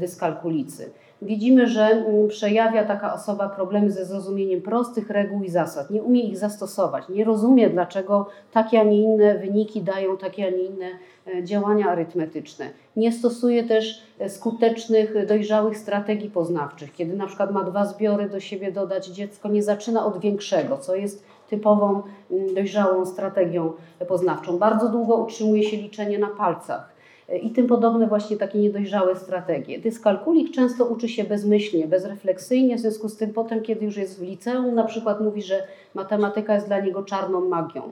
dyskalkulicy 0.01 0.91
widzimy, 1.23 1.67
że 1.67 1.85
mm, 1.85 2.29
przejawia 2.29 2.85
taka 2.85 3.15
osoba 3.15 3.49
problemy 3.49 3.91
ze 3.91 4.05
zrozumieniem 4.05 4.63
prostych 4.63 5.11
reguł 5.11 5.43
i 5.43 5.49
zasad. 5.49 5.91
Nie 5.91 6.03
umie 6.03 6.23
ich 6.23 6.39
zastosować, 6.39 7.09
nie 7.09 7.25
rozumie, 7.25 7.71
dlaczego 7.71 8.29
takie, 8.53 8.81
a 8.81 8.85
nie 8.85 9.03
inne 9.03 9.39
wyniki 9.39 9.83
dają 9.83 10.17
takie, 10.17 10.47
a 10.47 10.51
nie 10.51 10.63
inne 10.63 10.87
e, 11.27 11.45
działania 11.45 11.91
arytmetyczne. 11.91 12.71
Nie 12.97 13.13
stosuje 13.13 13.65
też 13.65 14.03
e, 14.19 14.29
skutecznych, 14.29 15.27
dojrzałych 15.27 15.79
strategii 15.79 16.31
poznawczych. 16.31 16.93
Kiedy 16.93 17.17
na 17.17 17.27
przykład 17.27 17.53
ma 17.53 17.65
dwa 17.65 17.85
zbiory 17.85 18.29
do 18.29 18.41
siebie 18.41 18.73
dodać, 18.73 19.07
dziecko 19.07 19.49
nie 19.49 19.63
zaczyna 19.63 20.07
od 20.07 20.21
większego, 20.21 20.79
co 20.79 20.95
jest 20.95 21.25
typową 21.51 22.03
mm, 22.31 22.55
dojrzałą 22.55 23.07
strategią 23.07 23.73
poznawczą. 24.09 24.59
Bardzo 24.59 24.89
długo 24.89 25.17
utrzymuje 25.17 25.63
się 25.63 25.77
liczenie 25.77 26.19
na 26.19 26.29
palcach 26.29 26.98
i 27.43 27.51
tym 27.51 27.67
podobne 27.67 28.07
właśnie 28.07 28.37
takie 28.37 28.59
niedojrzałe 28.59 29.17
strategie. 29.17 29.79
Dyskalkulik 29.79 30.51
często 30.51 30.85
uczy 30.85 31.09
się 31.09 31.25
bezmyślnie, 31.25 31.87
bezrefleksyjnie, 31.87 32.77
w 32.77 32.81
związku 32.81 33.09
z 33.09 33.17
tym 33.17 33.33
potem, 33.33 33.63
kiedy 33.63 33.85
już 33.85 33.97
jest 33.97 34.19
w 34.19 34.23
liceum, 34.23 34.75
na 34.75 34.85
przykład 34.85 35.21
mówi, 35.21 35.43
że 35.43 35.63
matematyka 35.95 36.55
jest 36.55 36.67
dla 36.67 36.81
niego 36.81 37.03
czarną 37.03 37.49
magią, 37.49 37.83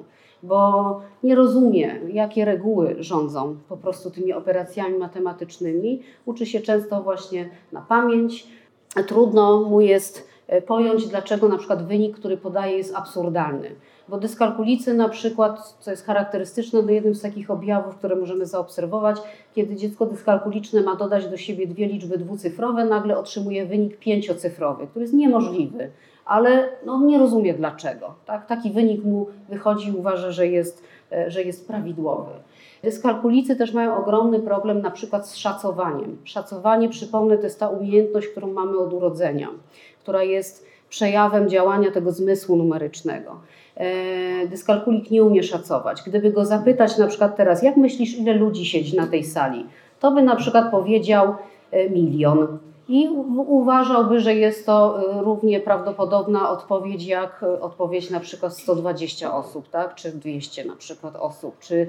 bo 0.43 1.01
nie 1.23 1.35
rozumie, 1.35 2.01
jakie 2.13 2.45
reguły 2.45 2.97
rządzą 2.99 3.57
po 3.69 3.77
prostu 3.77 4.11
tymi 4.11 4.33
operacjami 4.33 4.99
matematycznymi. 4.99 6.03
Uczy 6.27 6.47
się 6.47 6.61
często 6.61 7.03
właśnie 7.03 7.49
na 7.73 7.81
pamięć. 7.81 8.47
Trudno 9.07 9.61
mu 9.61 9.81
jest 9.81 10.29
e, 10.47 10.63
pojąć, 10.63 11.07
dlaczego 11.07 11.49
na 11.49 11.59
przykład 11.59 11.87
wynik, 11.87 12.17
który 12.17 12.37
podaje, 12.37 12.77
jest 12.77 12.95
absurdalny. 12.95 13.71
Bo 14.09 14.19
dyskalkulicy 14.19 14.95
na 14.95 15.09
przykład, 15.09 15.77
co 15.81 15.91
jest 15.91 16.07
charakterystyczne, 16.07 16.83
do 16.83 16.93
jednym 16.93 17.15
z 17.15 17.23
takich 17.23 17.51
objawów, 17.51 17.97
które 17.97 18.17
możemy 18.17 18.47
zaobserwować, 18.47 19.17
kiedy 19.55 19.77
dziecko 19.77 20.07
dyskalkuliczne 20.07 20.83
ma 20.83 20.97
dodać 20.97 21.27
do 21.27 21.37
siebie 21.37 21.67
dwie 21.67 21.87
liczby 21.87 22.19
dwucyfrowe, 22.19 22.85
nagle 22.85 23.19
otrzymuje 23.19 23.67
wynik 23.67 23.99
pięciocyfrowy, 23.99 24.87
który 24.87 25.03
jest 25.03 25.15
niemożliwy, 25.15 25.91
ale 26.25 26.69
no, 26.87 27.01
nie 27.01 27.19
rozumie 27.19 27.55
dlaczego. 27.55 28.15
Tak? 28.27 28.47
Taki 28.47 28.71
wynik 28.71 29.05
mu 29.05 29.27
wychodzi 29.49 29.89
i 29.89 29.97
uważa, 29.97 30.31
że 30.31 30.47
jest, 30.47 30.85
e, 31.13 31.31
że 31.31 31.43
jest 31.43 31.67
prawidłowy. 31.69 32.31
Dyskalkulicy 32.83 33.57
też 33.57 33.73
mają 33.73 33.97
ogromny 33.97 34.41
problem 34.41 34.83
na 34.83 34.91
przykład 34.91 35.29
z 35.29 35.37
szacowaniem. 35.37 36.17
Szacowanie, 36.25 36.89
przypomnę, 36.89 37.39
to 37.39 37.45
jest 37.45 37.61
ta 37.61 37.69
umiejętność, 37.69 38.29
którą 38.29 38.53
mamy 38.53 38.79
od 38.79 38.93
urodzenia, 38.93 39.49
która 40.03 40.23
jest 40.23 40.67
przejawem 40.89 41.49
działania 41.49 41.91
tego 41.91 42.13
zmysłu 42.13 42.57
numerycznego. 42.57 43.41
E, 43.77 44.47
dyskalkulik 44.47 45.11
nie 45.11 45.25
umie 45.25 45.43
szacować. 45.43 46.03
Gdyby 46.07 46.31
go 46.31 46.45
zapytać 46.45 46.99
na 46.99 47.07
przykład 47.07 47.37
teraz, 47.37 47.63
jak 47.63 47.77
myślisz, 47.77 48.19
ile 48.19 48.33
ludzi 48.33 48.67
siedzi 48.67 48.97
na 48.97 49.07
tej 49.07 49.25
sali, 49.25 49.67
to 50.01 50.13
by 50.13 50.23
na 50.23 50.37
przykład 50.37 50.71
powiedział 50.71 51.35
e, 51.71 51.91
milion 51.91 52.59
i 52.89 53.09
uważałby, 53.47 54.21
że 54.21 54.35
jest 54.35 54.67
to 54.67 55.01
y, 55.01 55.25
równie 55.25 55.61
prawdopodobna 55.61 56.51
odpowiedź 56.51 57.07
jak 57.07 57.43
y, 57.43 57.61
odpowiedź 57.61 58.11
na 58.11 58.21
przykład 58.21 58.57
120 58.57 59.35
osób, 59.35 59.69
tak? 59.69 59.95
czy 59.95 60.13
200 60.13 60.65
na 60.65 60.77
przykład 60.77 61.17
osób, 61.17 61.59
czy 61.59 61.89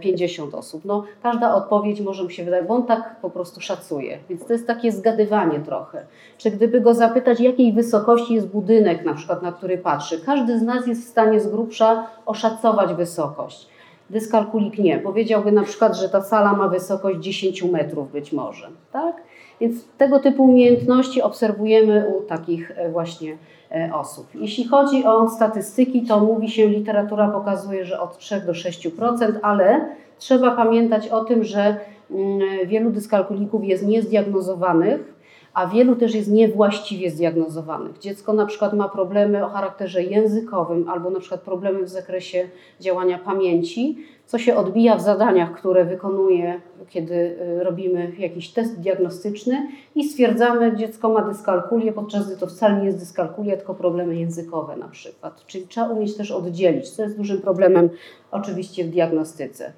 50 0.00 0.54
e, 0.54 0.56
osób. 0.56 0.84
No, 0.84 1.04
każda 1.22 1.54
odpowiedź 1.54 2.00
może 2.00 2.22
mu 2.22 2.30
się 2.30 2.44
wydać, 2.44 2.66
bo 2.66 2.74
on 2.74 2.86
tak 2.86 3.16
po 3.20 3.30
prostu 3.30 3.60
szacuje. 3.60 4.18
Więc 4.28 4.46
to 4.46 4.52
jest 4.52 4.66
takie 4.66 4.92
zgadywanie 4.92 5.60
trochę. 5.60 6.06
Czy 6.38 6.50
gdyby 6.50 6.80
go 6.80 6.94
zapytać, 6.94 7.40
jakiej 7.40 7.72
wysokości 7.72 8.34
jest 8.34 8.48
budynek, 8.48 9.04
na 9.04 9.14
przykład 9.14 9.42
na 9.42 9.52
który 9.52 9.78
patrzy, 9.78 10.20
każdy 10.20 10.58
z 10.58 10.62
nas 10.62 10.86
jest 10.86 11.04
w 11.06 11.08
stanie 11.08 11.40
z 11.40 11.48
grubsza 11.48 12.06
oszacować 12.26 12.94
wysokość. 12.94 13.68
Dyskalkulik 14.10 14.78
nie. 14.78 14.98
Powiedziałby 14.98 15.52
na 15.52 15.62
przykład, 15.62 15.96
że 15.96 16.08
ta 16.08 16.20
sala 16.20 16.52
ma 16.52 16.68
wysokość 16.68 17.18
10 17.18 17.62
metrów 17.62 18.12
być 18.12 18.32
może. 18.32 18.68
Tak? 18.92 19.16
Więc 19.62 19.84
tego 19.98 20.18
typu 20.18 20.44
umiejętności 20.44 21.22
obserwujemy 21.22 22.06
u 22.16 22.22
takich 22.22 22.70
e, 22.76 22.90
właśnie 22.90 23.36
e, 23.70 23.90
osób. 23.94 24.26
Jeśli 24.34 24.64
chodzi 24.64 25.04
o 25.04 25.28
statystyki, 25.28 26.02
to 26.02 26.20
mówi 26.20 26.50
się, 26.50 26.66
literatura 26.66 27.28
pokazuje, 27.28 27.84
że 27.84 28.00
od 28.00 28.18
3 28.18 28.40
do 28.40 28.52
6%, 28.52 29.32
ale 29.42 29.88
trzeba 30.18 30.50
pamiętać 30.50 31.08
o 31.08 31.24
tym, 31.24 31.44
że 31.44 31.76
mm, 32.10 32.40
wielu 32.66 32.90
dyskalkulików 32.90 33.64
jest 33.64 33.86
niezdiagnozowanych, 33.86 35.14
a 35.54 35.66
wielu 35.66 35.96
też 35.96 36.14
jest 36.14 36.30
niewłaściwie 36.30 37.10
zdiagnozowanych. 37.10 37.98
Dziecko 37.98 38.32
na 38.32 38.46
przykład 38.46 38.72
ma 38.72 38.88
problemy 38.88 39.46
o 39.46 39.48
charakterze 39.48 40.02
językowym 40.02 40.88
albo 40.88 41.10
na 41.10 41.20
przykład 41.20 41.40
problemy 41.40 41.82
w 41.82 41.88
zakresie 41.88 42.48
działania 42.80 43.18
pamięci, 43.18 43.96
co 44.26 44.38
się 44.38 44.56
odbija 44.56 44.96
w 44.96 45.02
zadaniach, 45.02 45.52
które 45.52 45.84
wykonuje, 45.84 46.60
kiedy 46.88 47.14
y, 47.14 47.64
robimy 47.64 48.12
jakiś 48.18 48.48
test 48.48 48.80
diagnostyczny 48.80 49.68
i 49.94 50.08
stwierdzamy, 50.08 50.76
dziecko 50.76 51.08
ma 51.08 51.22
dyskalkulię, 51.22 51.92
podczas 51.92 52.26
gdy 52.26 52.36
to 52.36 52.46
wcale 52.46 52.80
nie 52.80 52.86
jest 52.86 52.98
dyskalkulia, 52.98 53.56
tylko 53.56 53.74
problemy 53.74 54.16
językowe 54.16 54.76
na 54.76 54.88
przykład. 54.88 55.46
Czyli 55.46 55.66
trzeba 55.66 55.88
umieć 55.88 56.16
też 56.16 56.30
oddzielić, 56.30 56.90
co 56.90 57.02
jest 57.02 57.16
dużym 57.16 57.40
problemem 57.40 57.90
oczywiście 58.30 58.84
w 58.84 58.90
diagnostyce. 58.90 59.72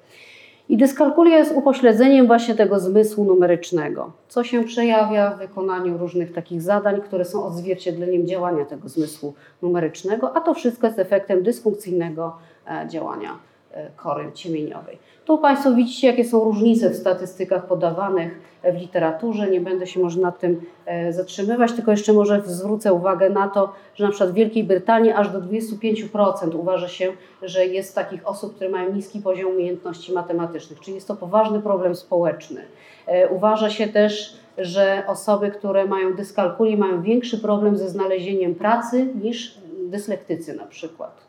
I 0.69 0.77
dyskalkulia 0.77 1.37
jest 1.37 1.55
upośledzeniem 1.55 2.27
właśnie 2.27 2.55
tego 2.55 2.79
zmysłu 2.79 3.25
numerycznego, 3.25 4.11
co 4.27 4.43
się 4.43 4.63
przejawia 4.63 5.31
w 5.31 5.37
wykonaniu 5.37 5.97
różnych 5.97 6.33
takich 6.33 6.61
zadań, 6.61 7.01
które 7.01 7.25
są 7.25 7.43
odzwierciedleniem 7.43 8.27
działania 8.27 8.65
tego 8.65 8.89
zmysłu 8.89 9.33
numerycznego, 9.61 10.35
a 10.35 10.41
to 10.41 10.53
wszystko 10.53 10.87
jest 10.87 10.99
efektem 10.99 11.43
dysfunkcyjnego 11.43 12.37
e, 12.67 12.87
działania 12.89 13.39
E, 13.75 13.89
kory 13.95 14.31
ciemieniowej. 14.33 14.97
Tu 15.25 15.37
Państwo 15.37 15.73
widzicie, 15.73 16.07
jakie 16.07 16.25
są 16.25 16.43
różnice 16.43 16.89
w 16.89 16.95
statystykach 16.95 17.65
podawanych 17.65 18.39
w 18.63 18.75
literaturze. 18.75 19.49
Nie 19.49 19.61
będę 19.61 19.87
się 19.87 19.99
może 19.99 20.21
nad 20.21 20.39
tym 20.39 20.61
e, 20.85 21.13
zatrzymywać, 21.13 21.71
tylko 21.71 21.91
jeszcze 21.91 22.13
może 22.13 22.41
zwrócę 22.45 22.93
uwagę 22.93 23.29
na 23.29 23.47
to, 23.47 23.73
że 23.95 24.03
na 24.03 24.09
przykład 24.09 24.31
w 24.31 24.33
Wielkiej 24.33 24.63
Brytanii 24.63 25.11
aż 25.11 25.29
do 25.29 25.41
25% 25.41 26.55
uważa 26.55 26.87
się, 26.87 27.13
że 27.41 27.65
jest 27.65 27.95
takich 27.95 28.27
osób, 28.27 28.55
które 28.55 28.69
mają 28.69 28.93
niski 28.93 29.19
poziom 29.19 29.51
umiejętności 29.51 30.13
matematycznych, 30.13 30.79
czyli 30.79 30.95
jest 30.95 31.07
to 31.07 31.15
poważny 31.15 31.61
problem 31.61 31.95
społeczny. 31.95 32.61
E, 33.07 33.29
uważa 33.29 33.69
się 33.69 33.87
też, 33.87 34.37
że 34.57 35.03
osoby, 35.07 35.51
które 35.51 35.85
mają 35.85 36.13
dyskalkulię, 36.13 36.77
mają 36.77 37.01
większy 37.01 37.37
problem 37.37 37.77
ze 37.77 37.89
znalezieniem 37.89 38.55
pracy 38.55 39.07
niż 39.23 39.57
dyslektycy 39.89 40.53
na 40.53 40.65
przykład 40.65 41.24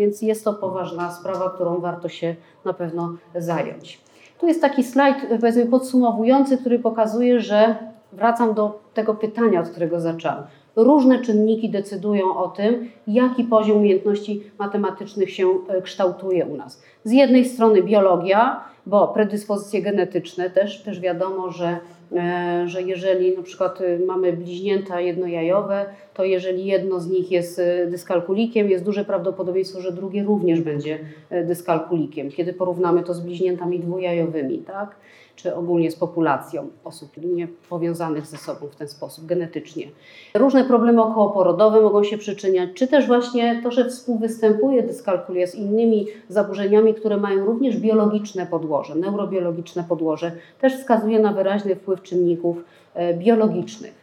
więc 0.00 0.22
jest 0.22 0.44
to 0.44 0.54
poważna 0.54 1.12
sprawa, 1.12 1.50
którą 1.50 1.80
warto 1.80 2.08
się 2.08 2.36
na 2.64 2.72
pewno 2.72 3.14
zająć. 3.34 4.00
Tu 4.38 4.46
jest 4.46 4.60
taki 4.60 4.84
slajd 4.84 5.16
powiedzmy 5.40 5.66
podsumowujący, 5.66 6.58
który 6.58 6.78
pokazuje, 6.78 7.40
że 7.40 7.76
wracam 8.12 8.54
do 8.54 8.80
tego 8.94 9.14
pytania, 9.14 9.60
od 9.60 9.68
którego 9.68 10.00
zaczęłam. 10.00 10.42
Różne 10.76 11.22
czynniki 11.22 11.70
decydują 11.70 12.36
o 12.36 12.48
tym, 12.48 12.88
jaki 13.06 13.44
poziom 13.44 13.76
umiejętności 13.76 14.42
matematycznych 14.58 15.30
się 15.30 15.48
e, 15.68 15.82
kształtuje 15.82 16.46
u 16.46 16.56
nas. 16.56 16.82
Z 17.04 17.12
jednej 17.12 17.44
strony 17.44 17.82
biologia, 17.82 18.64
bo 18.86 19.08
predyspozycje 19.08 19.82
genetyczne 19.82 20.50
też, 20.50 20.82
też 20.82 21.00
wiadomo, 21.00 21.50
że, 21.50 21.78
e, 22.12 22.62
że 22.66 22.82
jeżeli 22.82 23.36
na 23.36 23.42
przykład 23.42 23.80
e, 23.80 23.98
mamy 24.06 24.32
bliźnięta 24.32 25.00
jednojajowe, 25.00 25.86
to 26.14 26.24
jeżeli 26.24 26.66
jedno 26.66 27.00
z 27.00 27.10
nich 27.10 27.30
jest 27.30 27.60
dyskalkulikiem, 27.88 28.70
jest 28.70 28.84
duże 28.84 29.04
prawdopodobieństwo, 29.04 29.80
że 29.80 29.92
drugie 29.92 30.24
również 30.24 30.60
będzie 30.60 30.98
dyskalkulikiem, 31.44 32.30
kiedy 32.30 32.52
porównamy 32.52 33.02
to 33.02 33.14
z 33.14 33.20
bliźniętami 33.20 33.80
dwujajowymi. 33.80 34.58
Tak? 34.58 34.96
Czy 35.36 35.54
ogólnie 35.54 35.90
z 35.90 35.96
populacją 35.96 36.68
osób 36.84 37.10
nie 37.16 37.48
powiązanych 37.68 38.26
ze 38.26 38.36
sobą 38.36 38.66
w 38.66 38.76
ten 38.76 38.88
sposób 38.88 39.26
genetycznie. 39.26 39.86
Różne 40.34 40.64
problemy 40.64 41.02
okołoporodowe 41.02 41.80
mogą 41.80 42.04
się 42.04 42.18
przyczyniać, 42.18 42.70
czy 42.74 42.86
też 42.86 43.06
właśnie 43.06 43.60
to, 43.62 43.70
że 43.70 43.88
współwystępuje 43.88 44.82
dyskalkulia 44.82 45.46
z 45.46 45.54
innymi 45.54 46.06
zaburzeniami, 46.28 46.94
które 46.94 47.16
mają 47.16 47.44
również 47.44 47.76
biologiczne 47.76 48.46
podłoże, 48.46 48.94
neurobiologiczne 48.94 49.84
podłoże, 49.88 50.32
też 50.60 50.76
wskazuje 50.76 51.20
na 51.20 51.32
wyraźny 51.32 51.76
wpływ 51.76 52.02
czynników 52.02 52.56
e, 52.94 53.14
biologicznych. 53.14 53.99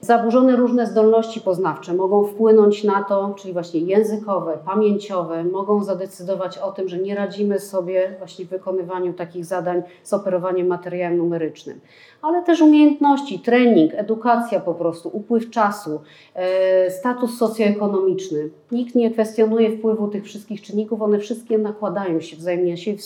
Zaburzone 0.00 0.56
różne 0.56 0.86
zdolności 0.86 1.40
poznawcze 1.40 1.94
mogą 1.94 2.24
wpłynąć 2.24 2.84
na 2.84 3.04
to, 3.04 3.34
czyli 3.38 3.52
właśnie 3.52 3.80
językowe, 3.80 4.58
pamięciowe, 4.64 5.44
mogą 5.44 5.84
zadecydować 5.84 6.58
o 6.58 6.72
tym, 6.72 6.88
że 6.88 6.98
nie 6.98 7.14
radzimy 7.14 7.60
sobie 7.60 8.14
właśnie 8.18 8.44
w 8.44 8.48
wykonywaniu 8.48 9.12
takich 9.12 9.44
zadań 9.44 9.82
z 10.02 10.12
operowaniem 10.12 10.66
materiałem 10.66 11.16
numerycznym 11.16 11.80
ale 12.22 12.42
też 12.42 12.60
umiejętności, 12.60 13.38
trening, 13.38 13.92
edukacja 13.94 14.60
po 14.60 14.74
prostu, 14.74 15.10
upływ 15.12 15.50
czasu, 15.50 16.00
e, 16.34 16.90
status 16.90 17.38
socjoekonomiczny. 17.38 18.50
Nikt 18.72 18.94
nie 18.94 19.10
kwestionuje 19.10 19.78
wpływu 19.78 20.08
tych 20.08 20.24
wszystkich 20.24 20.62
czynników, 20.62 21.02
one 21.02 21.18
wszystkie 21.18 21.58
nakładają 21.58 22.20
się 22.20 22.36
wzajemnie, 22.36 22.76
się 22.76 22.96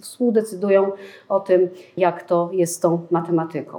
współdecydują 0.00 0.92
o 1.28 1.40
tym, 1.40 1.68
jak 1.96 2.22
to 2.22 2.50
jest 2.52 2.74
z 2.74 2.80
tą 2.80 3.06
matematyką. 3.10 3.78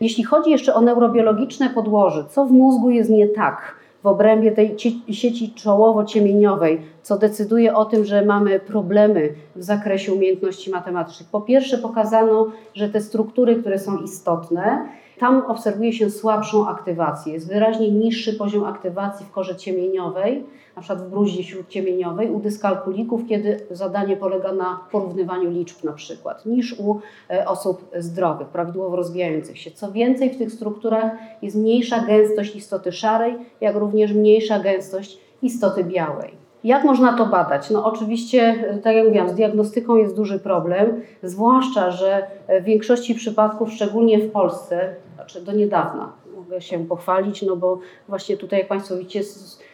Jeśli 0.00 0.24
chodzi 0.24 0.50
jeszcze 0.50 0.74
o 0.74 0.80
neurobiologiczne 0.80 1.70
podłoże, 1.70 2.24
co 2.30 2.46
w 2.46 2.50
mózgu 2.50 2.90
jest 2.90 3.10
nie 3.10 3.28
tak, 3.28 3.81
w 4.02 4.06
obrębie 4.06 4.52
tej 4.52 4.76
sieci 5.10 5.52
czołowo-ciemieniowej, 5.54 6.80
co 7.02 7.18
decyduje 7.18 7.74
o 7.74 7.84
tym, 7.84 8.04
że 8.04 8.24
mamy 8.24 8.60
problemy 8.60 9.34
w 9.56 9.62
zakresie 9.62 10.12
umiejętności 10.12 10.70
matematycznych. 10.70 11.28
Po 11.28 11.40
pierwsze, 11.40 11.78
pokazano, 11.78 12.46
że 12.74 12.88
te 12.88 13.00
struktury, 13.00 13.56
które 13.56 13.78
są 13.78 13.98
istotne, 13.98 14.88
tam 15.18 15.42
obserwuje 15.46 15.92
się 15.92 16.10
słabszą 16.10 16.68
aktywację. 16.68 17.32
Jest 17.32 17.48
wyraźnie 17.48 17.90
niższy 17.90 18.32
poziom 18.32 18.64
aktywacji 18.64 19.26
w 19.26 19.30
korze 19.30 19.56
ciemieniowej, 19.56 20.44
na 20.76 20.82
przykład 20.82 21.06
w 21.06 21.10
bruździe 21.10 21.44
śródciemieniowej, 21.44 22.30
u 22.30 22.40
dyskalkulików, 22.40 23.20
kiedy 23.28 23.60
zadanie 23.70 24.16
polega 24.16 24.52
na 24.52 24.80
porównywaniu 24.90 25.50
liczb 25.50 25.84
na 25.84 25.92
przykład, 25.92 26.46
niż 26.46 26.80
u 26.80 27.00
e, 27.30 27.48
osób 27.48 27.90
zdrowych, 27.98 28.48
prawidłowo 28.48 28.96
rozwijających 28.96 29.58
się. 29.58 29.70
Co 29.70 29.92
więcej, 29.92 30.30
w 30.30 30.38
tych 30.38 30.52
strukturach 30.52 31.12
jest 31.42 31.56
mniejsza 31.56 32.00
gęstość 32.00 32.56
istoty 32.56 32.92
szarej, 32.92 33.36
jak 33.60 33.76
również 33.76 34.12
mniejsza 34.12 34.58
gęstość 34.58 35.18
istoty 35.42 35.84
białej. 35.84 36.42
Jak 36.64 36.84
można 36.84 37.18
to 37.18 37.26
badać? 37.26 37.70
No 37.70 37.84
oczywiście, 37.84 38.64
tak 38.82 38.96
jak 38.96 39.06
mówiłam, 39.06 39.28
z 39.28 39.34
diagnostyką 39.34 39.96
jest 39.96 40.16
duży 40.16 40.38
problem, 40.40 41.02
zwłaszcza, 41.22 41.90
że 41.90 42.26
w 42.60 42.64
większości 42.64 43.14
przypadków, 43.14 43.72
szczególnie 43.72 44.18
w 44.18 44.30
Polsce, 44.30 44.94
znaczy 45.14 45.40
do 45.40 45.52
niedawna, 45.52 46.12
mogę 46.36 46.60
się 46.60 46.86
pochwalić, 46.86 47.42
no 47.42 47.56
bo 47.56 47.78
właśnie 48.08 48.36
tutaj, 48.36 48.58
jak 48.58 48.68
Państwo 48.68 48.96
widzicie, 48.96 49.20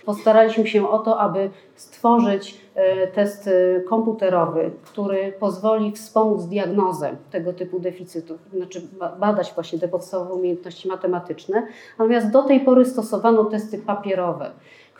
postaraliśmy 0.05 0.66
się 0.66 0.88
o 0.88 0.99
to, 0.99 1.20
aby 1.20 1.51
stworzyć 1.74 2.61
e, 2.74 3.07
test 3.07 3.49
e, 3.49 3.80
komputerowy, 3.80 4.70
który 4.84 5.32
pozwoli 5.32 5.92
wspomóc 5.92 6.44
diagnozę 6.44 7.16
tego 7.30 7.53
typu 7.53 7.80
deficytów, 7.80 8.38
znaczy 8.55 8.82
badać 9.20 9.53
właśnie 9.55 9.78
te 9.78 9.88
podstawowe 9.88 10.34
umiejętności 10.34 10.88
matematyczne. 10.88 11.66
Natomiast 11.99 12.30
do 12.30 12.42
tej 12.42 12.61
pory 12.61 12.84
stosowano 12.84 13.44
testy 13.44 13.78
papierowe 13.78 14.51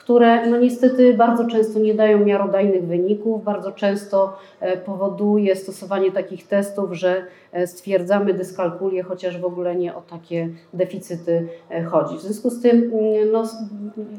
które 0.09 0.49
no 0.49 0.57
niestety 0.57 1.13
bardzo 1.13 1.47
często 1.47 1.79
nie 1.79 1.93
dają 1.93 2.25
miarodajnych 2.25 2.87
wyników, 2.87 3.43
bardzo 3.43 3.71
często 3.71 4.37
e, 4.59 4.77
powoduje 4.77 5.55
stosowanie 5.55 6.11
takich 6.11 6.47
testów, 6.47 6.93
że 6.93 7.23
e, 7.51 7.67
stwierdzamy 7.67 8.33
dyskalkulię, 8.33 9.03
chociaż 9.03 9.37
w 9.37 9.45
ogóle 9.45 9.75
nie 9.75 9.95
o 9.95 10.01
takie 10.01 10.49
deficyty 10.73 11.47
e, 11.69 11.83
chodzi. 11.83 12.15
W 12.15 12.21
związku 12.21 12.49
z 12.49 12.61
tym 12.61 12.77
mm, 12.77 13.31
no, 13.31 13.43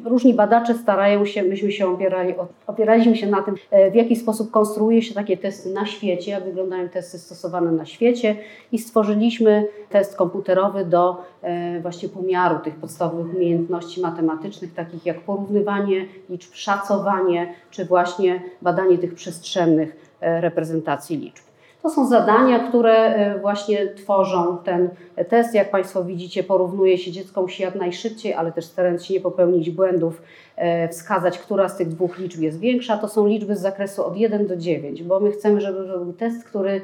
różni 0.05 0.35
badacze 0.35 0.75
starają 0.75 1.25
się, 1.25 1.43
myśmy 1.43 1.73
się 1.73 1.89
opierali, 1.89 2.35
opieraliśmy 2.67 3.17
się 3.17 3.27
na 3.27 3.43
tym, 3.43 3.55
w 3.93 3.95
jaki 3.95 4.17
sposób 4.17 4.51
konstruuje 4.51 5.03
się 5.03 5.15
takie 5.15 5.37
testy 5.37 5.71
na 5.71 5.87
świecie, 5.87 6.31
jak 6.31 6.45
wyglądają 6.45 6.89
testy 6.89 7.19
stosowane 7.19 7.73
na 7.73 7.87
świecie 7.87 8.37
i 8.73 8.79
stworzyliśmy 8.79 9.67
test 9.89 10.17
komputerowy 10.17 10.85
do 10.85 11.17
właśnie 11.83 12.09
pomiaru 12.09 12.59
tych 12.59 12.75
podstawowych 12.75 13.35
umiejętności 13.35 14.01
matematycznych, 14.01 14.75
takich 14.75 15.07
jak 15.07 15.21
porównywanie 15.21 16.07
liczb, 16.31 16.51
szacowanie, 16.55 17.55
czy 17.71 17.85
właśnie 17.85 18.43
badanie 18.63 18.99
tych 18.99 19.15
przestrzennych 19.15 20.15
e, 20.21 20.41
reprezentacji 20.41 21.17
liczb. 21.17 21.45
To 21.83 21.91
są 21.91 22.07
zadania, 22.07 22.69
które 22.69 22.95
e, 22.95 23.39
właśnie 23.39 23.87
tworzą 23.87 24.59
ten 24.65 24.89
test. 25.29 25.55
Jak 25.55 25.71
Państwo 25.71 26.05
widzicie, 26.05 26.43
porównuje 26.43 26.99
się 26.99 27.13
dziecko 27.13 27.43
musi 27.43 27.63
jak 27.63 27.75
najszybciej, 27.75 28.35
ale 28.35 28.53
też 28.53 28.65
starając 28.65 29.05
się 29.05 29.15
nie 29.15 29.21
popełnić 29.21 29.71
błędów, 29.71 30.23
e, 30.50 30.50
wskazać, 30.91 31.39
która 31.39 31.69
z 31.69 31.77
tych 31.77 31.89
dwóch 31.89 32.19
liczb 32.19 32.41
jest 32.41 32.59
większa. 32.59 32.99
To 32.99 33.09
są 33.09 33.27
liczby 33.27 33.57
z 33.57 33.61
zakresu 33.61 34.07
od 34.07 34.17
1 34.17 34.47
do 34.47 34.57
9, 34.57 35.03
bo 35.03 35.21
my 35.21 35.31
chcemy, 35.31 35.61
żeby 35.61 35.85
był 35.85 36.13
test, 36.13 36.45
który 36.45 36.81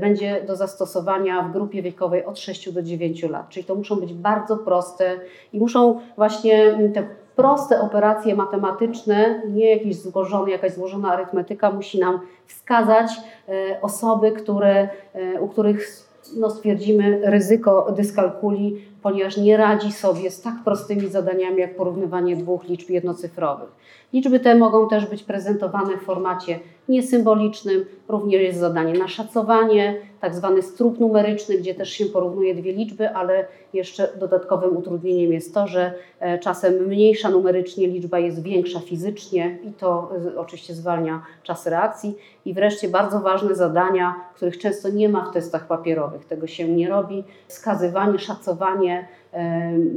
będzie 0.00 0.42
do 0.46 0.56
zastosowania 0.56 1.42
w 1.42 1.52
grupie 1.52 1.82
wiekowej 1.82 2.24
od 2.24 2.38
6 2.38 2.72
do 2.72 2.82
9 2.82 3.22
lat. 3.22 3.48
Czyli 3.48 3.64
to 3.64 3.74
muszą 3.74 3.96
być 3.96 4.14
bardzo 4.14 4.56
proste 4.56 5.20
i 5.52 5.58
muszą 5.58 6.00
właśnie 6.16 6.78
te 6.94 7.06
proste 7.40 7.80
operacje 7.80 8.34
matematyczne, 8.34 9.42
nie 9.48 9.70
jakieś 9.70 9.96
złożone, 9.96 10.50
jakaś 10.50 10.72
złożona 10.72 11.12
arytmetyka 11.12 11.70
musi 11.70 11.98
nam 11.98 12.20
wskazać 12.46 13.10
e, 13.48 13.80
osoby, 13.82 14.32
które, 14.32 14.88
e, 15.14 15.40
u 15.40 15.48
których 15.48 15.88
no, 16.36 16.50
stwierdzimy 16.50 17.20
ryzyko 17.24 17.92
dyskalkuli, 17.96 18.84
ponieważ 19.02 19.36
nie 19.36 19.56
radzi 19.56 19.92
sobie 19.92 20.30
z 20.30 20.40
tak 20.42 20.54
prostymi 20.64 21.08
zadaniami 21.08 21.58
jak 21.58 21.76
porównywanie 21.76 22.36
dwóch 22.36 22.64
liczb 22.64 22.90
jednocyfrowych. 22.90 23.70
Liczby 24.12 24.40
te 24.40 24.54
mogą 24.54 24.88
też 24.88 25.06
być 25.06 25.22
prezentowane 25.22 25.96
w 25.96 26.02
formacie 26.02 26.58
niesymbolicznym, 26.88 27.84
również 28.08 28.42
jest 28.42 28.58
zadanie 28.58 28.92
na 28.92 29.08
szacowanie, 29.08 29.96
tak 30.20 30.34
zwany 30.34 30.62
strób 30.62 31.00
numeryczny, 31.00 31.58
gdzie 31.58 31.74
też 31.74 31.90
się 31.90 32.06
porównuje 32.06 32.54
dwie 32.54 32.72
liczby, 32.72 33.10
ale 33.10 33.46
jeszcze 33.72 34.08
dodatkowym 34.20 34.76
utrudnieniem 34.76 35.32
jest 35.32 35.54
to, 35.54 35.66
że 35.66 35.92
e, 36.20 36.38
czasem 36.38 36.74
mniejsza 36.74 37.30
numerycznie 37.30 37.86
liczba 37.86 38.18
jest 38.18 38.42
większa 38.42 38.80
fizycznie 38.80 39.58
i 39.64 39.72
to 39.72 40.10
oczywiście 40.36 40.74
zwalnia 40.74 41.22
czas 41.42 41.66
reakcji. 41.66 42.14
I 42.44 42.54
wreszcie 42.54 42.88
bardzo 42.88 43.20
ważne 43.20 43.54
zadania, 43.54 44.14
których 44.34 44.58
często 44.58 44.88
nie 44.88 45.08
ma 45.08 45.24
w 45.24 45.32
testach 45.32 45.66
papierowych, 45.66 46.24
tego 46.24 46.46
się 46.46 46.68
nie 46.68 46.88
robi, 46.88 47.24
wskazywanie, 47.48 48.18
szacowanie 48.18 49.08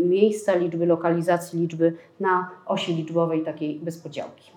miejsca 0.06 0.56
liczby, 0.56 0.86
lokalizacji 0.86 1.60
liczby 1.60 1.94
na 2.20 2.50
osi 2.66 2.96
liczbowej 2.96 3.44
takiej 3.44 3.80
bezpodziałki. 3.80 4.52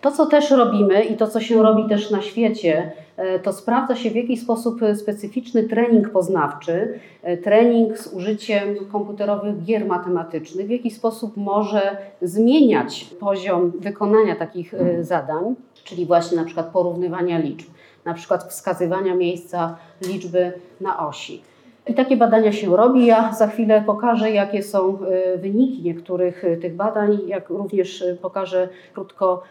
To, 0.00 0.10
co 0.12 0.26
też 0.26 0.50
robimy 0.50 1.02
i 1.04 1.16
to, 1.16 1.28
co 1.28 1.40
się 1.40 1.62
robi 1.62 1.88
też 1.88 2.10
na 2.10 2.22
świecie, 2.22 2.92
e, 3.16 3.38
to 3.38 3.52
sprawdza 3.52 3.96
się 3.96 4.10
w 4.10 4.14
jaki 4.14 4.36
sposób 4.36 4.80
specyficzny 4.94 5.62
trening 5.64 6.10
poznawczy, 6.10 7.00
e, 7.22 7.36
trening 7.36 7.98
z 7.98 8.06
użyciem 8.12 8.76
komputerowych 8.92 9.64
gier 9.64 9.86
matematycznych, 9.86 10.66
w 10.66 10.70
jaki 10.70 10.90
sposób 10.90 11.36
może 11.36 11.96
zmieniać 12.22 13.04
poziom 13.20 13.72
wykonania 13.78 14.36
takich 14.36 14.74
e, 14.74 15.04
zadań, 15.04 15.54
czyli 15.84 16.06
właśnie 16.06 16.36
na 16.36 16.44
przykład 16.44 16.66
porównywania 16.66 17.38
liczb, 17.38 17.68
na 18.04 18.14
przykład 18.14 18.44
wskazywania 18.44 19.14
miejsca 19.14 19.76
liczby 20.06 20.52
na 20.80 21.08
osi. 21.08 21.42
I 21.88 21.94
takie 21.94 22.16
badania 22.16 22.52
się 22.52 22.76
robi. 22.76 23.06
Ja 23.06 23.32
za 23.32 23.46
chwilę 23.46 23.82
pokażę, 23.86 24.30
jakie 24.30 24.62
są 24.62 24.98
y, 25.34 25.38
wyniki 25.38 25.82
niektórych 25.82 26.44
y, 26.44 26.56
tych 26.56 26.76
badań, 26.76 27.18
jak 27.26 27.50
również 27.50 28.02
y, 28.02 28.18
pokażę 28.22 28.68
krótko 28.94 29.42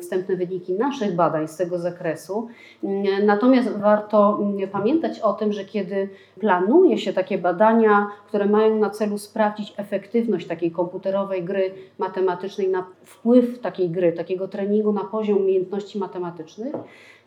wstępne 0.00 0.36
wyniki 0.36 0.72
naszych 0.72 1.16
badań 1.16 1.48
z 1.48 1.56
tego 1.56 1.78
zakresu. 1.78 2.48
Natomiast 3.26 3.68
warto 3.68 4.38
mm, 4.40 4.68
pamiętać 4.68 5.20
o 5.20 5.32
tym, 5.32 5.52
że 5.52 5.64
kiedy 5.64 6.08
planuje 6.40 6.98
się 6.98 7.12
takie 7.12 7.38
badania, 7.38 8.06
które 8.28 8.46
mają 8.46 8.78
na 8.78 8.90
celu 8.90 9.18
sprawdzić 9.18 9.74
efektywność 9.76 10.46
takiej 10.46 10.70
komputerowej 10.70 11.44
gry 11.44 11.70
matematycznej, 11.98 12.68
na 12.68 12.86
wpływ 13.04 13.58
takiej 13.58 13.90
gry, 13.90 14.12
takiego 14.12 14.48
treningu 14.48 14.92
na 14.92 15.04
poziom 15.04 15.38
umiejętności 15.38 15.98
matematycznych, 15.98 16.74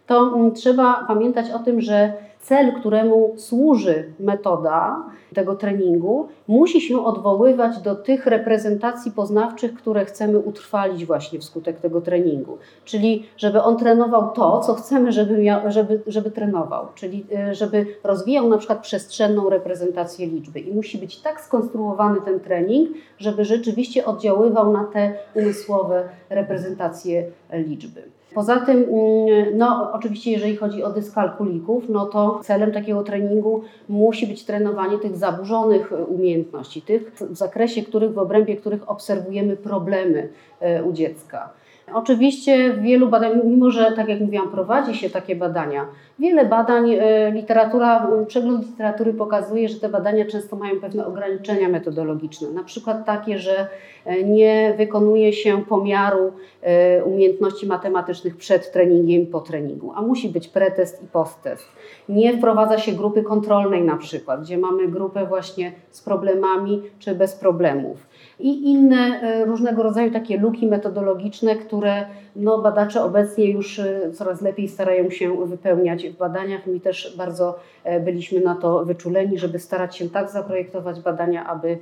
to 0.08 0.34
mm, 0.36 0.52
trzeba 0.52 1.06
pamiętać 1.08 1.52
o 1.52 1.60
tym, 1.60 1.82
że 1.82 2.14
cel, 2.40 2.74
któremu 2.74 3.34
służy 3.38 4.14
metoda 4.20 5.04
tego 5.34 5.56
treningu, 5.56 6.28
musi 6.48 6.82
się 6.82 7.06
odwoływać 7.06 7.80
do 7.80 7.96
tych 7.96 8.26
reprezentacji 8.26 9.12
poznawczych, 9.12 9.74
które 9.74 10.06
chcemy 10.06 10.40
utrwalić 10.40 11.06
właśnie 11.06 11.40
wskutek 11.40 11.80
tego 11.80 12.02
treningu. 12.02 12.58
Czyli 12.86 13.26
żeby 13.38 13.62
on 13.62 13.78
trenował 13.78 14.32
to, 14.32 14.60
co 14.60 14.74
chcemy, 14.74 15.12
żeby, 15.12 15.38
miał, 15.38 15.72
żeby, 15.72 16.02
żeby 16.08 16.32
trenował, 16.32 16.88
czyli 16.96 17.26
y, 17.52 17.56
żeby 17.56 17.86
rozwijał 18.04 18.50
na 18.50 18.58
przykład 18.58 18.82
przestrzenną 18.82 19.50
reprezentację 19.50 20.28
liczby. 20.28 20.60
I 20.60 20.74
musi 20.74 20.98
być 20.98 21.22
tak 21.22 21.42
skonstruowany 21.42 22.22
ten 22.22 22.40
trening, 22.40 22.90
żeby 23.18 23.46
rzeczywiście 23.46 24.06
oddziaływał 24.06 24.72
na 24.72 24.84
te 24.84 25.14
umysłowe 25.36 26.04
reprezentacje 26.30 27.26
liczby. 27.54 28.17
Poza 28.38 28.60
tym, 28.60 28.78
mm, 28.78 29.58
no 29.58 29.92
oczywiście 29.94 30.32
jeżeli 30.32 30.56
chodzi 30.56 30.84
o 30.84 30.90
dyskalkulików, 30.90 31.90
no 31.90 32.06
to 32.06 32.40
celem 32.44 32.72
takiego 32.72 33.04
treningu 33.04 33.62
musi 33.90 34.28
być 34.28 34.46
trenowanie 34.46 34.98
tych 34.98 35.16
zaburzonych 35.16 35.94
umiejętności, 36.08 36.82
tych 36.82 37.12
w 37.12 37.36
zakresie 37.36 37.84
których, 37.84 38.14
w 38.14 38.18
obrębie 38.18 38.58
których 38.58 38.90
obserwujemy 38.90 39.58
problemy 39.58 40.30
e, 40.60 40.84
u 40.84 40.94
dziecka. 40.94 41.50
Oczywiście 41.94 42.74
w 42.74 42.82
wielu 42.82 43.10
badań, 43.10 43.42
mimo 43.44 43.72
że 43.72 43.92
tak 43.92 44.10
jak 44.10 44.20
mówiłam, 44.20 44.52
prowadzi 44.52 44.96
się 44.96 45.10
takie 45.10 45.36
badania, 45.36 45.86
wiele 46.20 46.46
badań, 46.46 46.92
e, 46.94 47.32
literatura, 47.32 48.08
przegląd 48.28 48.68
literatury 48.68 49.14
pokazuje, 49.14 49.70
że 49.70 49.80
te 49.80 49.90
badania 49.90 50.26
często 50.26 50.56
mają 50.56 50.80
pewne 50.80 51.06
ograniczenia 51.06 51.70
metodologiczne. 51.70 52.50
Na 52.50 52.64
przykład 52.64 53.06
takie, 53.06 53.40
że 53.40 53.68
e, 54.06 54.24
nie 54.24 54.74
wykonuje 54.78 55.34
się 55.34 55.66
pomiaru 55.66 56.32
e, 56.62 57.04
umiejętności 57.04 57.68
matematycznych 57.68 58.38
przed 58.38 58.72
treningiem 58.72 59.26
po 59.26 59.42
treningu, 59.42 59.92
a 59.96 60.02
musi 60.02 60.30
być 60.30 60.48
pretest 60.48 61.04
i 61.04 61.08
posttest. 61.08 61.66
Nie 62.10 62.38
wprowadza 62.38 62.78
się 62.78 62.92
grupy 62.92 63.24
kontrolnej 63.24 63.84
na 63.84 63.98
przykład, 63.98 64.42
gdzie 64.42 64.58
mamy 64.58 64.88
grupę 64.88 65.26
właśnie 65.26 65.72
z 65.92 66.02
problemami 66.02 66.82
czy 67.00 67.16
bez 67.16 67.36
problemów 67.36 68.07
i 68.40 68.72
inne 68.72 69.22
e, 69.22 69.46
różnego 69.46 69.84
rodzaju 69.84 70.12
takie 70.12 70.38
luki 70.38 70.68
metodologiczne, 70.68 71.56
które 71.56 72.06
no, 72.36 72.62
badacze 72.62 73.04
obecnie 73.04 73.52
już 73.52 73.80
e, 73.80 74.12
coraz 74.14 74.42
lepiej 74.42 74.68
starają 74.68 75.10
się 75.10 75.46
wypełniać 75.46 76.10
w 76.10 76.18
badaniach. 76.18 76.68
My 76.68 76.80
też 76.80 77.16
bardzo 77.18 77.60
e, 77.84 78.00
byliśmy 78.00 78.40
na 78.40 78.56
to 78.56 78.86
wyczuleni, 78.86 79.40
żeby 79.40 79.60
starać 79.60 79.98
się 79.98 80.10
tak 80.10 80.30
zaprojektować 80.30 81.02
badania, 81.02 81.46
aby, 81.46 81.78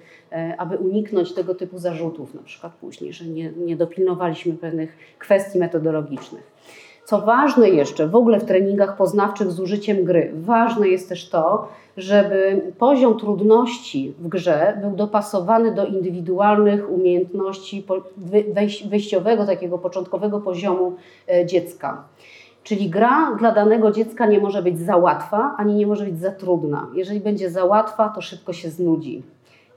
aby 0.58 0.78
uniknąć 0.78 1.34
tego 1.34 1.56
typu 1.56 1.78
zarzutów, 1.78 2.34
na 2.34 2.42
przykład 2.42 2.74
później, 2.74 3.14
że 3.14 3.26
nie, 3.26 3.52
nie 3.52 3.76
dopilnowaliśmy 3.76 4.54
pewnych 4.54 4.98
kwestii 5.20 5.60
metodologicznych. 5.60 6.56
Co 7.06 7.22
ważne 7.22 7.70
jeszcze 7.70 8.08
w 8.08 8.16
ogóle 8.16 8.40
w 8.40 8.46
treningach 8.46 8.98
poznawczych 8.98 9.52
z 9.52 9.60
użyciem 9.60 10.04
gry, 10.04 10.32
ważne 10.36 10.88
jest 10.88 11.10
też 11.10 11.30
to, 11.30 11.68
żeby 11.98 12.62
poziom 12.78 13.20
trudności 13.20 14.14
w 14.20 14.28
grze 14.28 14.78
był 14.82 14.92
dopasowany 14.92 15.76
do 15.76 15.86
indywidualnych 15.86 16.92
umiejętności 16.92 17.86
wejściowego, 18.86 19.46
takiego 19.46 19.78
początkowego 19.78 20.42
poziomu 20.42 20.96
e, 21.30 21.46
dziecka. 21.46 22.04
Czyli 22.64 22.90
gra 22.90 23.36
dla 23.40 23.52
danego 23.52 23.92
dziecka 23.92 24.26
nie 24.26 24.40
może 24.40 24.62
być 24.62 24.80
za 24.80 24.98
łatwa, 24.98 25.56
ani 25.58 25.74
nie 25.74 25.88
może 25.88 26.06
być 26.06 26.20
za 26.20 26.32
trudna. 26.32 26.88
Jeżeli 26.94 27.20
będzie 27.20 27.50
za 27.50 27.66
łatwa, 27.66 28.10
to 28.10 28.22
szybko 28.22 28.54
się 28.54 28.70
znudzi 28.70 29.24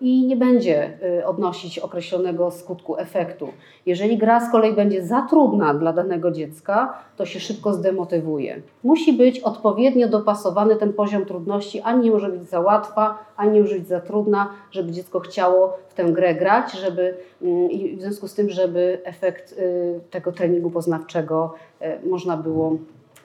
i 0.00 0.26
nie 0.26 0.36
będzie 0.36 0.98
y, 1.18 1.26
odnosić 1.26 1.78
określonego 1.78 2.50
skutku 2.50 2.98
efektu. 2.98 3.48
Jeżeli 3.86 4.18
gra 4.18 4.48
z 4.48 4.52
kolei 4.52 4.72
będzie 4.72 5.06
za 5.06 5.22
trudna 5.22 5.74
dla 5.74 5.92
danego 5.92 6.30
dziecka, 6.30 6.98
to 7.16 7.26
się 7.26 7.40
szybko 7.40 7.72
zdemotywuje. 7.72 8.62
Musi 8.84 9.12
być 9.12 9.40
odpowiednio 9.40 10.08
dopasowany 10.08 10.76
ten 10.76 10.92
poziom 10.92 11.24
trudności, 11.24 11.80
ani 11.80 12.04
nie 12.04 12.10
może 12.10 12.28
być 12.28 12.50
za 12.50 12.60
łatwa, 12.60 13.18
ani 13.36 13.52
nie 13.52 13.60
może 13.60 13.74
być 13.74 13.88
za 13.88 14.00
trudna, 14.00 14.50
żeby 14.70 14.92
dziecko 14.92 15.20
chciało 15.20 15.78
w 15.88 15.94
tę 15.94 16.04
grę 16.04 16.34
grać, 16.34 16.72
żeby 16.72 17.16
mm, 17.42 17.68
w 17.96 18.00
związku 18.00 18.28
z 18.28 18.34
tym, 18.34 18.50
żeby 18.50 19.00
efekt 19.04 19.52
y, 19.52 20.00
tego 20.10 20.32
treningu 20.32 20.70
poznawczego 20.70 21.54
y, 21.82 22.08
można 22.08 22.36
było 22.36 22.76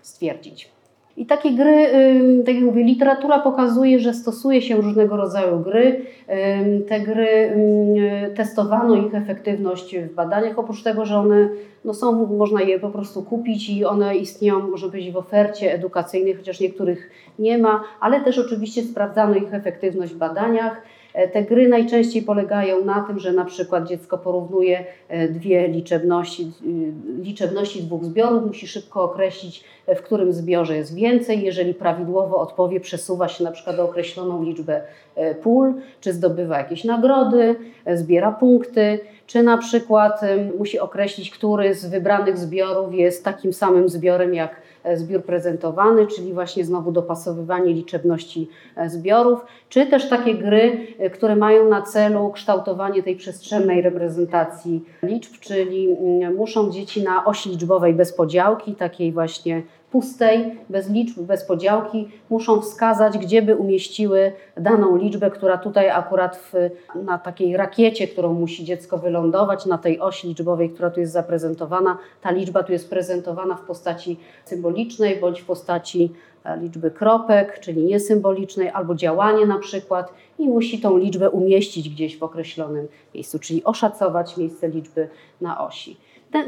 stwierdzić. 0.01 0.73
I 1.17 1.25
takie 1.25 1.51
gry, 1.51 1.87
tak 2.45 2.55
jak 2.55 2.63
mówię, 2.63 2.83
literatura 2.83 3.39
pokazuje, 3.39 3.99
że 3.99 4.13
stosuje 4.13 4.61
się 4.61 4.75
różnego 4.75 5.17
rodzaju 5.17 5.59
gry. 5.59 6.05
Te 6.87 6.99
gry 6.99 7.53
testowano 8.35 8.95
ich 8.95 9.15
efektywność 9.15 9.97
w 9.97 10.13
badaniach, 10.13 10.59
oprócz 10.59 10.83
tego, 10.83 11.05
że 11.05 11.17
one 11.17 11.49
no 11.85 11.93
są, 11.93 12.27
można 12.37 12.61
je 12.61 12.79
po 12.79 12.89
prostu 12.89 13.23
kupić 13.23 13.69
i 13.69 13.85
one 13.85 14.15
istnieją, 14.15 14.69
może 14.69 14.89
być 14.89 15.11
w 15.11 15.17
ofercie 15.17 15.73
edukacyjnej, 15.73 16.33
chociaż 16.33 16.59
niektórych 16.59 17.09
nie 17.39 17.57
ma, 17.57 17.83
ale 17.99 18.21
też 18.21 18.39
oczywiście 18.39 18.83
sprawdzano 18.83 19.35
ich 19.35 19.53
efektywność 19.53 20.13
w 20.13 20.17
badaniach. 20.17 20.81
E, 21.13 21.27
te 21.27 21.43
gry 21.43 21.67
najczęściej 21.67 22.21
polegają 22.21 22.85
na 22.85 23.01
tym, 23.01 23.19
że 23.19 23.31
na 23.31 23.45
przykład 23.45 23.87
dziecko 23.87 24.17
porównuje 24.17 24.85
e, 25.07 25.27
dwie 25.27 25.67
liczebności, 25.67 26.51
liczebności 27.23 27.83
dwóch 27.83 28.05
zbiorów, 28.05 28.45
musi 28.45 28.67
szybko 28.67 29.03
określić, 29.03 29.63
e, 29.87 29.95
w 29.95 30.01
którym 30.01 30.33
zbiorze 30.33 30.77
jest 30.77 30.95
więcej. 30.95 31.43
Jeżeli 31.43 31.73
prawidłowo 31.73 32.37
odpowie, 32.37 32.79
przesuwa 32.79 33.27
się 33.27 33.43
na 33.43 33.51
przykład 33.51 33.79
o 33.79 33.83
określoną 33.83 34.43
liczbę 34.43 34.81
pól, 35.43 35.73
czy 36.01 36.13
zdobywa 36.13 36.57
jakieś 36.57 36.83
nagrody, 36.83 37.55
zbiera 37.93 38.31
punkty, 38.31 38.99
czy 39.33 39.43
na 39.43 39.57
przykład 39.57 40.21
musi 40.59 40.79
określić, 40.79 41.31
który 41.31 41.73
z 41.73 41.85
wybranych 41.85 42.37
zbiorów 42.37 42.93
jest 42.93 43.25
takim 43.25 43.53
samym 43.53 43.89
zbiorem 43.89 44.33
jak 44.33 44.61
E, 44.83 44.97
zbiór 44.97 45.23
prezentowany, 45.23 46.07
czyli 46.07 46.33
właśnie 46.33 46.65
znowu 46.65 46.91
dopasowywanie 46.91 47.73
liczebności 47.73 48.49
e, 48.75 48.89
zbiorów, 48.89 49.45
czy 49.69 49.85
też 49.85 50.09
takie 50.09 50.35
gry, 50.35 50.87
e, 50.99 51.09
które 51.09 51.35
mają 51.35 51.69
na 51.69 51.81
celu 51.81 52.29
kształtowanie 52.29 53.03
tej 53.03 53.15
przestrzennej 53.15 53.81
reprezentacji 53.81 54.85
liczb, 55.03 55.31
czyli 55.39 55.97
mm, 55.99 56.35
muszą 56.35 56.71
dzieci 56.71 57.03
na 57.03 57.25
osi 57.25 57.49
liczbowej 57.49 57.93
bez 57.93 58.13
podziałki, 58.13 58.75
takiej 58.75 59.11
właśnie 59.11 59.63
pustej, 59.93 60.55
bez 60.69 60.89
liczb, 60.89 61.21
bez 61.21 61.45
podziałki, 61.45 62.09
muszą 62.29 62.61
wskazać, 62.61 63.17
gdzie 63.17 63.41
by 63.41 63.55
umieściły 63.55 64.31
daną 64.57 64.95
liczbę, 64.95 65.31
która 65.31 65.57
tutaj 65.57 65.89
akurat 65.89 66.37
w, 66.37 66.69
na 67.05 67.17
takiej 67.17 67.57
rakiecie, 67.57 68.07
którą 68.07 68.33
musi 68.33 68.65
dziecko 68.65 68.97
wylądować, 68.97 69.65
na 69.65 69.77
tej 69.77 69.99
osi 69.99 70.27
liczbowej, 70.27 70.69
która 70.69 70.89
tu 70.89 70.99
jest 70.99 71.13
zaprezentowana, 71.13 71.97
ta 72.21 72.31
liczba 72.31 72.63
tu 72.63 72.71
jest 72.71 72.89
prezentowana 72.89 73.55
w 73.55 73.61
postaci 73.61 74.19
symbolicznej 74.45 75.19
bądź 75.19 75.41
w 75.41 75.45
postaci 75.45 76.11
e, 76.43 76.57
liczby 76.57 76.91
kropek, 76.91 77.59
czyli 77.59 77.83
niesymbolicznej, 77.83 78.69
albo 78.69 78.95
działanie 78.95 79.45
na 79.45 79.59
przykład 79.59 80.13
i 80.39 80.47
musi 80.47 80.81
tą 80.81 80.97
liczbę 80.97 81.29
umieścić 81.29 81.89
gdzieś 81.89 82.19
w 82.19 82.23
określonym 82.23 82.87
miejscu, 83.15 83.39
czyli 83.39 83.63
oszacować 83.63 84.37
miejsce 84.37 84.67
liczby 84.67 85.07
na 85.41 85.65
osi 85.65 85.97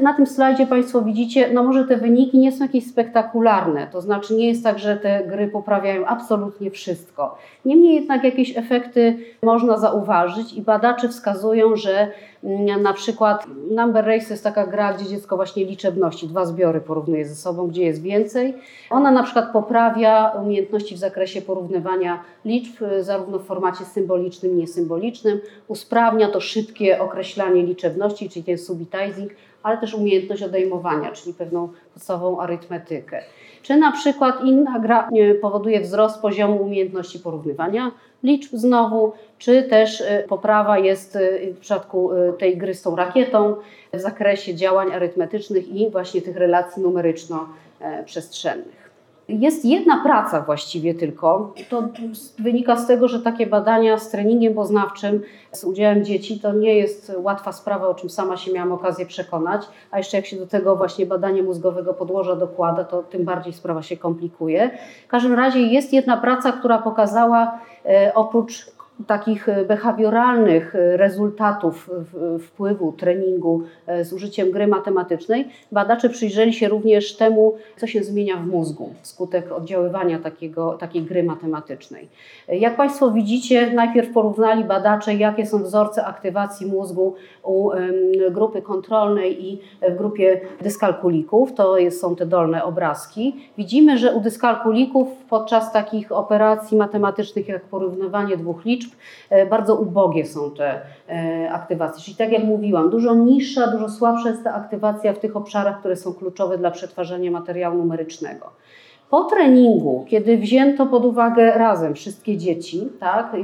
na 0.00 0.14
tym 0.14 0.26
slajdzie 0.26 0.66
Państwo 0.66 1.02
widzicie, 1.02 1.50
no 1.52 1.62
może 1.62 1.84
te 1.84 1.96
wyniki 1.96 2.38
nie 2.38 2.52
są 2.52 2.64
jakieś 2.64 2.86
spektakularne, 2.86 3.86
to 3.92 4.00
znaczy 4.00 4.34
nie 4.34 4.48
jest 4.48 4.64
tak, 4.64 4.78
że 4.78 4.96
te 4.96 5.24
gry 5.26 5.48
poprawiają 5.48 6.06
absolutnie 6.06 6.70
wszystko. 6.70 7.38
Niemniej 7.64 7.94
jednak 7.94 8.24
jakieś 8.24 8.56
efekty 8.56 9.18
można 9.42 9.78
zauważyć 9.78 10.52
i 10.52 10.62
badacze 10.62 11.08
wskazują, 11.08 11.76
że 11.76 12.10
mm, 12.44 12.82
na 12.82 12.92
przykład 12.92 13.46
Number 13.70 14.06
Race 14.06 14.26
jest 14.30 14.44
taka 14.44 14.66
gra, 14.66 14.92
gdzie 14.94 15.06
dziecko 15.06 15.36
właśnie 15.36 15.64
liczebności, 15.64 16.28
dwa 16.28 16.44
zbiory 16.44 16.80
porównuje 16.80 17.24
ze 17.24 17.34
sobą, 17.34 17.66
gdzie 17.66 17.82
jest 17.82 18.02
więcej. 18.02 18.54
Ona 18.90 19.10
na 19.10 19.22
przykład 19.22 19.52
poprawia 19.52 20.32
umiejętności 20.42 20.94
w 20.94 20.98
zakresie 20.98 21.42
porównywania 21.42 22.22
liczb, 22.44 22.82
y, 22.82 23.04
zarówno 23.04 23.38
w 23.38 23.46
formacie 23.46 23.84
symbolicznym 23.84 24.58
niesymbolicznym. 24.58 25.40
Usprawnia 25.68 26.28
to 26.28 26.40
szybkie 26.40 27.00
określanie 27.00 27.62
liczebności, 27.62 28.30
czyli 28.30 28.44
ten 28.44 28.58
subitizing, 28.58 29.30
ale 29.66 29.78
też 29.78 29.94
umiejętność 29.94 30.42
odejmowania, 30.42 31.12
czyli 31.12 31.34
pewną 31.34 31.68
podstawową 31.94 32.40
arytmetykę. 32.40 33.22
Czy 33.62 33.76
na 33.76 33.92
przykład 33.92 34.44
inna 34.44 34.78
gra 34.78 35.08
powoduje 35.40 35.80
wzrost 35.80 36.22
poziomu 36.22 36.62
umiejętności 36.62 37.18
porównywania 37.18 37.90
liczb 38.22 38.50
znowu, 38.52 39.12
czy 39.38 39.62
też 39.62 40.00
y, 40.00 40.24
poprawa 40.28 40.78
jest 40.78 41.16
y, 41.16 41.54
w 41.54 41.58
przypadku 41.58 42.10
tej 42.38 42.56
gry 42.56 42.74
z 42.74 42.82
tą 42.82 42.96
rakietą 42.96 43.56
w 43.92 44.00
zakresie 44.00 44.54
działań 44.54 44.92
arytmetycznych 44.92 45.68
i 45.68 45.90
właśnie 45.90 46.22
tych 46.22 46.36
relacji 46.36 46.82
numeryczno-przestrzennych. 46.82 48.85
Jest 49.28 49.64
jedna 49.64 50.02
praca 50.02 50.40
właściwie 50.40 50.94
tylko. 50.94 51.54
To 51.68 51.82
wynika 52.38 52.76
z 52.76 52.86
tego, 52.86 53.08
że 53.08 53.20
takie 53.20 53.46
badania 53.46 53.98
z 53.98 54.10
treningiem 54.10 54.54
poznawczym 54.54 55.22
z 55.52 55.64
udziałem 55.64 56.04
dzieci 56.04 56.40
to 56.40 56.52
nie 56.52 56.74
jest 56.74 57.12
łatwa 57.18 57.52
sprawa, 57.52 57.88
o 57.88 57.94
czym 57.94 58.10
sama 58.10 58.36
się 58.36 58.52
miałam 58.52 58.72
okazję 58.72 59.06
przekonać. 59.06 59.62
A 59.90 59.98
jeszcze 59.98 60.16
jak 60.16 60.26
się 60.26 60.36
do 60.36 60.46
tego 60.46 60.76
właśnie 60.76 61.06
badanie 61.06 61.42
mózgowego 61.42 61.94
podłoża 61.94 62.36
dokłada, 62.36 62.84
to 62.84 63.02
tym 63.02 63.24
bardziej 63.24 63.52
sprawa 63.52 63.82
się 63.82 63.96
komplikuje. 63.96 64.70
W 65.06 65.08
każdym 65.08 65.34
razie 65.34 65.60
jest 65.60 65.92
jedna 65.92 66.16
praca, 66.16 66.52
która 66.52 66.78
pokazała 66.78 67.60
e, 67.84 68.12
oprócz 68.14 68.75
takich 69.06 69.46
behawioralnych 69.68 70.74
rezultatów 70.74 71.90
wpływu 72.40 72.92
treningu 72.92 73.62
z 74.02 74.12
użyciem 74.12 74.50
gry 74.50 74.66
matematycznej, 74.66 75.48
badacze 75.72 76.08
przyjrzeli 76.08 76.52
się 76.52 76.68
również 76.68 77.16
temu, 77.16 77.54
co 77.76 77.86
się 77.86 78.02
zmienia 78.02 78.36
w 78.36 78.46
mózgu 78.46 78.94
wskutek 79.02 79.52
oddziaływania 79.52 80.18
takiego, 80.18 80.72
takiej 80.72 81.02
gry 81.02 81.22
matematycznej. 81.22 82.08
Jak 82.48 82.76
Państwo 82.76 83.10
widzicie, 83.10 83.70
najpierw 83.74 84.12
porównali 84.12 84.64
badacze, 84.64 85.14
jakie 85.14 85.46
są 85.46 85.62
wzorce 85.62 86.04
aktywacji 86.04 86.66
mózgu 86.66 87.14
u 87.42 87.70
grupy 88.30 88.62
kontrolnej 88.62 89.46
i 89.46 89.60
w 89.90 89.96
grupie 89.96 90.40
dyskalkulików. 90.62 91.54
To 91.54 91.76
są 91.90 92.16
te 92.16 92.26
dolne 92.26 92.64
obrazki. 92.64 93.36
Widzimy, 93.58 93.98
że 93.98 94.12
u 94.12 94.20
dyskalkulików 94.20 95.08
podczas 95.30 95.72
takich 95.72 96.12
operacji 96.12 96.76
matematycznych, 96.76 97.48
jak 97.48 97.64
porównywanie 97.64 98.36
dwóch 98.36 98.64
liczb, 98.64 98.85
e, 99.30 99.46
bardzo 99.46 99.76
ubogie 99.76 100.26
są 100.26 100.50
te 100.50 100.80
e, 101.08 101.50
aktywacje. 101.52 102.04
Czyli 102.04 102.16
tak 102.16 102.32
jak 102.32 102.44
mówiłam, 102.44 102.90
dużo 102.90 103.14
niższa, 103.14 103.66
dużo 103.66 103.88
słabsza 103.88 104.28
jest 104.28 104.44
ta 104.44 104.54
aktywacja 104.54 105.12
w 105.12 105.18
tych 105.18 105.36
obszarach, 105.36 105.78
które 105.78 105.96
są 105.96 106.14
kluczowe 106.14 106.58
dla 106.58 106.70
przetwarzania 106.70 107.30
materiału 107.30 107.76
numerycznego. 107.76 108.50
Po 109.10 109.24
treningu, 109.24 110.04
kiedy 110.08 110.38
wzięto 110.38 110.86
pod 110.86 111.04
uwagę 111.04 111.52
razem 111.52 111.94
wszystkie 111.94 112.36
dzieci, 112.36 112.88
tak, 113.00 113.36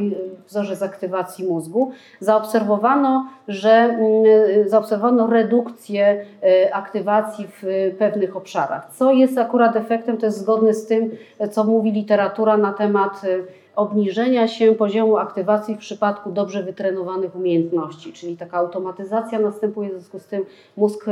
wzorzec 0.49 0.83
aktywacji 0.83 1.47
mózgu, 1.49 1.91
zaobserwowano, 2.21 3.27
że 3.49 3.71
mm, 3.71 4.25
zaobserwowano 4.67 5.27
redukcję 5.27 6.25
e, 6.43 6.75
aktywacji 6.75 7.49
w 7.63 7.95
pewnych 7.99 8.37
obszarach. 8.37 8.89
Co 8.95 9.13
jest 9.13 9.39
akurat 9.39 9.77
efektem, 9.77 10.17
to 10.17 10.27
jest 10.27 10.39
zgodne 10.39 10.75
z 10.75 10.87
tym, 10.87 11.11
co 11.51 11.65
mówi 11.65 11.93
literatura 11.93 12.57
na 12.57 12.73
temat 12.73 13.23
e, 13.25 13.62
obniżenia 13.77 14.49
się 14.49 14.75
poziomu 14.75 15.17
aktywacji 15.17 15.75
w 15.75 15.79
przypadku 15.79 16.33
dobrze 16.33 16.63
wytrenowanych 16.63 17.37
umiejętności, 17.37 18.13
czyli 18.13 18.37
taka 18.37 18.57
automatyzacja 18.57 19.39
następuje, 19.39 19.89
w 19.89 19.93
związku 19.93 20.19
z 20.19 20.27
tym 20.27 20.45
mózg 20.77 21.07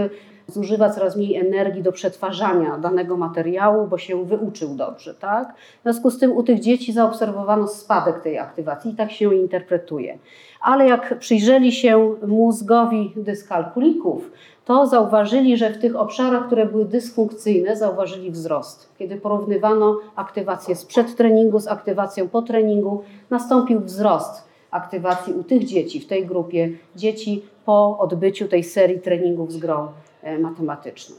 zużywa 0.47 0.91
coraz 0.91 1.17
mniej 1.17 1.37
energii 1.37 1.83
do 1.83 1.93
przetwarzania 1.93 2.79
danego 2.79 3.17
materiału, 3.17 3.87
bo 3.87 3.99
się 3.99 4.25
wyuczył 4.25 4.75
dobrze. 4.75 5.15
Tak? 5.15 5.55
W 5.55 5.83
związku 5.83 6.11
z 6.11 6.19
tym 6.19 6.33
u 6.33 6.43
tych 6.43 6.61
dzieci 6.61 6.93
zaobserwowano 6.93 7.69
spadek 7.69 8.21
tej 8.21 8.39
aktywacji 8.39 8.93
i 8.93 8.97
tak 8.97 9.13
się 9.13 9.35
interpretuje. 9.35 10.19
Ale 10.61 10.89
jak 10.89 11.19
przyjrzeli 11.19 11.73
się 11.73 12.15
mózgowi 12.27 13.13
dyskalkulików, 13.17 14.31
to 14.65 14.87
zauważyli, 14.87 15.57
że 15.57 15.71
w 15.71 15.79
tych 15.79 15.97
obszarach, 15.97 16.47
które 16.47 16.67
były 16.67 16.85
dysfunkcyjne, 16.85 17.77
zauważyli 17.77 18.31
wzrost. 18.31 18.89
Kiedy 18.99 19.17
porównywano 19.17 19.99
aktywację 20.17 20.77
sprzed 20.77 21.17
treningu 21.17 21.61
z 21.61 21.69
aktywacją 21.69 22.29
po 22.29 22.43
treningu, 22.43 23.03
nastąpił 23.31 23.81
wzrost 23.81 24.51
aktywacji 24.71 25.33
u 25.33 25.45
tych 25.45 25.65
dzieci, 25.65 26.01
w 26.01 26.07
tej 26.07 26.27
grupie 26.27 26.71
dzieci 26.97 27.43
po 27.65 27.99
odbyciu 27.99 28.49
tej 28.49 28.65
serii 28.65 29.01
treningów 29.01 29.53
z 29.53 29.57
grą 29.57 29.89
e, 30.23 30.39
matematyczną. 30.39 31.17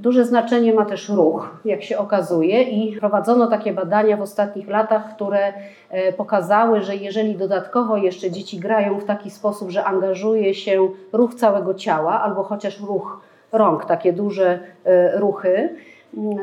Duże 0.00 0.24
znaczenie 0.24 0.74
ma 0.74 0.84
też 0.84 1.08
ruch, 1.08 1.56
jak 1.64 1.82
się 1.82 1.98
okazuje, 1.98 2.62
i 2.62 2.96
prowadzono 2.96 3.46
takie 3.46 3.72
badania 3.72 4.16
w 4.16 4.22
ostatnich 4.22 4.68
latach, 4.68 5.14
które 5.14 5.52
e, 5.90 6.12
pokazały, 6.12 6.82
że 6.82 6.96
jeżeli 6.96 7.36
dodatkowo 7.36 7.96
jeszcze 7.96 8.30
dzieci 8.30 8.58
grają 8.58 9.00
w 9.00 9.04
taki 9.04 9.30
sposób, 9.30 9.70
że 9.70 9.84
angażuje 9.84 10.54
się 10.54 10.88
ruch 11.12 11.34
całego 11.34 11.74
ciała 11.74 12.20
albo 12.20 12.42
chociaż 12.42 12.80
ruch 12.80 13.20
rąk, 13.52 13.84
takie 13.84 14.12
duże 14.12 14.58
e, 14.84 15.18
ruchy, 15.18 15.76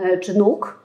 e, 0.04 0.18
czy 0.18 0.38
nóg, 0.38 0.84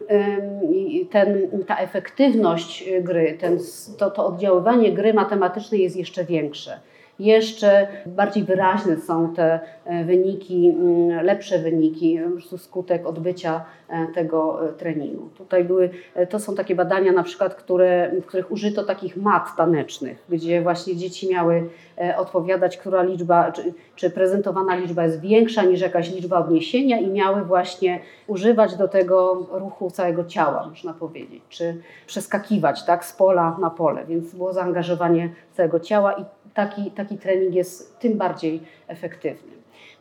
ten, 1.11 1.39
ta 1.67 1.77
efektywność 1.77 2.91
gry, 3.01 3.37
ten, 3.41 3.59
to, 3.99 4.11
to 4.11 4.27
oddziaływanie 4.27 4.93
gry 4.93 5.15
matematycznej 5.15 5.83
jest 5.83 5.97
jeszcze 5.97 6.25
większe 6.25 6.81
jeszcze 7.19 7.87
bardziej 8.07 8.45
wyraźne 8.45 8.97
są 8.97 9.35
te 9.35 9.61
e, 9.85 10.05
wyniki, 10.05 10.69
mm, 10.69 11.25
lepsze 11.25 11.59
wyniki, 11.59 12.19
skutek 12.59 13.07
odbycia 13.07 13.65
e, 13.89 14.07
tego 14.15 14.69
e, 14.69 14.73
treningu. 14.73 15.29
Tutaj 15.39 15.65
były, 15.65 15.91
to 16.31 16.39
są 16.39 16.55
takie 16.55 16.75
badania 16.75 17.13
na 17.13 17.23
przykład, 17.23 17.55
które, 17.55 18.11
w 18.23 18.27
których 18.27 18.53
użyto 18.53 18.85
takich 18.85 19.17
mat 19.17 19.57
tanecznych, 19.57 20.25
gdzie 20.29 20.63
właśnie 20.63 20.97
dzieci 20.97 21.31
miały 21.31 21.69
odpowiadać, 22.17 22.77
która 22.77 23.03
liczba, 23.03 23.53
czy, 23.53 23.75
czy 23.97 24.11
prezentowana 24.11 24.75
liczba 24.75 25.05
jest 25.05 25.21
większa 25.21 25.63
niż 25.63 25.81
jakaś 25.81 26.15
liczba 26.15 26.39
odniesienia 26.39 26.99
i 26.99 27.11
miały 27.11 27.45
właśnie 27.45 28.01
używać 28.27 28.77
do 28.77 28.89
tego 28.89 29.47
ruchu 29.51 29.91
całego 29.91 30.25
ciała, 30.25 30.67
można 30.69 30.95
powiedzieć, 30.95 31.43
czy 31.49 31.77
przeskakiwać 32.07 32.85
tak, 32.85 33.05
z 33.05 33.13
pola 33.13 33.57
na 33.61 33.71
pole, 33.71 34.05
więc 34.09 34.35
było 34.35 34.53
zaangażowanie 34.53 35.31
całego 35.53 35.81
ciała 35.81 36.13
i 36.13 36.25
taki, 36.55 36.91
taki 36.91 37.19
trening 37.19 37.55
jest 37.55 37.99
tym 37.99 38.19
bardziej 38.19 38.61
efektywny. 38.89 39.53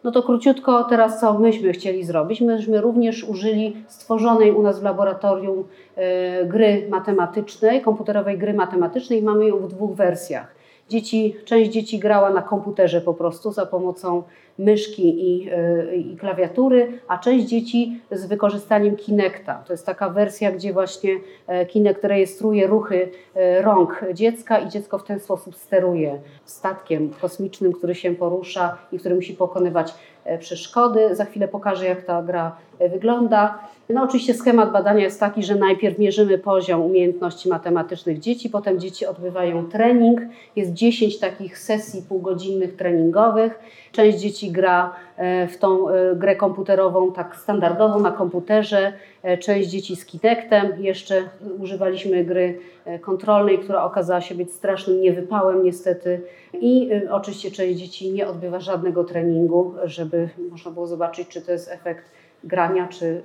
No 0.03 0.11
to 0.11 0.23
króciutko 0.23 0.83
teraz 0.83 1.19
co 1.19 1.39
myśmy 1.39 1.73
chcieli 1.73 2.03
zrobić. 2.03 2.41
Myśmy 2.41 2.81
również 2.81 3.23
użyli 3.23 3.83
stworzonej 3.87 4.51
u 4.51 4.61
nas 4.61 4.79
w 4.79 4.83
laboratorium 4.83 5.63
e, 5.95 6.45
gry 6.45 6.87
matematycznej, 6.89 7.81
komputerowej 7.81 8.37
gry 8.37 8.53
matematycznej. 8.53 9.21
Mamy 9.21 9.47
ją 9.47 9.57
w 9.57 9.67
dwóch 9.67 9.95
wersjach. 9.95 10.60
Dzieci, 10.91 11.35
część 11.45 11.71
dzieci 11.71 11.99
grała 11.99 12.29
na 12.29 12.41
komputerze 12.41 13.01
po 13.01 13.13
prostu 13.13 13.51
za 13.51 13.65
pomocą 13.65 14.23
myszki 14.59 15.35
i, 15.35 15.49
e, 15.49 15.95
i 15.95 16.17
klawiatury, 16.17 16.99
a 17.07 17.17
część 17.17 17.45
dzieci 17.45 18.01
z 18.11 18.25
wykorzystaniem 18.25 18.95
Kinecta. 18.95 19.63
To 19.67 19.73
jest 19.73 19.85
taka 19.85 20.09
wersja, 20.09 20.51
gdzie 20.51 20.73
właśnie 20.73 21.17
e, 21.47 21.65
Kinect 21.65 22.03
rejestruje 22.03 22.67
ruchy 22.67 23.09
e, 23.35 23.61
rąk 23.61 24.01
dziecka 24.13 24.59
i 24.59 24.69
dziecko 24.69 24.97
w 24.97 25.03
ten 25.03 25.19
sposób 25.19 25.55
steruje 25.55 26.19
statkiem 26.45 27.09
kosmicznym, 27.21 27.73
który 27.73 27.95
się 27.95 28.15
porusza 28.15 28.77
i 28.91 28.99
który 28.99 29.15
musi 29.15 29.33
pokonywać 29.33 29.93
przeszkody. 30.39 31.15
Za 31.15 31.25
chwilę 31.25 31.47
pokażę, 31.47 31.85
jak 31.85 32.01
ta 32.01 32.21
gra 32.21 32.55
wygląda. 32.79 33.59
No 33.93 34.03
oczywiście 34.03 34.33
schemat 34.33 34.71
badania 34.71 35.03
jest 35.03 35.19
taki, 35.19 35.43
że 35.43 35.55
najpierw 35.55 35.99
mierzymy 35.99 36.37
poziom 36.37 36.81
umiejętności 36.81 37.49
matematycznych 37.49 38.19
dzieci, 38.19 38.49
potem 38.49 38.79
dzieci 38.79 39.05
odbywają 39.05 39.69
trening. 39.69 40.21
Jest 40.55 40.73
10 40.73 41.19
takich 41.19 41.57
sesji 41.57 42.01
półgodzinnych 42.09 42.75
treningowych. 42.75 43.59
Część 43.91 44.17
dzieci 44.17 44.51
gra 44.51 44.95
e, 45.17 45.47
w 45.47 45.57
tą 45.57 45.89
e, 45.89 46.15
grę 46.15 46.35
komputerową 46.35 47.11
tak 47.11 47.35
standardowo 47.35 47.99
na 47.99 48.11
komputerze, 48.11 48.93
e, 49.23 49.37
część 49.37 49.69
dzieci 49.69 49.95
z 49.95 50.05
Kinectem. 50.05 50.83
Jeszcze 50.83 51.23
używaliśmy 51.59 52.23
gry 52.23 52.59
kontrolnej, 53.01 53.59
która 53.59 53.83
okazała 53.83 54.21
się 54.21 54.35
być 54.35 54.51
strasznym 54.51 55.01
niewypałem 55.01 55.63
niestety. 55.63 56.21
I 56.53 56.89
oczywiście 57.09 57.51
część 57.51 57.79
dzieci 57.79 58.11
nie 58.11 58.27
odbywa 58.27 58.59
żadnego 58.59 59.03
treningu, 59.03 59.73
żeby 59.83 60.29
można 60.51 60.71
było 60.71 60.87
zobaczyć, 60.87 61.27
czy 61.27 61.41
to 61.41 61.51
jest 61.51 61.71
efekt 61.71 62.11
grania, 62.43 62.87
czy 62.87 63.21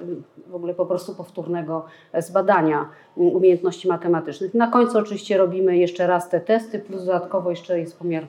w 0.46 0.54
ogóle 0.54 0.74
po 0.74 0.86
prostu 0.86 1.14
powtórnego 1.14 1.84
zbadania 2.18 2.88
umiejętności 3.16 3.88
matematycznych. 3.88 4.54
Na 4.54 4.66
końcu 4.66 4.98
oczywiście 4.98 5.38
robimy 5.38 5.76
jeszcze 5.76 6.06
raz 6.06 6.28
te 6.28 6.40
testy, 6.40 6.78
plus 6.78 7.04
dodatkowo 7.04 7.50
jeszcze 7.50 7.78
jest 7.78 7.98
pomiar 7.98 8.26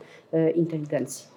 inteligencji. 0.55 1.27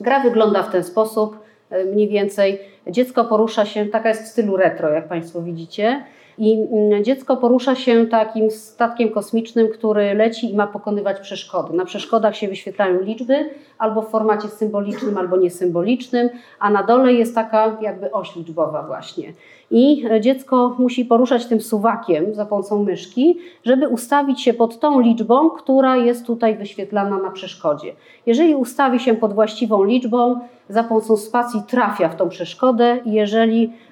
Gra 0.00 0.20
wygląda 0.20 0.62
w 0.62 0.72
ten 0.72 0.84
sposób 0.84 1.38
e, 1.70 1.84
mniej 1.84 2.08
więcej. 2.08 2.60
Dziecko 2.86 3.24
porusza 3.24 3.64
się, 3.64 3.86
taka 3.86 4.08
jest 4.08 4.22
w 4.22 4.26
stylu 4.26 4.56
retro, 4.56 4.90
jak 4.90 5.08
Państwo 5.08 5.42
widzicie. 5.42 6.04
I 6.38 6.52
mm, 6.52 7.04
dziecko 7.04 7.36
porusza 7.36 7.74
się 7.74 8.06
takim 8.06 8.50
statkiem 8.50 9.10
kosmicznym, 9.10 9.68
który 9.68 10.14
leci 10.14 10.52
i 10.52 10.56
ma 10.56 10.66
pokonywać 10.66 11.20
przeszkody. 11.20 11.76
Na 11.76 11.84
przeszkodach 11.84 12.36
się 12.36 12.48
wyświetlają 12.48 13.00
liczby, 13.00 13.50
albo 13.78 14.02
w 14.02 14.08
formacie 14.08 14.48
symbolicznym, 14.48 15.18
albo 15.18 15.36
niesymbolicznym, 15.36 16.28
a 16.58 16.70
na 16.70 16.82
dole 16.82 17.12
jest 17.12 17.34
taka 17.34 17.76
jakby 17.80 18.10
oś 18.10 18.36
liczbowa 18.36 18.82
właśnie. 18.82 19.32
I 19.70 20.04
dziecko 20.20 20.76
musi 20.78 21.04
poruszać 21.04 21.46
tym 21.46 21.60
suwakiem 21.60 22.34
za 22.34 22.46
pomocą 22.46 22.82
myszki, 22.82 23.38
żeby 23.64 23.88
ustawić 23.88 24.40
się 24.40 24.54
pod 24.54 24.80
tą 24.80 25.00
liczbą, 25.00 25.50
która 25.50 25.96
jest 25.96 26.26
tutaj 26.26 26.56
wyświetlana 26.56 27.18
na 27.18 27.30
przeszkodzie. 27.30 27.92
Jeżeli 28.26 28.54
ustawi 28.54 29.00
się 29.00 29.14
pod 29.14 29.34
właściwą 29.34 29.84
liczbą, 29.84 30.40
za 30.68 30.84
pomocą 30.84 31.16
spacji 31.16 31.62
trafia 31.68 32.08
w 32.08 32.16
tą 32.16 32.28
przeszkodę 32.28 32.98
i 33.04 33.12
jeżeli 33.12 33.72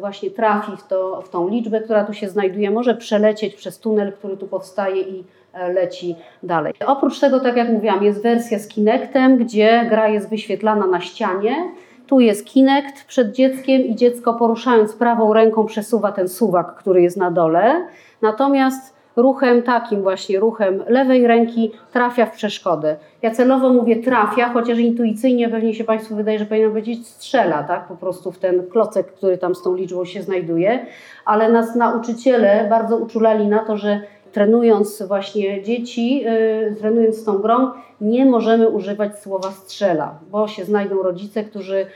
właśnie 0.00 0.30
trafi 0.30 0.72
w, 0.76 0.86
to, 0.86 1.22
w 1.22 1.28
tą 1.28 1.48
liczbę, 1.48 1.80
która 1.80 2.04
tu 2.04 2.12
się 2.12 2.28
znajduje, 2.28 2.70
może 2.70 2.94
przelecieć 2.94 3.54
przez 3.54 3.78
tunel, 3.78 4.12
który 4.12 4.36
tu 4.36 4.48
powstaje 4.48 5.02
i 5.02 5.24
e, 5.52 5.72
leci 5.72 6.16
dalej. 6.42 6.74
Oprócz 6.86 7.20
tego, 7.20 7.40
tak 7.40 7.56
jak 7.56 7.68
mówiłam, 7.68 8.04
jest 8.04 8.22
wersja 8.22 8.58
z 8.58 8.68
Kinectem, 8.68 9.36
gdzie 9.36 9.86
gra 9.90 10.08
jest 10.08 10.30
wyświetlana 10.30 10.86
na 10.86 11.00
ścianie. 11.00 11.54
Tu 12.06 12.20
jest 12.20 12.46
Kinect 12.46 13.04
przed 13.04 13.32
dzieckiem 13.32 13.82
i 13.82 13.96
dziecko 13.96 14.34
poruszając 14.34 14.92
prawą 14.92 15.32
ręką 15.32 15.66
przesuwa 15.66 16.12
ten 16.12 16.28
suwak, 16.28 16.74
który 16.74 17.02
jest 17.02 17.16
na 17.16 17.30
dole. 17.30 17.86
Natomiast 18.22 18.97
ruchem 19.18 19.62
takim 19.62 20.02
właśnie, 20.02 20.40
ruchem 20.40 20.84
lewej 20.88 21.26
ręki 21.26 21.72
trafia 21.92 22.26
w 22.26 22.36
przeszkodę. 22.36 22.96
Ja 23.22 23.30
celowo 23.30 23.72
mówię 23.72 23.96
trafia, 23.96 24.48
chociaż 24.48 24.78
intuicyjnie 24.78 25.48
pewnie 25.48 25.74
się 25.74 25.84
Państwu 25.84 26.16
wydaje, 26.16 26.38
że 26.38 26.46
powinno 26.46 26.68
powiedzieć 26.68 27.08
strzela, 27.08 27.62
tak? 27.62 27.88
Po 27.88 27.96
prostu 27.96 28.32
w 28.32 28.38
ten 28.38 28.66
klocek, 28.70 29.06
który 29.06 29.38
tam 29.38 29.54
z 29.54 29.62
tą 29.62 29.74
liczbą 29.74 30.04
się 30.04 30.22
znajduje. 30.22 30.86
Ale 31.24 31.52
nas 31.52 31.76
nauczyciele 31.76 32.66
bardzo 32.70 32.96
uczulali 32.96 33.46
na 33.46 33.58
to, 33.58 33.76
że 33.76 34.00
trenując 34.32 35.02
właśnie 35.02 35.62
dzieci, 35.62 36.24
trenując 36.78 37.24
tą 37.24 37.38
grą, 37.38 37.70
nie 38.00 38.26
możemy 38.26 38.68
używać 38.68 39.18
słowa 39.18 39.50
strzela, 39.50 40.18
bo 40.30 40.48
się 40.48 40.64
znajdą 40.64 41.02
rodzice, 41.02 41.44
którzy 41.44 41.86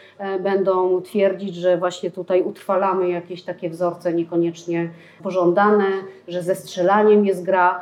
będą 0.41 1.01
twierdzić, 1.01 1.55
że 1.55 1.77
właśnie 1.77 2.11
tutaj 2.11 2.43
utrwalamy 2.43 3.09
jakieś 3.09 3.43
takie 3.43 3.71
wzorce 3.71 4.13
niekoniecznie 4.13 4.91
pożądane, 5.23 5.85
że 6.29 6.43
ze 6.43 6.55
strzelaniem 6.55 7.27
jest 7.27 7.45
gra. 7.45 7.81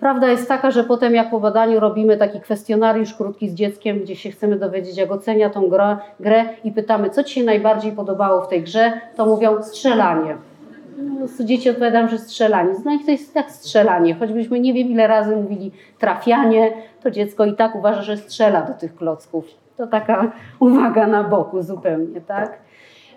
Prawda 0.00 0.28
jest 0.28 0.48
taka, 0.48 0.70
że 0.70 0.84
potem 0.84 1.14
jak 1.14 1.30
po 1.30 1.40
badaniu 1.40 1.80
robimy 1.80 2.16
taki 2.16 2.40
kwestionariusz 2.40 3.14
krótki 3.14 3.48
z 3.48 3.54
dzieckiem, 3.54 4.00
gdzie 4.00 4.16
się 4.16 4.30
chcemy 4.30 4.56
dowiedzieć, 4.56 4.96
jak 4.96 5.12
ocenia 5.12 5.50
tą 5.50 5.68
grę, 5.68 5.96
grę 6.20 6.44
i 6.64 6.72
pytamy, 6.72 7.10
co 7.10 7.24
Ci 7.24 7.34
się 7.34 7.44
najbardziej 7.44 7.92
podobało 7.92 8.42
w 8.42 8.48
tej 8.48 8.62
grze, 8.62 8.92
to 9.16 9.26
mówią 9.26 9.62
strzelanie. 9.62 10.36
No, 10.96 11.26
dzieci 11.44 11.70
odpowiadają, 11.70 12.08
że 12.08 12.18
strzelanie. 12.18 12.74
No 12.84 12.92
i 12.92 13.04
to 13.04 13.10
jest 13.10 13.34
tak 13.34 13.50
strzelanie. 13.50 14.14
Choćbyśmy 14.14 14.60
nie 14.60 14.74
wiem 14.74 14.88
ile 14.88 15.06
razy 15.06 15.36
mówili 15.36 15.72
trafianie, 15.98 16.72
to 17.02 17.10
dziecko 17.10 17.44
i 17.44 17.56
tak 17.56 17.74
uważa, 17.74 18.02
że 18.02 18.16
strzela 18.16 18.62
do 18.62 18.72
tych 18.72 18.94
klocków. 18.94 19.44
To 19.76 19.86
taka 19.86 20.32
uwaga 20.60 21.06
na 21.06 21.24
boku 21.24 21.62
zupełnie, 21.62 22.20
tak? 22.20 22.58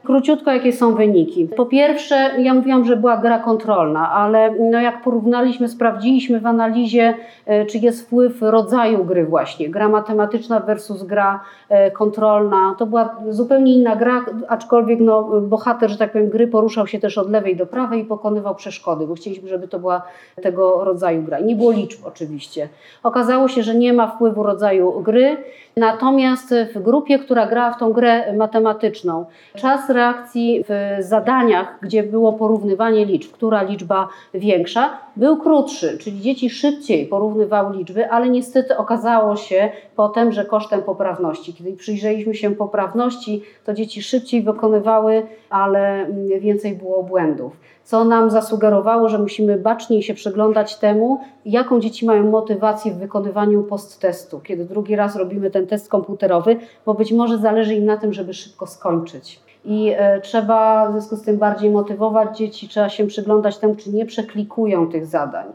Króciutko, 0.06 0.52
jakie 0.52 0.74
są 0.74 0.96
wyniki? 0.96 1.48
Po 1.48 1.66
pierwsze, 1.66 2.16
ja 2.42 2.54
mówiłam, 2.54 2.86
że 2.86 2.98
była 2.98 3.18
gra 3.18 3.40
kontrolna, 3.40 4.12
ale 4.12 4.52
no 4.60 4.82
jak 4.82 5.02
porównaliśmy, 5.02 5.68
sprawdziliśmy 5.68 6.40
w 6.40 6.46
analizie, 6.46 7.14
e, 7.46 7.66
czy 7.66 7.78
jest 7.78 8.06
wpływ 8.06 8.42
rodzaju 8.42 9.06
gry 9.06 9.26
właśnie, 9.26 9.70
gra 9.70 9.90
matematyczna 9.90 10.60
versus 10.60 11.04
gra 11.04 11.40
e, 11.70 11.92
kontrolna. 11.92 12.76
To 12.78 12.86
była 12.86 13.16
zupełnie 13.30 13.74
inna 13.74 13.96
gra, 13.96 14.26
aczkolwiek 14.48 15.00
no, 15.00 15.42
bohater, 15.42 15.90
że 15.90 15.98
tak 15.98 16.12
powiem, 16.12 16.30
gry 16.30 16.48
poruszał 16.48 16.88
się 16.88 17.00
też 17.00 17.18
od 17.18 17.30
lewej 17.30 17.56
do 17.56 17.66
prawej 17.66 18.02
i 18.02 18.06
pokonywał 18.06 18.56
przeszkody, 18.56 19.08
bo 19.08 19.16
chcieliśmy, 19.16 19.50
żeby 19.50 19.68
to 19.68 19.80
była 19.80 20.02
tego 20.42 20.84
rodzaju 20.84 21.24
gra. 21.24 21.40
Nie 21.40 21.56
było 21.56 21.72
liczb 21.72 22.00
oczywiście. 22.06 22.70
Okazało 23.04 23.48
się, 23.48 23.64
że 23.64 23.76
nie 23.76 23.94
ma 23.94 24.08
wpływu 24.08 24.44
rodzaju 24.44 25.02
gry, 25.02 25.38
natomiast 25.78 26.54
w 26.76 26.82
grupie, 26.82 27.20
która 27.20 27.48
grała 27.48 27.74
w 27.74 27.80
tą 27.80 27.94
grę 27.94 28.34
matematyczną, 28.34 29.26
czas 29.56 29.90
reakcji 29.90 30.64
w 30.70 30.98
zadaniach, 31.00 31.78
gdzie 31.82 32.04
było 32.04 32.34
porównywanie 32.34 33.06
liczb, 33.06 33.32
która 33.32 33.64
liczba 33.64 34.08
większa, 34.34 34.98
był 35.16 35.38
krótszy, 35.38 35.98
czyli 35.98 36.22
dzieci 36.22 36.50
szybciej 36.50 37.06
porównywały 37.06 37.78
liczby, 37.78 38.10
ale 38.10 38.30
niestety 38.30 38.78
okazało 38.78 39.36
się 39.36 39.70
potem, 39.96 40.32
że 40.32 40.46
kosztem 40.46 40.82
poprawności. 40.82 41.54
Kiedy 41.54 41.74
przyjrzeliśmy 41.74 42.36
się 42.36 42.56
poprawności, 42.56 43.44
to 43.66 43.74
dzieci 43.74 44.04
szybciej 44.04 44.42
wykonywały, 44.42 45.24
ale 45.50 46.08
więcej 46.40 46.76
było 46.76 47.04
błędów 47.04 47.58
co 47.86 48.06
nam 48.06 48.32
zasugerowało, 48.32 49.10
że 49.10 49.20
musimy 49.20 49.58
baczniej 49.58 50.04
się 50.04 50.14
przyglądać 50.14 50.76
temu, 50.76 51.20
jaką 51.46 51.80
dzieci 51.80 52.06
mają 52.06 52.32
motywację 52.32 52.92
w 52.92 52.98
wykonywaniu 52.98 53.64
post-testu, 53.64 54.40
kiedy 54.40 54.66
drugi 54.66 54.96
raz 54.96 55.16
robimy 55.16 55.52
ten 55.52 55.68
test 55.68 55.90
komputerowy, 55.90 56.58
bo 56.86 56.94
być 56.94 57.12
może 57.12 57.38
zależy 57.38 57.74
im 57.76 57.86
na 57.86 57.98
tym, 57.98 58.14
żeby 58.14 58.34
szybko 58.34 58.68
skończyć 58.68 59.46
i 59.66 59.94
e, 59.98 60.22
trzeba 60.22 60.90
w 60.90 60.92
związku 60.92 61.16
z 61.16 61.22
tym 61.22 61.38
bardziej 61.38 61.70
motywować 61.70 62.38
dzieci, 62.38 62.68
trzeba 62.68 62.90
się 62.90 63.08
przyglądać 63.08 63.58
temu, 63.58 63.76
czy 63.76 63.90
nie 63.90 64.06
przeklikują 64.06 64.92
tych 64.92 65.06
zadań, 65.06 65.46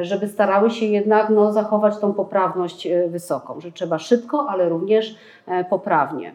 żeby 0.00 0.28
starały 0.28 0.70
się 0.70 0.86
jednak 0.86 1.30
no, 1.30 1.52
zachować 1.52 1.98
tą 1.98 2.12
poprawność 2.12 2.86
e, 2.86 3.08
wysoką, 3.08 3.60
że 3.60 3.72
trzeba 3.72 3.98
szybko, 3.98 4.46
ale 4.48 4.68
również 4.68 5.16
e, 5.46 5.64
poprawnie. 5.64 6.32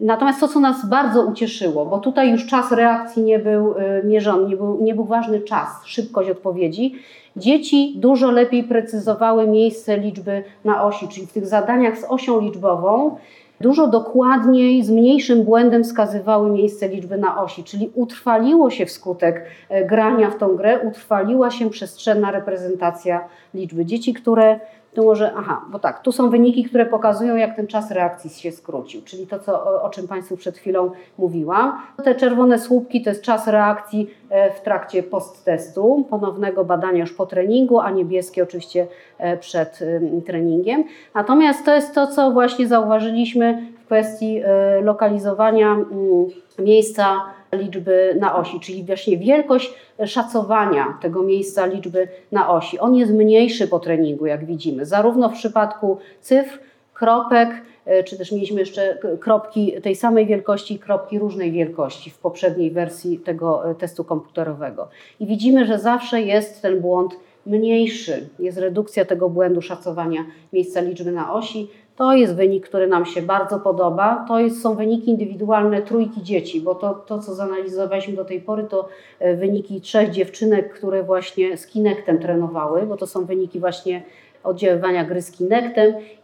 Natomiast 0.00 0.40
to, 0.40 0.48
co 0.48 0.60
nas 0.60 0.88
bardzo 0.88 1.22
ucieszyło, 1.22 1.86
bo 1.86 1.98
tutaj 1.98 2.30
już 2.30 2.46
czas 2.46 2.72
reakcji 2.72 3.22
nie 3.22 3.38
był 3.38 3.74
mierzony, 4.04 4.48
nie 4.48 4.56
był, 4.56 4.78
nie 4.82 4.94
był 4.94 5.04
ważny 5.04 5.40
czas, 5.40 5.68
szybkość 5.84 6.30
odpowiedzi, 6.30 6.94
dzieci 7.36 7.94
dużo 7.96 8.30
lepiej 8.30 8.64
precyzowały 8.64 9.46
miejsce 9.46 9.98
liczby 9.98 10.42
na 10.64 10.84
osi, 10.84 11.08
czyli 11.08 11.26
w 11.26 11.32
tych 11.32 11.46
zadaniach 11.46 11.98
z 11.98 12.04
osią 12.08 12.40
liczbową 12.40 13.16
dużo 13.60 13.86
dokładniej, 13.86 14.82
z 14.82 14.90
mniejszym 14.90 15.42
błędem 15.42 15.84
wskazywały 15.84 16.50
miejsce 16.50 16.88
liczby 16.88 17.18
na 17.18 17.42
osi, 17.42 17.64
czyli 17.64 17.90
utrwaliło 17.94 18.70
się 18.70 18.86
wskutek 18.86 19.44
e, 19.68 19.84
grania 19.84 20.30
w 20.30 20.38
tą 20.38 20.56
grę, 20.56 20.80
utrwaliła 20.80 21.50
się 21.50 21.70
przestrzenna 21.70 22.30
reprezentacja 22.30 23.28
liczby. 23.54 23.86
Dzieci, 23.86 24.14
które 24.14 24.60
to 24.94 25.02
może, 25.02 25.32
aha, 25.36 25.60
bo 25.70 25.78
tak, 25.78 26.02
tu 26.02 26.12
są 26.12 26.30
wyniki, 26.30 26.64
które 26.64 26.86
pokazują, 26.86 27.36
jak 27.36 27.56
ten 27.56 27.66
czas 27.66 27.90
reakcji 27.90 28.30
się 28.30 28.52
skrócił, 28.52 29.02
czyli 29.04 29.26
to, 29.26 29.38
co, 29.38 29.64
o, 29.64 29.82
o 29.82 29.90
czym 29.90 30.08
Państwu 30.08 30.36
przed 30.36 30.58
chwilą 30.58 30.90
mówiłam. 31.18 31.82
Te 32.04 32.14
czerwone 32.14 32.58
słupki 32.58 33.02
to 33.02 33.10
jest 33.10 33.22
czas 33.22 33.46
reakcji 33.46 34.10
e, 34.30 34.50
w 34.52 34.60
trakcie 34.60 35.02
post-testu, 35.02 36.04
ponownego 36.10 36.64
badania 36.64 37.00
już 37.00 37.12
po 37.12 37.26
treningu, 37.26 37.80
a 37.80 37.90
niebieskie 37.90 38.42
oczywiście 38.42 38.86
e, 39.18 39.36
przed 39.36 39.78
treningiem. 40.26 40.84
Natomiast 41.14 41.64
to 41.64 41.74
jest 41.74 41.94
to, 41.94 42.06
co 42.06 42.30
właśnie 42.30 42.68
zauważyliśmy 42.68 43.66
w 43.82 43.86
kwestii 43.86 44.42
e, 44.44 44.80
lokalizowania 44.80 45.72
mm, 45.72 46.26
miejsca 46.58 47.20
liczby 47.52 48.16
na 48.20 48.36
osi, 48.36 48.60
czyli 48.60 48.84
właśnie 48.84 49.16
wielkość 49.16 49.74
szacowania 50.06 50.98
tego 51.02 51.22
miejsca 51.22 51.66
liczby 51.66 52.08
na 52.32 52.50
osi. 52.50 52.78
On 52.78 52.94
jest 52.94 53.12
mniejszy 53.12 53.68
po 53.68 53.78
treningu, 53.78 54.26
jak 54.26 54.44
widzimy, 54.44 54.86
zarówno 54.86 55.28
w 55.28 55.32
przypadku 55.32 55.98
cyfr, 56.20 56.58
kropek, 56.94 57.48
e, 57.86 58.04
czy 58.04 58.18
też 58.18 58.32
mieliśmy 58.32 58.60
jeszcze 58.60 58.98
kropki 59.20 59.72
tej 59.82 59.96
samej 59.96 60.26
wielkości 60.26 60.74
i 60.74 60.78
kropki 60.78 61.18
różnej 61.18 61.52
wielkości 61.52 62.10
w 62.10 62.18
poprzedniej 62.18 62.70
wersji 62.70 63.18
tego 63.18 63.70
e, 63.70 63.74
testu 63.74 64.04
komputerowego. 64.04 64.88
I 65.20 65.26
widzimy, 65.26 65.66
że 65.66 65.78
zawsze 65.78 66.22
jest 66.22 66.62
ten 66.62 66.80
błąd 66.80 67.16
mniejszy, 67.46 68.28
jest 68.38 68.58
redukcja 68.58 69.04
tego 69.04 69.30
błędu 69.30 69.62
szacowania 69.62 70.24
miejsca 70.52 70.80
liczby 70.80 71.12
na 71.12 71.32
osi, 71.32 71.70
to 72.00 72.12
jest 72.12 72.34
wynik, 72.34 72.68
który 72.68 72.86
nam 72.86 73.06
się 73.06 73.22
bardzo 73.22 73.58
podoba. 73.58 74.24
To 74.28 74.40
jest, 74.40 74.62
są 74.62 74.74
wyniki 74.74 75.10
indywidualne 75.10 75.82
trójki 75.82 76.22
dzieci, 76.22 76.60
bo 76.60 76.74
to, 76.74 76.94
to, 76.94 77.18
co 77.18 77.34
zanalizowaliśmy 77.34 78.14
do 78.14 78.24
tej 78.24 78.40
pory, 78.40 78.64
to 78.64 78.88
e, 79.18 79.36
wyniki 79.36 79.80
trzech 79.80 80.10
dziewczynek, 80.10 80.74
które 80.74 81.02
właśnie 81.02 81.56
z 81.56 81.66
Kinectem 81.66 82.18
trenowały, 82.18 82.86
bo 82.86 82.96
to 82.96 83.06
są 83.06 83.24
wyniki 83.24 83.60
właśnie 83.60 84.02
oddziaływania 84.44 85.04
gry 85.04 85.22
z 85.22 85.40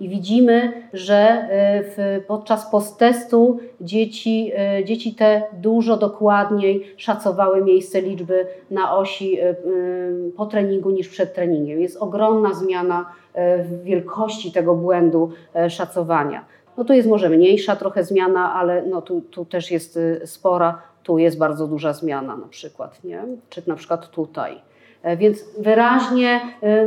i 0.01 0.09
widzimy, 0.09 0.73
że 0.93 1.17
e, 1.17 1.49
w, 1.83 2.25
podczas 2.27 2.71
posttestu 2.71 3.59
dzieci, 3.81 4.53
e, 4.57 4.85
dzieci 4.85 5.15
te 5.15 5.43
dużo 5.53 5.97
dokładniej 5.97 6.95
szacowały 6.97 7.65
miejsce 7.65 8.01
liczby 8.01 8.47
na 8.71 8.97
osi 8.97 9.39
po 10.37 10.47
treningu 10.47 10.91
niż 10.91 11.09
przed 11.09 11.35
treningiem. 11.35 11.81
Jest 11.81 11.97
ogromna 11.97 12.55
zmiana 12.55 13.13
w 13.65 13.83
wielkości 13.83 14.53
tego 14.53 14.75
błędu 14.75 15.31
szacowania. 15.69 16.45
No 16.77 16.85
tu 16.85 16.93
jest 16.93 17.09
może 17.09 17.29
mniejsza 17.29 17.77
trochę 17.77 18.05
zmiana, 18.05 18.55
ale 18.55 18.83
no 18.83 19.03
tu, 19.03 19.21
tu 19.21 19.45
też 19.45 19.71
jest 19.71 19.99
spora, 20.25 20.83
tu 21.03 21.19
jest 21.19 21.39
bardzo 21.39 21.67
duża 21.67 21.93
zmiana 21.93 22.37
na 22.37 22.49
przykład, 22.49 23.05
nie? 23.05 23.23
czy 23.51 23.63
na 23.67 23.75
przykład 23.75 24.11
tutaj. 24.11 24.61
Więc 25.17 25.45
wyraźnie 25.59 26.41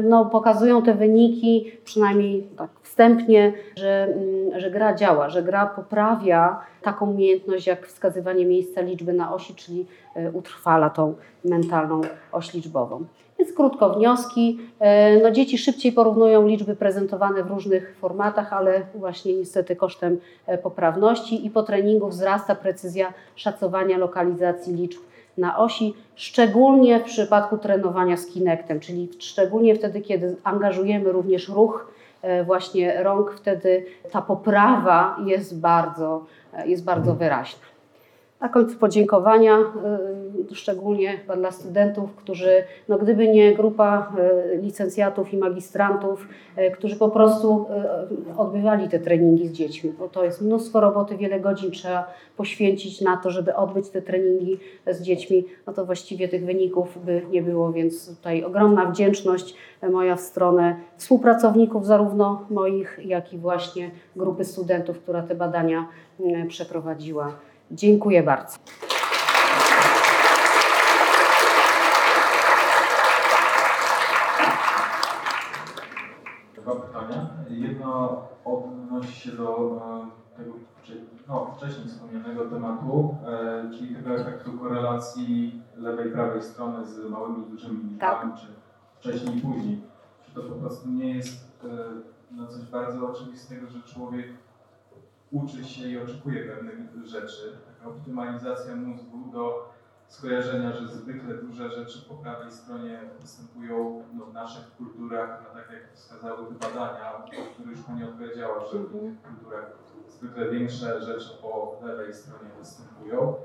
no, 0.03 0.25
pokazują 0.25 0.81
te 0.81 0.93
wyniki, 0.93 1.71
przynajmniej 1.83 2.47
tak 2.57 2.69
wstępnie, 2.81 3.53
że, 3.75 4.03
mm, 4.03 4.59
że 4.59 4.71
gra 4.71 4.95
działa, 4.95 5.29
że 5.29 5.43
gra 5.43 5.65
poprawia 5.67 6.59
taką 6.81 7.11
umiejętność 7.11 7.67
jak 7.67 7.87
wskazywanie 7.87 8.45
miejsca 8.45 8.81
liczby 8.81 9.13
na 9.13 9.33
osi, 9.33 9.55
czyli 9.55 9.85
utrwala 10.33 10.89
tą 10.89 11.13
mentalną 11.45 12.01
oś 12.31 12.53
liczbową. 12.53 13.05
Więc 13.39 13.53
krótko 13.53 13.89
wnioski. 13.89 14.59
E, 14.79 15.17
no, 15.17 15.31
dzieci 15.31 15.57
szybciej 15.57 15.91
porównują 15.91 16.47
liczby 16.47 16.75
prezentowane 16.75 17.43
w 17.43 17.47
różnych 17.47 17.95
formatach, 17.99 18.53
ale 18.53 18.81
właśnie 18.95 19.33
niestety 19.33 19.75
kosztem 19.75 20.19
e, 20.45 20.57
poprawności 20.57 21.45
i 21.45 21.49
po 21.49 21.63
treningu 21.63 22.07
wzrasta 22.07 22.55
precyzja 22.55 23.13
szacowania 23.35 23.97
lokalizacji 23.97 24.75
liczb 24.75 24.99
na 25.39 25.57
osi, 25.57 25.93
szczególnie 26.15 26.99
w 26.99 27.03
przypadku 27.03 27.57
trenowania 27.57 28.17
z 28.17 28.27
Kinectem, 28.27 28.79
czyli 28.79 29.09
szczególnie 29.19 29.75
wtedy, 29.75 30.01
kiedy 30.01 30.35
angażujemy 30.43 31.11
również 31.11 31.49
ruch 31.49 31.91
e, 32.21 32.43
właśnie 32.43 33.03
rąk, 33.03 33.33
wtedy 33.37 33.85
ta 34.11 34.21
poprawa 34.21 35.17
jest 35.25 35.59
bardzo, 35.59 36.25
jest 36.65 36.83
bardzo 36.83 37.15
wyraźna. 37.15 37.78
Na 38.41 38.49
końcu 38.49 38.77
podziękowania, 38.77 39.57
y, 40.51 40.55
szczególnie 40.55 41.19
dla 41.37 41.51
studentów, 41.51 42.15
którzy, 42.15 42.63
no 42.89 42.97
gdyby 42.97 43.27
nie 43.27 43.55
grupa 43.55 44.13
y, 44.53 44.57
licencjatów 44.57 45.33
i 45.33 45.37
magistrantów, 45.37 46.27
y, 46.57 46.71
którzy 46.71 46.95
po 46.95 47.09
prostu 47.09 47.65
odbywali 48.37 48.89
te 48.89 48.99
treningi 48.99 49.47
z 49.47 49.51
dziećmi, 49.51 49.93
bo 49.99 50.07
to 50.07 50.23
jest 50.23 50.41
mnóstwo 50.41 50.81
roboty, 50.81 51.17
wiele 51.17 51.39
godzin 51.39 51.71
trzeba 51.71 52.13
poświęcić 52.37 53.01
na 53.01 53.17
to, 53.17 53.29
żeby 53.29 53.55
odbyć 53.55 53.89
te 53.89 54.01
treningi 54.01 54.57
z 54.87 55.01
dziećmi, 55.01 55.45
no 55.67 55.73
to 55.73 55.85
właściwie 55.85 56.27
tych 56.27 56.45
wyników 56.45 57.05
by 57.05 57.21
nie 57.31 57.41
było, 57.41 57.71
więc 57.71 58.17
tutaj 58.17 58.43
ogromna 58.43 58.85
wdzięczność 58.85 59.55
moja 59.91 60.15
w 60.15 60.19
stronę 60.21 60.75
współpracowników, 60.97 61.85
zarówno 61.85 62.45
moich, 62.49 62.99
jak 63.05 63.33
i 63.33 63.37
właśnie 63.37 63.91
grupy 64.15 64.43
studentów, 64.43 64.99
która 64.99 65.21
te 65.21 65.35
badania 65.35 65.87
przeprowadziła. 66.47 67.48
Dziękuję 67.71 68.23
bardzo. 68.23 68.57
dwa 76.57 76.75
pytania. 76.75 77.29
Jedno 77.49 78.21
odnosi 78.45 79.21
się 79.21 79.31
do 79.31 79.81
tego 80.37 80.53
no, 81.27 81.55
wcześniej 81.57 81.87
wspomnianego 81.87 82.45
tematu, 82.45 83.15
czyli 83.71 83.95
tego 83.95 84.15
efektu 84.15 84.57
korelacji 84.57 85.61
lewej 85.77 86.07
i 86.07 86.11
prawej 86.11 86.41
strony 86.41 86.87
z 86.87 87.09
małymi 87.09 87.47
i 87.47 87.51
dużymi 87.51 87.83
liczbami, 87.83 88.31
tak. 88.31 88.41
czy 88.41 88.47
wcześniej 88.99 89.37
i 89.37 89.41
później. 89.41 89.81
Czy 90.25 90.31
to 90.31 90.41
po 90.41 90.55
prostu 90.55 90.89
nie 90.89 91.15
jest 91.15 91.61
no, 92.31 92.47
coś 92.47 92.61
bardzo 92.61 93.11
oczywistego, 93.11 93.67
że 93.67 93.81
człowiek 93.81 94.27
uczy 95.31 95.63
się 95.63 95.87
i 95.87 95.97
oczekuje 95.97 96.43
pewnych 96.43 97.05
rzeczy. 97.05 97.57
Taka 97.65 97.89
optymalizacja 97.89 98.75
mózgu 98.75 99.31
do 99.33 99.69
skojarzenia, 100.07 100.73
że 100.73 100.87
zwykle 100.87 101.35
duże 101.35 101.69
rzeczy 101.71 101.99
po 102.09 102.13
prawej 102.13 102.51
stronie 102.51 102.99
występują 103.21 104.03
no, 104.13 104.25
w 104.25 104.33
naszych 104.33 104.75
kulturach, 104.77 105.43
no, 105.43 105.59
tak 105.59 105.71
jak 105.71 105.93
wskazały 105.93 106.47
te 106.47 106.53
badania, 106.53 107.17
o 107.17 107.21
których 107.21 107.77
już 107.77 107.81
Pani 107.81 108.03
odpowiedziała, 108.03 108.65
że 108.65 108.79
w 108.79 108.95
innych 108.95 109.21
kulturach 109.21 109.71
zwykle 110.07 110.49
większe 110.49 111.01
rzeczy 111.01 111.29
po 111.41 111.79
lewej 111.85 112.13
stronie 112.13 112.49
występują. 112.59 113.35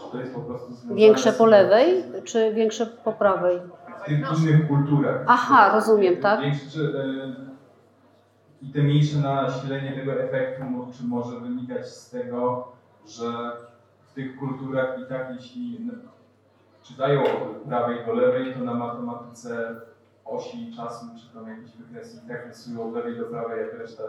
Czy 0.00 0.12
to 0.12 0.20
jest 0.20 0.34
po 0.34 0.40
prostu 0.40 0.94
Większe 0.94 1.32
po 1.32 1.46
lewej, 1.46 2.04
czy 2.24 2.54
większe 2.54 2.86
po 2.86 3.12
prawej? 3.12 3.60
W 4.02 4.04
tych 4.04 4.18
innych 4.18 4.68
kulturach. 4.68 5.24
Aha, 5.26 5.72
rozumiem, 5.74 6.16
tak? 6.16 6.40
Większe, 6.40 6.80
i 8.62 8.72
te 8.72 8.82
mniejsze 8.82 9.18
nasilenie 9.18 9.92
tego 9.92 10.12
efektu, 10.12 10.64
czy 10.98 11.04
może 11.04 11.40
wynikać 11.40 11.88
z 11.88 12.10
tego, 12.10 12.68
że 13.06 13.52
w 14.06 14.14
tych 14.14 14.38
kulturach 14.38 14.98
i 15.00 15.06
tak 15.08 15.32
jeśli 15.36 15.90
czytają 16.82 17.22
od 17.22 17.62
prawej 17.68 18.06
do 18.06 18.12
lewej, 18.12 18.54
to 18.54 18.60
na 18.60 18.74
matematyce 18.74 19.80
osi 20.24 20.72
czasu, 20.76 21.06
czy 21.16 21.34
tam 21.34 21.48
jakieś 21.48 21.76
wykresy 21.76 22.20
i 22.24 22.28
tak 22.28 22.46
rysują 22.46 22.88
od 22.88 22.94
lewej 22.94 23.18
do 23.18 23.24
prawej, 23.24 23.60
jak 23.60 23.78
reszta 23.78 24.02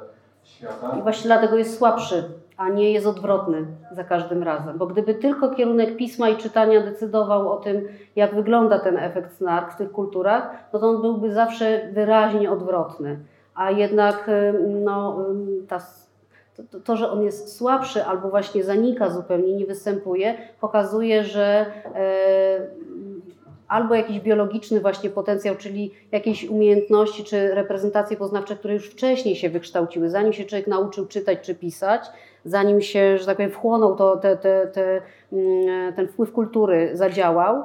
świata. 0.44 0.98
I 1.00 1.02
właśnie 1.02 1.28
dlatego 1.28 1.58
jest 1.58 1.78
słabszy, 1.78 2.24
a 2.58 2.70
nie 2.70 2.92
jest 2.92 3.08
odwrotny 3.08 3.66
za 3.92 4.04
każdym 4.04 4.44
razem. 4.44 4.78
Bo 4.78 4.88
gdyby 4.88 5.16
tylko 5.16 5.50
kierunek 5.50 5.98
pisma 5.98 6.30
i 6.30 6.38
czytania 6.38 6.82
decydował 6.82 7.52
o 7.52 7.58
tym, 7.58 7.88
jak 8.16 8.36
wygląda 8.36 8.80
ten 8.80 8.98
efekt 8.98 9.38
snark 9.38 9.74
w 9.74 9.78
tych 9.78 9.92
kulturach, 9.92 10.50
no 10.74 10.80
to 10.80 10.90
on 10.90 11.02
byłby 11.02 11.34
zawsze 11.34 11.90
wyraźnie 11.94 12.52
odwrotny 12.52 13.20
a 13.58 13.72
jednak 13.72 14.30
no, 14.84 15.26
ta, 15.68 15.80
to, 16.72 16.80
to, 16.80 16.98
że 16.98 17.12
on 17.12 17.24
jest 17.24 17.58
słabszy 17.58 18.06
albo 18.06 18.30
właśnie 18.30 18.64
zanika 18.64 19.10
zupełnie, 19.10 19.54
nie 19.54 19.66
występuje, 19.66 20.38
pokazuje, 20.62 21.24
że 21.24 21.66
e, 21.96 22.68
albo 23.68 23.96
jakiś 23.96 24.20
biologiczny 24.20 24.80
właśnie 24.80 25.10
potencjał, 25.10 25.56
czyli 25.56 25.92
jakieś 26.12 26.46
umiejętności 26.46 27.24
czy 27.24 27.56
reprezentacje 27.56 28.18
poznawcze, 28.18 28.56
które 28.56 28.74
już 28.74 28.90
wcześniej 28.90 29.36
się 29.36 29.50
wykształciły, 29.50 30.10
zanim 30.10 30.34
się 30.34 30.46
człowiek 30.46 30.68
nauczył 30.68 31.08
czytać 31.08 31.40
czy 31.42 31.56
pisać, 31.56 32.02
zanim 32.46 32.82
się, 32.82 33.18
że 33.18 33.26
tak 33.26 33.36
powiem, 33.38 33.52
wchłonął 33.52 33.96
to, 33.96 34.18
te, 34.18 34.38
te, 34.38 34.68
te, 34.68 35.02
mm, 35.34 35.94
ten 35.94 36.08
wpływ 36.08 36.32
kultury 36.32 36.90
zadziałał, 36.94 37.56
e, 37.56 37.64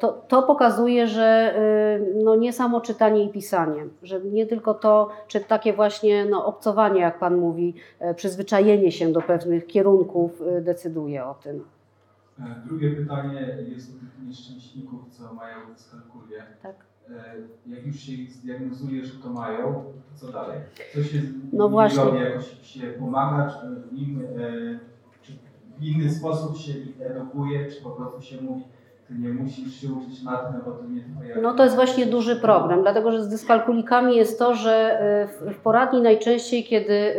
to, 0.00 0.12
to 0.28 0.42
pokazuje, 0.42 1.06
że 1.06 1.24
e, 1.24 2.22
no 2.24 2.36
nie 2.36 2.52
samo 2.52 2.80
czytanie 2.80 3.24
i 3.24 3.28
pisanie, 3.28 3.86
że 4.02 4.20
nie 4.20 4.46
tylko 4.46 4.74
to, 4.74 5.10
czy 5.28 5.40
takie 5.40 5.72
właśnie 5.72 6.24
no, 6.24 6.46
obcowanie, 6.46 7.00
jak 7.00 7.18
Pan 7.18 7.36
mówi, 7.36 7.74
e, 7.98 8.14
przyzwyczajenie 8.14 8.92
się 8.92 9.12
do 9.12 9.20
pewnych 9.20 9.66
kierunków 9.66 10.42
decyduje 10.60 11.24
o 11.24 11.34
tym. 11.34 11.64
Drugie 12.66 12.90
pytanie 12.90 13.58
jest 13.68 13.90
o 13.90 14.00
tych 14.00 14.28
nieszczęśników, 14.28 15.00
co 15.10 15.34
mają 15.34 15.56
dyskalkulię. 15.72 16.42
Tak. 16.62 16.74
Jak 17.66 17.86
już 17.86 17.96
się 18.00 18.12
ich 18.12 18.32
zdiagnozuje, 18.32 19.04
że 19.04 19.22
to 19.22 19.30
mają, 19.30 19.72
to 19.74 20.26
co 20.26 20.32
dalej? 20.32 20.58
Co 20.94 21.02
się 21.02 21.18
no 21.52 21.68
właśnie. 21.68 22.20
jakoś 22.20 22.60
się 22.62 22.86
pomaga, 22.86 23.50
czy 23.50 23.96
im, 23.96 24.22
czy 25.22 25.32
w 25.78 25.82
inny 25.82 26.10
sposób 26.10 26.56
się 26.56 26.72
ich 26.72 27.00
edukuje, 27.00 27.70
czy 27.70 27.82
po 27.82 27.90
prostu 27.90 28.22
się 28.22 28.42
mówi, 28.42 28.64
nie 29.18 29.28
musisz 29.28 29.80
się 29.80 29.88
uczyć 29.92 30.22
matmy, 30.22 30.60
bo 30.64 30.70
to 30.70 30.86
nie 30.86 31.00
twoja... 31.00 31.40
No 31.42 31.54
to 31.54 31.64
jest 31.64 31.76
właśnie 31.76 32.06
duży 32.06 32.36
problem, 32.36 32.82
dlatego 32.82 33.12
że 33.12 33.22
z 33.22 33.28
dyskalkulikami 33.28 34.16
jest 34.16 34.38
to, 34.38 34.54
że 34.54 34.98
w 35.40 35.58
poradni 35.58 36.00
najczęściej, 36.00 36.64
kiedy 36.64 37.14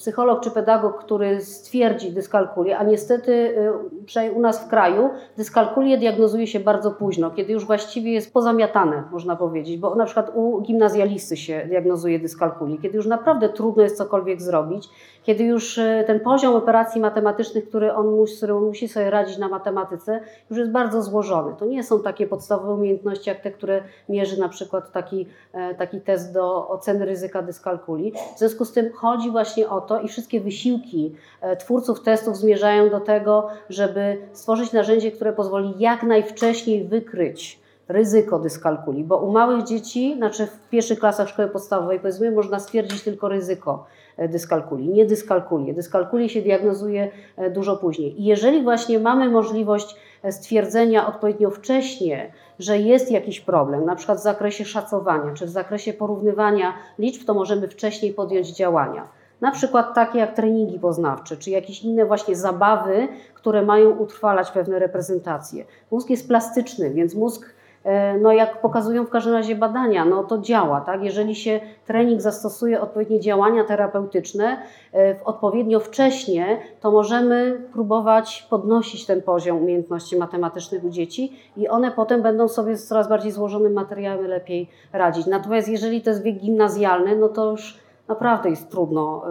psycholog 0.00 0.40
czy 0.40 0.50
pedagog, 0.50 0.98
który 0.98 1.40
stwierdzi 1.40 2.12
dyskalkulię, 2.12 2.78
a 2.78 2.84
niestety 2.84 3.32
y, 3.32 4.04
przynajmniej 4.06 4.38
u 4.38 4.42
nas 4.42 4.64
w 4.64 4.68
kraju 4.68 5.10
dyskalkulię 5.36 5.98
diagnozuje 5.98 6.46
się 6.46 6.60
bardzo 6.60 6.90
późno, 6.90 7.30
kiedy 7.30 7.52
już 7.52 7.66
właściwie 7.66 8.12
jest 8.12 8.32
pozamiatane, 8.32 9.02
można 9.12 9.36
powiedzieć, 9.36 9.78
bo 9.78 9.94
na 9.94 10.04
przykład 10.04 10.30
u 10.34 10.60
gimnazjalisty 10.60 11.36
się 11.36 11.66
diagnozuje 11.68 12.18
dyskalkulię, 12.18 12.78
kiedy 12.78 12.96
już 12.96 13.06
naprawdę 13.06 13.48
trudno 13.48 13.82
jest 13.82 13.96
cokolwiek 13.96 14.42
zrobić, 14.42 14.88
kiedy 15.22 15.44
już 15.44 15.78
y, 15.78 16.04
ten 16.06 16.20
poziom 16.20 16.54
operacji 16.54 17.00
matematycznych, 17.00 17.68
który 17.68 17.94
on 17.94 18.06
musi, 18.06 18.46
musi 18.66 18.88
sobie 18.88 19.10
radzić 19.10 19.38
na 19.38 19.48
matematyce, 19.48 20.20
już 20.50 20.58
jest 20.58 20.70
bardzo 20.70 21.02
złożony. 21.02 21.54
To 21.58 21.64
nie 21.64 21.82
są 21.82 22.02
takie 22.02 22.26
podstawowe 22.26 22.74
umiejętności, 22.74 23.30
jak 23.30 23.40
te, 23.40 23.50
które 23.50 23.82
mierzy 24.08 24.40
na 24.40 24.48
przykład 24.48 24.92
taki, 24.92 25.26
e, 25.52 25.74
taki 25.74 26.00
test 26.00 26.34
do 26.34 26.68
oceny 26.68 27.04
ryzyka 27.04 27.42
dyskalkulii. 27.42 28.12
W 28.36 28.38
związku 28.38 28.64
z 28.64 28.72
tym 28.72 28.92
chodzi 28.92 29.30
właśnie 29.30 29.68
o 29.68 29.80
to 29.80 29.89
i 29.98 30.08
wszystkie 30.08 30.40
wysiłki 30.40 31.14
e, 31.40 31.56
twórców 31.56 32.02
testów 32.02 32.36
zmierzają 32.36 32.90
do 32.90 33.00
tego, 33.00 33.48
żeby 33.68 34.18
stworzyć 34.32 34.72
narzędzie, 34.72 35.12
które 35.12 35.32
pozwoli 35.32 35.74
jak 35.78 36.02
najwcześniej 36.02 36.84
wykryć 36.84 37.60
ryzyko 37.90 38.38
dyskalkulii, 38.38 39.04
bo 39.04 39.16
u 39.16 39.32
małych 39.32 39.64
dzieci, 39.64 40.14
znaczy 40.16 40.46
w 40.46 40.68
pierwszych 40.68 40.98
klasach 40.98 41.28
szkoły 41.28 41.48
podstawowej, 41.48 42.00
powiedzmy, 42.00 42.30
można 42.30 42.60
stwierdzić 42.60 43.02
tylko 43.02 43.28
ryzyko 43.28 43.86
e, 44.16 44.28
dyskalkulii, 44.28 44.88
nie 44.88 45.06
dyskalkulię. 45.06 45.74
Dyskalkulię 45.74 46.28
się 46.28 46.42
diagnozuje 46.42 47.10
e, 47.36 47.50
dużo 47.50 47.76
później. 47.76 48.20
I 48.20 48.24
jeżeli 48.24 48.62
właśnie 48.62 48.98
mamy 48.98 49.28
możliwość 49.28 49.96
stwierdzenia 50.30 51.06
odpowiednio 51.06 51.50
wcześnie, 51.50 52.32
że 52.58 52.78
jest 52.78 53.10
jakiś 53.10 53.40
problem, 53.40 53.84
na 53.84 53.96
przykład 53.96 54.18
w 54.18 54.22
zakresie 54.22 54.64
szacowania 54.64 55.34
czy 55.34 55.46
w 55.46 55.50
zakresie 55.50 55.92
porównywania 55.92 56.74
liczb, 56.98 57.26
to 57.26 57.34
możemy 57.34 57.68
wcześniej 57.68 58.12
podjąć 58.12 58.48
działania. 58.48 59.08
Na 59.40 59.50
przykład 59.50 59.94
takie 59.94 60.18
jak 60.18 60.34
treningi 60.34 60.78
poznawcze, 60.78 61.36
czy 61.36 61.50
jakieś 61.50 61.82
inne 61.82 62.06
właśnie 62.06 62.36
zabawy, 62.36 63.08
które 63.34 63.62
mają 63.62 63.90
utrwalać 63.90 64.50
pewne 64.50 64.78
reprezentacje. 64.78 65.64
Mózg 65.90 66.10
jest 66.10 66.28
plastyczny, 66.28 66.90
więc 66.90 67.14
mózg 67.14 67.54
e, 67.84 68.18
no 68.18 68.32
jak 68.32 68.60
pokazują 68.60 69.04
w 69.04 69.10
każdym 69.10 69.32
razie 69.32 69.54
badania, 69.54 70.04
no 70.04 70.24
to 70.24 70.38
działa, 70.38 70.80
tak? 70.80 71.02
Jeżeli 71.02 71.34
się 71.34 71.60
trening 71.86 72.20
zastosuje 72.20 72.80
odpowiednie 72.80 73.20
działania 73.20 73.64
terapeutyczne 73.64 74.62
e, 74.94 75.16
odpowiednio 75.24 75.80
wcześnie, 75.80 76.58
to 76.80 76.90
możemy 76.90 77.60
próbować 77.72 78.46
podnosić 78.50 79.06
ten 79.06 79.22
poziom 79.22 79.56
umiejętności 79.62 80.16
matematycznych 80.16 80.84
u 80.84 80.90
dzieci 80.90 81.32
i 81.56 81.68
one 81.68 81.90
potem 81.90 82.22
będą 82.22 82.48
sobie 82.48 82.76
z 82.76 82.86
coraz 82.86 83.08
bardziej 83.08 83.32
złożonym 83.32 83.72
materiałem 83.72 84.26
lepiej 84.26 84.68
radzić. 84.92 85.26
Natomiast 85.26 85.68
jeżeli 85.68 86.00
to 86.02 86.10
jest 86.10 86.22
wiek 86.22 86.36
gimnazjalny, 86.36 87.16
no 87.16 87.28
to 87.28 87.50
już 87.50 87.89
naprawdę 88.10 88.50
jest 88.50 88.70
trudno, 88.70 89.22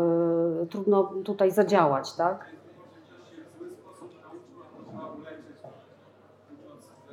y, 0.64 0.68
trudno 0.68 1.04
tutaj 1.04 1.52
zadziałać, 1.52 2.14
tak? 2.14 2.46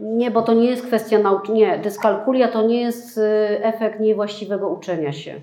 Nie, 0.01 0.31
bo 0.31 0.43
to 0.43 0.55
nie 0.55 0.71
jest 0.71 0.87
kwestia 0.87 1.19
nauki. 1.19 1.53
Nie, 1.53 1.79
dyskalkulia 1.79 2.49
to 2.49 2.63
nie 2.63 2.81
jest 2.81 3.19
y, 3.19 3.23
efekt 3.63 4.01
niewłaściwego 4.01 4.69
uczenia 4.69 5.13
się. 5.13 5.35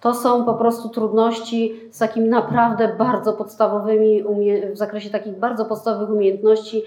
To 0.00 0.14
są 0.14 0.44
po 0.44 0.54
prostu 0.54 0.88
trudności 0.88 1.80
z 1.90 1.98
takimi 1.98 2.28
naprawdę 2.28 2.96
bardzo 2.98 3.32
podstawowymi, 3.32 4.24
w 4.72 4.76
zakresie 4.76 5.10
takich 5.10 5.38
bardzo 5.38 5.64
podstawowych 5.64 6.10
umiejętności, 6.10 6.82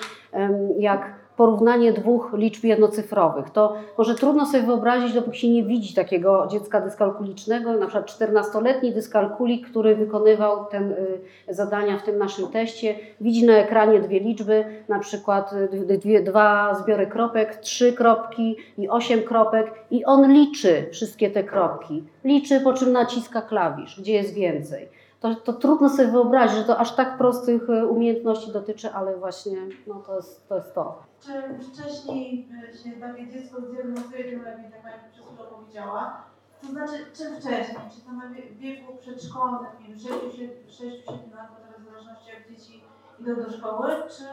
jak 0.77 1.24
porównanie 1.37 1.93
dwóch 1.93 2.33
liczb 2.33 2.63
jednocyfrowych. 2.63 3.49
To 3.49 3.75
może 3.97 4.15
trudno 4.15 4.45
sobie 4.45 4.63
wyobrazić, 4.63 5.13
dopóki 5.13 5.39
się 5.39 5.49
nie 5.49 5.63
widzi 5.63 5.93
takiego 5.93 6.47
dziecka 6.51 6.81
dyskalkulicznego, 6.81 7.73
na 7.73 7.87
przykład 7.87 8.11
14-letni 8.19 8.93
dyskalkulik, 8.93 9.69
który 9.69 9.95
wykonywał 9.95 10.65
te 10.65 10.79
y, 10.79 11.53
zadania 11.53 11.97
w 11.97 12.03
tym 12.03 12.17
naszym 12.17 12.47
teście, 12.47 12.95
widzi 13.21 13.45
na 13.45 13.53
ekranie 13.53 13.99
dwie 13.99 14.19
liczby, 14.19 14.65
na 14.87 14.99
przykład 14.99 15.53
y, 15.53 15.97
dwie, 15.97 16.23
dwa 16.23 16.75
zbiory 16.75 17.07
kropek, 17.07 17.55
trzy 17.55 17.93
kropki 17.93 18.55
i 18.77 18.89
osiem 18.89 19.21
kropek 19.21 19.73
i 19.91 20.05
on 20.05 20.33
liczy 20.33 20.85
wszystkie 20.91 21.29
te 21.31 21.43
kropki. 21.43 22.03
Liczy, 22.23 22.59
po 22.59 22.73
czym 22.73 22.91
naciska 22.91 23.41
klawisz, 23.41 23.99
gdzie 24.01 24.13
jest 24.13 24.33
więcej 24.33 25.04
to, 25.19 25.35
to 25.35 25.53
trudno 25.53 25.89
sobie 25.89 26.07
wyobrazić, 26.07 26.57
że 26.57 26.63
to 26.63 26.77
aż 26.77 26.95
tak 26.95 27.17
prostych 27.17 27.69
e, 27.69 27.87
umiejętności 27.87 28.51
dotyczy, 28.51 28.93
ale 28.93 29.17
właśnie 29.17 29.57
no, 29.87 29.95
to, 29.95 30.15
jest, 30.15 30.47
to 30.47 30.55
jest 30.55 30.75
to. 30.75 31.03
Czym 31.21 31.59
wcześniej 31.61 32.49
e, 32.69 32.77
się 32.77 32.91
takie 32.91 33.27
dziecko 33.27 33.61
zdiagnozuje, 33.61 34.23
lepiej, 34.23 34.71
tak 34.71 34.83
jak 34.83 35.11
przez 35.11 35.25
chwilę 35.25 35.49
powiedziała. 35.51 36.23
To 36.61 36.67
znaczy, 36.67 36.93
czym 37.13 37.35
wcześniej? 37.35 37.77
Czy 37.95 38.01
to 38.05 38.11
na 38.11 38.29
wieku 38.59 38.97
przedszkolnym, 39.01 39.71
nie 39.81 39.87
wiem, 39.87 39.97
6-7 39.97 41.35
lat, 41.35 41.49
w 41.79 41.85
zależności 41.85 42.29
jak 42.29 42.49
dzieci 42.49 42.83
idą 43.19 43.35
do 43.35 43.51
szkoły, 43.51 43.89
czy 44.17 44.23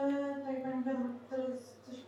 tak 0.45 0.53
jak 0.53 0.63
Pani 0.63 0.83
wiem, 0.83 1.19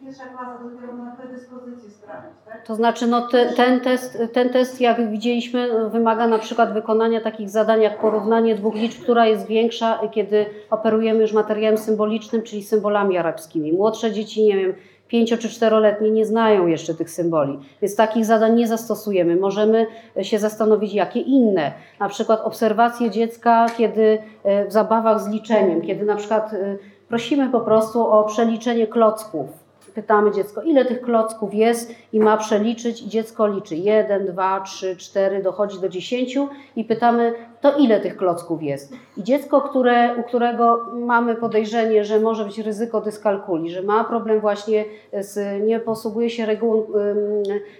pierwsza 0.05 0.23
klasa, 0.23 0.59
dopiero 0.63 0.93
na 0.93 1.11
predyspozycję 1.11 1.89
sprawdzić, 1.89 2.31
tak? 2.45 2.65
To 2.65 2.75
znaczy, 2.75 3.07
no 3.07 3.27
te, 3.27 3.53
ten, 3.53 3.79
test, 3.79 4.17
ten 4.33 4.49
test, 4.49 4.81
jak 4.81 5.09
widzieliśmy, 5.09 5.89
wymaga 5.89 6.27
na 6.27 6.39
przykład 6.39 6.73
wykonania 6.73 7.21
takich 7.21 7.49
zadań 7.49 7.81
jak 7.81 7.99
porównanie 7.99 8.55
dwóch 8.55 8.75
liczb, 8.75 9.03
która 9.03 9.25
jest 9.25 9.47
większa, 9.47 9.99
kiedy 10.11 10.45
operujemy 10.69 11.21
już 11.21 11.33
materiałem 11.33 11.77
symbolicznym, 11.77 12.43
czyli 12.43 12.63
symbolami 12.63 13.17
arabskimi. 13.17 13.73
Młodsze 13.73 14.11
dzieci, 14.11 14.43
nie 14.43 14.57
wiem, 14.57 14.73
pięcio 15.07 15.37
czy 15.37 15.49
czteroletnie 15.49 16.11
nie 16.11 16.25
znają 16.25 16.67
jeszcze 16.67 16.93
tych 16.93 17.09
symboli, 17.09 17.59
więc 17.81 17.95
takich 17.95 18.25
zadań 18.25 18.55
nie 18.55 18.67
zastosujemy. 18.67 19.35
Możemy 19.35 19.87
się 20.21 20.39
zastanowić, 20.39 20.93
jakie 20.93 21.19
inne. 21.19 21.71
Na 21.99 22.09
przykład 22.09 22.41
obserwacje 22.43 23.09
dziecka, 23.09 23.65
kiedy 23.77 24.17
e, 24.43 24.67
w 24.67 24.71
zabawach 24.71 25.21
z 25.21 25.27
liczeniem, 25.27 25.81
kiedy 25.81 26.05
na 26.05 26.15
przykład 26.15 26.53
e, 26.53 26.77
prosimy 27.07 27.49
po 27.49 27.61
prostu 27.61 28.07
o 28.07 28.23
przeliczenie 28.23 28.87
klocków 28.87 29.64
pytamy 29.95 30.31
dziecko, 30.31 30.61
ile 30.61 30.85
tych 30.85 31.01
klocków 31.01 31.53
jest 31.53 31.95
i 32.13 32.19
ma 32.19 32.37
przeliczyć 32.37 33.01
i 33.01 33.09
dziecko 33.09 33.47
liczy 33.47 33.75
1, 33.75 34.25
2, 34.25 34.61
3, 34.61 34.95
4, 34.95 35.43
dochodzi 35.43 35.79
do 35.79 35.89
10 35.89 36.37
i 36.75 36.83
pytamy, 36.83 37.33
to 37.61 37.77
ile 37.77 37.99
tych 37.99 38.17
klocków 38.17 38.63
jest. 38.63 38.93
I 39.17 39.23
dziecko, 39.23 39.61
które, 39.61 40.15
u 40.15 40.23
którego 40.23 40.85
mamy 40.93 41.35
podejrzenie, 41.35 42.03
że 42.03 42.19
może 42.19 42.45
być 42.45 42.59
ryzyko 42.59 43.01
dyskalkuli, 43.01 43.69
że 43.69 43.81
ma 43.81 44.03
problem 44.03 44.39
właśnie 44.39 44.85
z, 45.19 45.63
nie 45.63 45.79
posługuje 45.79 46.29
się 46.29 46.45
regułą, 46.45 46.85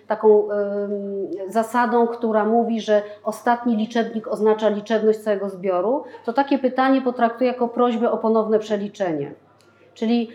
taką 0.07 0.47
zasadą, 1.47 2.07
która 2.07 2.45
mówi, 2.45 2.82
że 2.82 3.01
ostatni 3.24 3.76
liczebnik 3.76 4.28
oznacza 4.28 4.70
liczebność 4.70 5.20
całego 5.20 5.49
zbioru, 5.49 6.03
to 6.26 6.34
takie 6.34 6.59
pytanie 6.59 7.01
potraktuje 7.01 7.49
jako 7.51 7.68
prośbę 7.68 8.11
o 8.11 8.18
ponowne 8.18 8.59
przeliczenie. 8.59 9.44
Czyli 9.95 10.29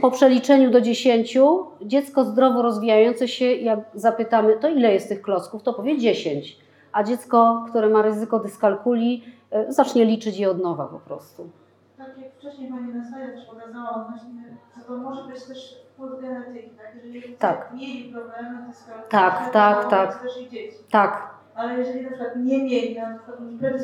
po 0.00 0.10
przeliczeniu 0.10 0.70
do 0.70 0.80
10 0.80 1.38
dziecko 1.82 2.24
zdrowo 2.24 2.62
rozwijające 2.62 3.28
się, 3.28 3.44
jak 3.44 3.80
zapytamy, 3.94 4.56
to 4.56 4.68
ile 4.68 4.92
jest 4.92 5.08
tych 5.08 5.22
klocków, 5.22 5.62
to 5.62 5.74
powie 5.74 5.98
10. 5.98 6.58
A 6.92 7.02
dziecko, 7.04 7.64
które 7.68 7.88
ma 7.88 8.02
ryzyko 8.02 8.38
dyskalkuli, 8.38 9.24
e, 9.50 9.72
zacznie 9.72 10.04
liczyć 10.04 10.38
je 10.38 10.50
od 10.50 10.62
nowa 10.62 10.86
po 10.86 10.98
prostu. 10.98 11.50
Tak 11.98 12.18
jak 12.18 12.32
wcześniej 12.34 12.70
Pani 12.70 12.94
na 12.94 13.10
slajdzie 13.10 13.32
też 13.32 13.44
pokazała 13.44 13.90
odnośnie, 13.90 14.56
to 14.86 14.96
może 14.96 15.24
być 15.24 15.44
też 15.44 15.86
wpływ 15.92 16.20
genetyki, 16.20 16.70
tak? 16.70 17.04
Jeżeli 17.04 17.34
tak. 17.34 17.72
mieli 17.74 18.12
problemy 18.12 18.66
dyskalkuli, 18.68 19.10
tak, 19.10 19.50
tak, 19.52 19.84
to 19.84 19.90
tak. 19.90 20.22
też 20.22 20.42
i 20.42 20.50
dzieci. 20.50 20.76
Tak, 20.90 21.35
ale 21.56 21.78
jeżeli 21.78 22.02
na 22.02 22.08
przykład 22.08 22.36
nie 22.36 22.64
mieli, 22.64 22.96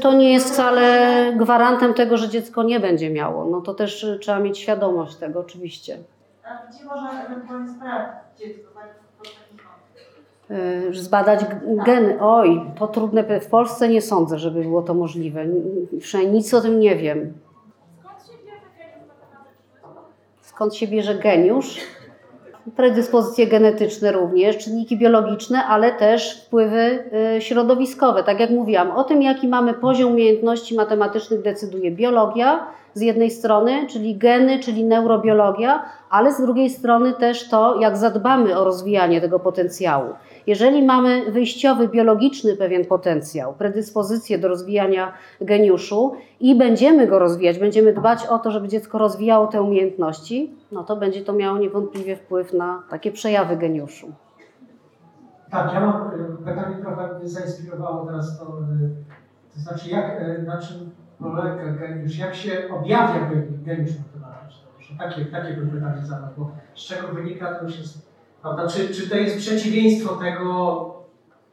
to 0.00 0.12
nie 0.12 0.32
jest 0.32 0.52
wcale 0.52 1.32
gwarantem 1.36 1.94
tego, 1.94 2.16
że 2.16 2.28
dziecko 2.28 2.62
nie 2.62 2.80
będzie 2.80 3.10
miało. 3.10 3.44
No 3.44 3.60
to 3.60 3.74
też 3.74 4.06
trzeba 4.20 4.38
mieć 4.38 4.58
świadomość 4.58 5.16
tego 5.16 5.40
oczywiście. 5.40 5.98
A 6.44 6.70
gdzie 6.70 6.84
można 6.84 7.24
ewentualnie 7.26 7.68
sprawdzić 7.68 8.38
dziecko? 8.38 8.70
Tak? 8.74 9.02
Zbadać 10.90 11.40
geny. 11.86 12.16
Oj, 12.20 12.60
to 12.78 12.86
trudne. 12.86 13.40
W 13.40 13.46
Polsce 13.46 13.88
nie 13.88 14.02
sądzę, 14.02 14.38
żeby 14.38 14.62
było 14.62 14.82
to 14.82 14.94
możliwe. 14.94 15.44
Przynajmniej 16.00 16.36
nic 16.36 16.54
o 16.54 16.60
tym 16.60 16.80
nie 16.80 16.96
wiem. 16.96 17.32
Skąd 20.40 20.74
się 20.74 20.86
bierze 20.86 21.14
geniusz? 21.14 21.80
Predyspozycje 22.76 23.46
genetyczne 23.46 24.12
również, 24.12 24.58
czynniki 24.58 24.98
biologiczne, 24.98 25.64
ale 25.64 25.92
też 25.92 26.42
wpływy 26.44 27.04
y, 27.36 27.40
środowiskowe. 27.40 28.24
Tak 28.24 28.40
jak 28.40 28.50
mówiłam, 28.50 28.90
o 28.90 29.04
tym, 29.04 29.22
jaki 29.22 29.48
mamy 29.48 29.74
poziom 29.74 30.12
umiejętności 30.12 30.74
matematycznych, 30.74 31.42
decyduje 31.42 31.90
biologia 31.90 32.66
z 32.94 33.00
jednej 33.00 33.30
strony, 33.30 33.86
czyli 33.86 34.16
geny, 34.16 34.58
czyli 34.58 34.84
neurobiologia, 34.84 35.84
ale 36.10 36.32
z 36.32 36.40
drugiej 36.40 36.70
strony 36.70 37.12
też 37.12 37.48
to, 37.48 37.80
jak 37.80 37.96
zadbamy 37.96 38.58
o 38.58 38.64
rozwijanie 38.64 39.20
tego 39.20 39.38
potencjału. 39.38 40.14
Jeżeli 40.46 40.82
mamy 40.82 41.30
wyjściowy, 41.30 41.88
biologiczny 41.88 42.56
pewien 42.56 42.84
potencjał, 42.84 43.54
predyspozycję 43.54 44.38
do 44.38 44.48
rozwijania 44.48 45.12
geniuszu 45.40 46.12
i 46.40 46.54
będziemy 46.54 47.06
go 47.06 47.18
rozwijać, 47.18 47.58
będziemy 47.58 47.92
dbać 47.92 48.26
o 48.26 48.38
to, 48.38 48.50
żeby 48.50 48.68
dziecko 48.68 48.98
rozwijało 48.98 49.46
te 49.46 49.62
umiejętności, 49.62 50.54
no 50.72 50.84
to 50.84 50.96
będzie 50.96 51.24
to 51.24 51.32
miało 51.32 51.58
niewątpliwie 51.58 52.16
wpływ 52.16 52.52
na 52.52 52.82
takie 52.90 53.12
przejawy 53.12 53.56
geniuszu. 53.56 54.12
Tak, 55.50 55.74
ja 55.74 55.80
mam 55.80 56.10
y, 56.20 56.44
pytanie 56.44 56.76
trochę 56.80 57.18
mnie 57.18 57.28
zainspirowało 57.28 58.06
teraz 58.06 58.38
to, 58.38 58.44
y, 58.44 58.90
to 59.54 59.60
znaczy 59.60 59.90
jak, 59.90 60.22
y, 60.22 60.42
na 60.42 60.58
czym 60.58 60.90
polega 61.18 61.72
geniusz, 61.72 62.18
jak 62.18 62.34
się 62.34 62.68
objawia 62.70 63.30
geniusz 63.64 63.90
matematyczny? 63.98 64.62
Takie, 64.98 65.24
takie 65.24 65.54
bym 65.54 65.70
pytanie 65.70 66.02
zadał, 66.02 66.28
bo 66.36 66.50
z 66.74 66.80
czego 66.80 67.08
wynika 67.08 67.54
to 67.54 67.64
już 67.64 67.78
jest 67.78 68.12
Prawda? 68.42 68.66
Czy, 68.68 68.94
czy 68.94 69.10
to 69.10 69.16
jest 69.16 69.38
przeciwieństwo 69.38 70.16
tego, 70.16 70.94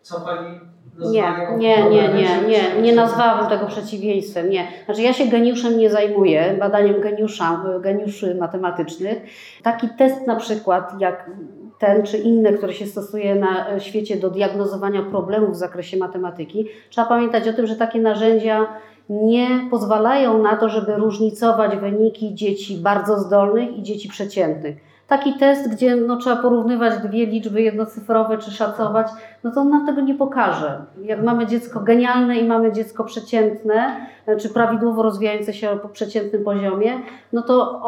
co 0.02 0.22
Pani 0.22 0.60
nie, 1.00 1.34
nie, 1.58 1.90
nie, 1.90 2.10
nie, 2.10 2.48
nie, 2.48 2.82
nie 2.82 2.96
nazwałabym 2.96 3.50
tego 3.50 3.66
przeciwieństwem, 3.66 4.50
nie. 4.50 4.68
Znaczy 4.86 5.02
ja 5.02 5.14
się 5.14 5.26
geniuszem 5.26 5.78
nie 5.78 5.90
zajmuję, 5.90 6.58
badaniem 6.60 7.02
geniusza, 7.02 7.64
geniuszy 7.82 8.36
matematycznych. 8.36 9.18
Taki 9.64 9.90
test 9.98 10.28
na 10.28 10.36
przykład, 10.36 11.02
jak 11.02 11.32
ten 11.80 12.04
czy 12.04 12.18
inne, 12.18 12.54
które 12.54 12.74
się 12.74 12.86
stosuje 12.86 13.36
na 13.36 13.80
świecie 13.80 14.18
do 14.18 14.30
diagnozowania 14.30 15.04
problemów 15.04 15.52
w 15.52 15.56
zakresie 15.56 15.98
matematyki, 15.98 16.68
trzeba 16.90 17.08
pamiętać 17.08 17.48
o 17.48 17.54
tym, 17.54 17.68
że 17.68 17.76
takie 17.76 18.02
narzędzia 18.02 18.68
nie 19.10 19.68
pozwalają 19.72 20.44
na 20.44 20.56
to, 20.56 20.70
żeby 20.70 20.96
różnicować 20.96 21.76
wyniki 21.76 22.36
dzieci 22.36 22.78
bardzo 22.78 23.20
zdolnych 23.20 23.78
i 23.78 23.84
dzieci 23.84 24.10
przeciętnych 24.10 24.90
taki 25.10 25.34
test, 25.34 25.70
gdzie 25.72 25.96
no, 25.96 26.18
trzeba 26.18 26.36
porównywać 26.36 27.00
dwie 27.00 27.26
liczby 27.26 27.62
jednocyfrowe 27.62 28.38
czy 28.38 28.52
szacować, 28.52 29.08
no 29.44 29.52
to 29.52 29.62
on 29.62 29.70
nam 29.70 29.86
tego 29.86 30.02
nie 30.02 30.16
pokaże. 30.16 30.82
Jak 31.02 31.24
mamy 31.24 31.48
dziecko 31.48 31.80
genialne 31.80 32.38
i 32.38 32.48
mamy 32.48 32.72
dziecko 32.72 33.04
przeciętne, 33.04 34.08
czy 34.40 34.50
prawidłowo 34.50 35.04
rozwijające 35.04 35.54
się 35.54 35.80
po 35.82 35.90
przeciętnym 35.90 36.44
poziomie, 36.44 36.94
no 37.34 37.42
to 37.42 37.82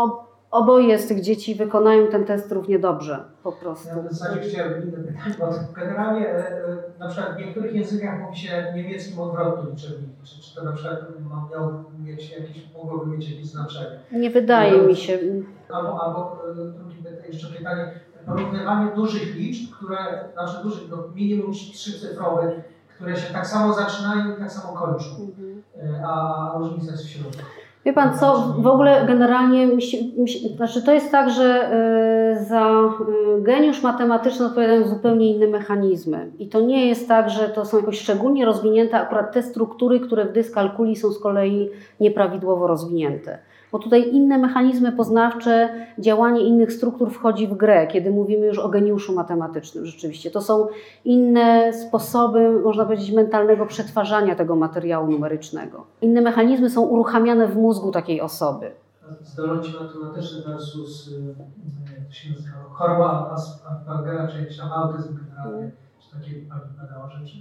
oboje 0.52 1.00
z 1.00 1.08
tych 1.08 1.22
dzieci 1.22 1.56
wykonają 1.56 2.08
ten 2.08 2.26
test 2.26 2.52
równie 2.52 2.80
dobrze 2.80 3.24
po 3.44 3.52
prostu. 3.52 3.90
Ja 3.90 4.10
w 4.10 4.14
zasadzie 4.14 4.42
chciałem 4.42 4.84
inne 4.84 4.98
pytanie, 4.98 5.36
bo 5.40 5.46
generalnie 5.76 6.30
e, 6.30 6.48
e, 6.48 6.78
na 7.00 7.08
przykład 7.08 7.36
w 7.36 7.40
niektórych 7.40 7.76
językach 7.76 8.20
mówi 8.20 8.38
się 8.38 8.74
niemieckim 8.76 9.20
odwrotnie 9.20 9.72
liczebniku. 9.72 10.14
Czy, 10.24 10.42
czy 10.42 10.56
to 10.56 10.64
na 10.64 10.72
przykład 10.72 11.00
miał 11.52 11.84
mieć 12.00 12.32
jakieś, 12.32 12.74
mogłoby 12.74 13.18
mieć 13.18 13.30
jakieś 13.30 13.46
znaczenie? 13.46 14.00
Nie 14.12 14.30
wydaje 14.30 14.78
no, 14.78 14.88
mi 14.88 14.96
się. 14.96 15.20
Albo, 15.70 16.04
albo 16.04 16.38
e, 16.52 16.56
drugie 16.56 17.28
jeszcze 17.28 17.48
pytanie, 17.48 17.92
porównywanie 18.26 18.96
dużych 18.96 19.36
liczb, 19.36 19.76
które, 19.76 19.98
znaczy 20.34 20.64
dużych, 20.64 20.90
no 20.90 20.98
minimum 21.16 21.52
trzycyfrowych, 21.54 22.54
które 22.96 23.16
się 23.16 23.34
tak 23.34 23.48
samo 23.48 23.74
zaczynają 23.74 24.36
i 24.36 24.40
tak 24.40 24.52
samo 24.52 24.74
kończą, 24.74 25.10
mhm. 25.20 25.64
a 26.06 26.54
różnica 26.58 26.92
jest 26.92 27.04
w 27.04 27.10
środku. 27.10 27.42
Wie 27.86 27.94
Pan 27.94 28.18
co, 28.20 28.56
w 28.58 28.68
ogóle 28.68 29.06
generalnie, 29.08 29.68
znaczy 30.56 30.82
to 30.84 30.94
jest 30.94 31.12
tak, 31.12 31.30
że 31.30 31.70
y, 32.42 32.46
za 32.46 32.82
y, 33.40 33.42
geniusz 33.42 33.84
matematyczny 33.84 34.46
odpowiadają 34.46 34.88
zupełnie 34.88 35.36
inne 35.36 35.48
mechanizmy. 35.48 36.32
I 36.40 36.48
to 36.48 36.62
nie 36.62 36.88
jest 36.88 37.08
tak, 37.08 37.30
że 37.30 37.50
to 37.50 37.66
są 37.66 37.78
jakoś 37.78 38.00
szczególnie 38.00 38.46
rozwinięte 38.46 38.98
akurat 38.98 39.34
te 39.34 39.44
struktury, 39.44 40.00
które 40.00 40.26
w 40.26 40.32
dyskalkuli 40.32 40.96
są 40.96 41.12
z 41.12 41.20
kolei 41.20 41.70
nieprawidłowo 42.00 42.68
rozwinięte 42.68 43.40
bo 43.72 43.80
tutaj 43.80 44.10
inne 44.14 44.38
mechanizmy 44.38 44.92
poznawcze, 44.92 45.70
działanie 46.00 46.42
innych 46.42 46.74
struktur 46.74 47.12
wchodzi 47.12 47.48
w 47.48 47.54
grę, 47.54 47.88
kiedy 47.88 48.12
mówimy 48.12 48.46
już 48.48 48.60
o 48.60 48.70
geniuszu 48.70 49.14
matematycznym 49.14 49.86
rzeczywiście. 49.86 50.32
To 50.32 50.42
są 50.42 50.68
inne 51.06 51.74
sposoby, 51.74 52.52
można 52.64 52.86
powiedzieć, 52.86 53.12
mentalnego 53.12 53.66
przetwarzania 53.66 54.36
tego 54.36 54.56
materiału 54.56 55.12
numerycznego. 55.12 55.86
Inne 56.02 56.22
mechanizmy 56.22 56.70
są 56.70 56.82
uruchamiane 56.82 57.48
w 57.48 57.58
mózgu 57.58 57.92
takiej 57.92 58.22
osoby. 58.22 58.72
Zdolności 59.22 59.74
matematyczne 59.74 60.54
versus 60.54 61.08
y, 61.08 61.36
nazywa, 62.30 62.70
choroba 62.72 63.36
Aspergera, 63.36 64.28
czy 64.28 64.40
jakiś 64.40 64.58
tam 64.58 64.72
autyzm 64.72 65.18
generalnie, 65.18 65.72
czy 66.00 66.20
takie 66.20 66.32
pani 66.50 66.62
badała 66.82 67.10
rzeczy? 67.10 67.38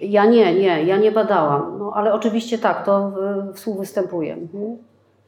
Ja 0.00 0.26
nie, 0.26 0.54
nie, 0.54 0.82
ja 0.82 0.96
nie 0.96 1.12
badałam, 1.12 1.78
no, 1.78 1.92
ale 1.94 2.14
oczywiście 2.14 2.58
tak, 2.58 2.84
to 2.84 3.12
współwystępuje. 3.54 4.34
Mhm. 4.34 4.76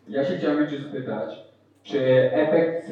Ja 0.09 0.24
się 0.24 0.36
chciałem 0.36 0.61
jeszcze 0.61 0.88
spytać, 0.88 1.46
czy 1.82 2.00
efekt 2.32 2.90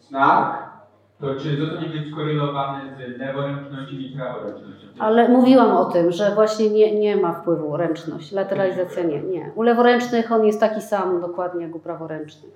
znak, 0.00 0.74
to 1.20 1.34
czy 1.34 1.56
to 1.56 1.80
nie 1.80 1.88
być 1.88 2.10
skorelowany 2.12 2.80
z 2.96 3.18
leworęcznością 3.18 3.96
i 3.96 4.16
praworęcznością? 4.16 4.86
Ale 4.98 5.28
mówiłam 5.28 5.76
o 5.76 5.84
tym, 5.84 6.12
że 6.12 6.34
właśnie 6.34 6.70
nie, 6.70 7.00
nie 7.00 7.16
ma 7.16 7.32
wpływu 7.32 7.76
ręczność, 7.76 8.32
lateralizacja 8.32 9.02
nie, 9.02 9.22
nie. 9.22 9.50
U 9.54 9.62
leworęcznych 9.62 10.32
on 10.32 10.44
jest 10.44 10.60
taki 10.60 10.80
sam 10.80 11.20
dokładnie 11.20 11.62
jak 11.62 11.74
u 11.74 11.78
praworęcznych. 11.78 12.52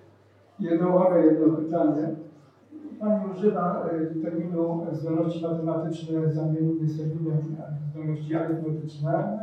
Jedno 0.60 0.88
uwagę, 0.88 1.24
jedno 1.24 1.56
pytanie. 1.56 2.08
Pani 3.00 3.30
używa 3.36 3.86
e, 3.92 4.22
terminu 4.22 4.86
zdolności 4.92 5.42
matematyczne 5.42 6.32
zamiennie 6.32 6.88
z 6.88 6.98
terminem 6.98 7.38
zdolności 7.92 8.34
arytmetyczne. 8.34 9.38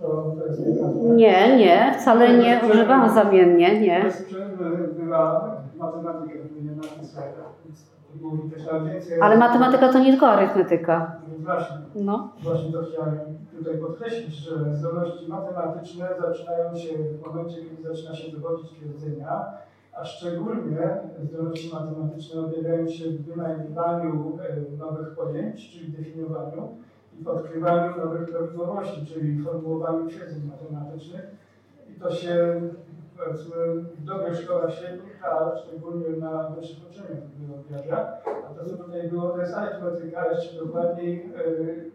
To, 0.00 0.34
to 0.38 0.46
jest 0.46 0.62
prawda. 0.78 1.14
Nie, 1.14 1.56
nie, 1.56 1.94
wcale 1.98 2.38
nie 2.38 2.60
używam 2.70 3.10
zamiennie, 3.14 3.80
nie. 3.80 4.02
Bez 4.02 4.22
przerwy 4.22 4.88
była 4.98 5.56
matematyka. 5.78 6.38
Ale 9.20 9.36
matematyka 9.36 9.92
to 9.92 9.98
nie 9.98 10.10
tylko 10.10 10.28
arytmetyka. 10.28 11.16
Właśnie, 11.38 11.76
No. 11.94 12.28
właśnie 12.42 12.72
to 12.72 12.82
chciałem 12.82 13.18
tutaj 13.58 13.78
podkreślić, 13.78 14.34
że 14.34 14.76
zdolności 14.76 15.28
matematyczne 15.28 16.08
zaczynają 16.20 16.76
się 16.76 16.88
w 16.98 17.26
momencie, 17.26 17.56
kiedy 17.56 17.88
zaczyna 17.88 18.14
się 18.14 18.32
dowodzić 18.32 18.70
twierdzenia, 18.70 19.44
a 20.00 20.04
szczególnie 20.04 20.78
zdolności 21.22 21.74
matematyczne 21.74 22.40
objawiają 22.40 22.88
się 22.88 23.04
w 23.10 23.22
wynajdywaniu 23.22 24.38
e, 24.72 24.76
nowych 24.78 25.14
pojęć, 25.16 25.70
czyli 25.70 25.92
definiowaniu 25.92 26.68
i 27.20 27.24
w 27.24 27.28
odkrywaniu 27.28 27.96
nowych 27.96 28.30
prawidłowości, 28.30 29.06
czyli 29.06 29.42
formułowaniu 29.42 30.08
twierdzeń 30.08 30.42
matematycznych. 30.50 31.26
I 31.88 32.00
to 32.00 32.10
się 32.10 32.60
powiedzmy 33.16 33.56
w 33.98 34.04
dobrych 34.04 34.36
szkołach 34.36 34.74
średnich, 34.74 35.24
a 35.24 35.56
szczególnie 35.56 36.08
na 36.08 36.50
wyższych 36.50 36.90
uczelniach 36.90 37.22
objawia. 37.66 38.12
A 38.50 38.54
to, 38.54 38.64
co 38.64 38.76
tutaj 38.76 39.08
było, 39.08 39.30
to 39.30 39.40
jest 39.40 39.54
arytmetyka, 39.54 40.30
jeszcze 40.30 40.64
dokładniej 40.64 41.16
yy, 41.16 41.90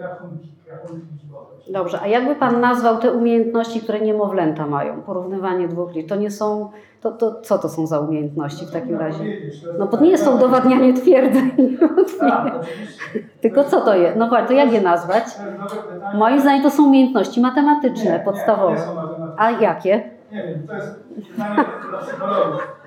rachunki, 0.00 0.48
rachunki 0.70 1.06
liczbowe. 1.12 1.46
Dobrze, 1.68 2.00
a 2.00 2.06
jakby 2.06 2.34
Pan 2.34 2.60
nazwał 2.60 2.98
te 2.98 3.12
umiejętności, 3.12 3.80
które 3.80 4.00
niemowlęta 4.00 4.66
mają? 4.66 5.02
Porównywanie 5.02 5.68
dwóch 5.68 5.94
liczb. 5.94 6.08
To 6.08 6.16
nie 6.16 6.30
są, 6.30 6.70
to, 7.00 7.12
to 7.12 7.40
co 7.40 7.58
to 7.58 7.68
są 7.68 7.86
za 7.86 8.00
umiejętności 8.00 8.66
w 8.66 8.70
takim 8.70 8.96
razie? 8.96 9.24
No 9.78 9.86
bo 9.86 10.00
nie 10.00 10.10
jest 10.10 10.24
to 10.24 10.30
udowadnianie 10.30 10.94
twierdzeń. 10.94 11.78
Tak. 12.20 12.54
Tylko 13.42 13.64
co 13.64 13.80
to 13.80 13.94
jest? 13.94 14.16
No 14.16 14.28
właśnie, 14.28 14.46
to 14.46 14.52
jak 14.52 14.72
je 14.72 14.80
nazwać? 14.80 15.24
Moim 16.14 16.40
zdaniem 16.40 16.62
to 16.62 16.70
są 16.70 16.86
umiejętności 16.86 17.40
matematyczne, 17.40 18.20
podstawowe. 18.20 18.82
A 19.36 19.50
jakie? 19.50 20.10
Nie 20.32 20.42
wiem, 20.42 20.66
to 20.66 20.74
jest 20.74 20.88
pytanie 21.36 21.64
dla 21.90 21.98
psychologów. 21.98 22.77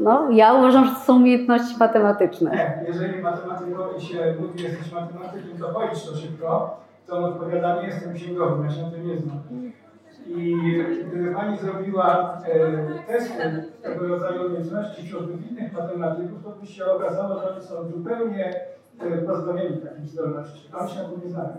No, 0.00 0.30
ja 0.30 0.54
uważam, 0.54 0.84
że 0.84 0.94
to 0.94 1.00
są 1.00 1.16
umiejętności 1.16 1.76
matematyczne. 1.78 2.50
Nie, 2.50 2.84
jeżeli 2.88 3.22
matematykowi 3.22 4.06
się 4.06 4.34
mówi, 4.40 4.62
jesteś 4.62 4.92
matematykiem, 4.92 5.58
to 5.58 5.68
policz 5.68 6.04
to 6.04 6.16
szybko, 6.16 6.76
to 7.06 7.16
on 7.16 7.24
odpowiada, 7.24 7.82
nie 7.82 7.86
jestem 7.86 8.14
księgowym, 8.14 8.64
ja 8.64 8.70
się 8.70 8.82
na 8.82 8.90
tym 8.90 9.08
nie 9.08 9.16
znam. 9.16 9.38
I 10.26 10.56
gdyby 11.08 11.34
Pani 11.34 11.58
zrobiła 11.58 12.38
e, 12.44 13.12
testy 13.12 13.64
tego 13.82 14.08
rodzaju 14.08 14.46
umiejętności 14.46 15.02
wśród 15.02 15.26
wybitnych 15.26 15.72
matematyków, 15.72 16.44
to 16.44 16.50
by 16.50 16.66
się 16.66 16.84
okazało, 16.84 17.40
że 17.40 17.54
oni 17.54 17.62
są 17.62 17.88
zupełnie 17.88 18.54
e, 19.00 19.18
pozbawieni 19.18 19.76
takich 19.76 20.08
zdolności. 20.08 20.68
Oni 20.80 20.90
się 20.90 21.02
na 21.02 21.08
tym 21.08 21.20
nie 21.24 21.30
znają. 21.30 21.56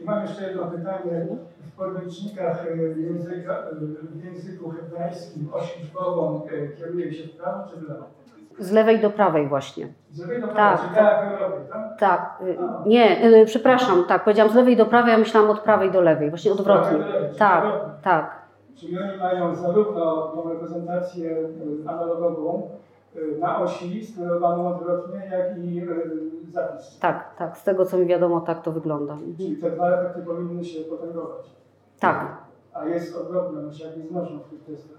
I 0.00 0.04
mam 0.04 0.22
jeszcze 0.22 0.42
jedno 0.42 0.66
pytanie. 0.66 1.26
W 1.80 1.82
podręcznikach 1.82 2.66
e, 2.66 2.76
języka, 3.00 3.52
e, 3.52 3.74
w 4.12 4.24
języku 4.24 4.70
hebrajskim 4.70 5.48
oś 5.52 5.78
liczbową 5.78 6.42
e, 6.46 6.68
kieruje 6.68 7.12
się 7.12 7.28
w 7.28 7.36
prawo 7.36 7.68
czy 7.70 7.76
w 7.76 7.88
lewo? 7.88 8.04
Z 8.58 8.72
lewej 8.72 9.00
do 9.00 9.10
prawej 9.10 9.48
właśnie. 9.48 9.88
Z 10.10 10.20
lewej 10.20 10.40
do 10.40 10.46
Tak, 10.46 10.54
prawej, 10.56 10.78
czyli 10.78 10.94
tak 10.94 11.28
w 11.28 11.42
Europie, 11.42 11.56
tak? 11.72 11.98
Tak, 11.98 12.42
y, 12.46 12.88
nie, 12.88 13.24
y, 13.24 13.46
przepraszam, 13.46 14.04
tak, 14.08 14.24
powiedziałam 14.24 14.52
z 14.52 14.54
lewej 14.54 14.76
do 14.76 14.86
prawej, 14.86 15.14
a 15.14 15.18
myślałam 15.18 15.50
od 15.50 15.60
prawej 15.60 15.90
do 15.90 16.00
lewej, 16.00 16.30
właśnie 16.30 16.52
odwrotnie. 16.52 16.98
Tak, 17.38 17.64
tak, 18.02 18.40
Czyli 18.74 18.98
oni 18.98 19.18
mają 19.18 19.54
zarówno 19.54 20.28
tą 20.28 20.48
reprezentację 20.48 21.30
y, 21.30 21.48
analogową 21.88 22.70
y, 23.16 23.38
na 23.38 23.60
osi 23.60 24.04
sterowaną 24.06 24.68
odwrotnie, 24.68 25.30
jak 25.30 25.58
i 25.58 25.82
zapis. 26.50 26.98
tak, 26.98 27.36
tak, 27.36 27.58
z 27.58 27.64
tego 27.64 27.86
co 27.86 27.98
mi 27.98 28.06
wiadomo, 28.06 28.40
tak 28.40 28.62
to 28.62 28.72
wygląda. 28.72 29.12
Mhm. 29.12 29.36
Czyli 29.36 29.56
te 29.56 29.70
dwa 29.70 29.90
efekty 29.90 30.22
powinny 30.22 30.64
się 30.64 30.80
potęgować. 30.84 31.59
Tak, 32.00 32.36
A 32.74 32.84
jest 32.84 33.16
odwrotne, 33.16 33.62
no 33.62 33.72
się 33.72 33.84
jakby 33.84 34.08
znoszą 34.08 34.38
w 34.38 34.50
tych 34.50 34.64
testach. 34.64 34.98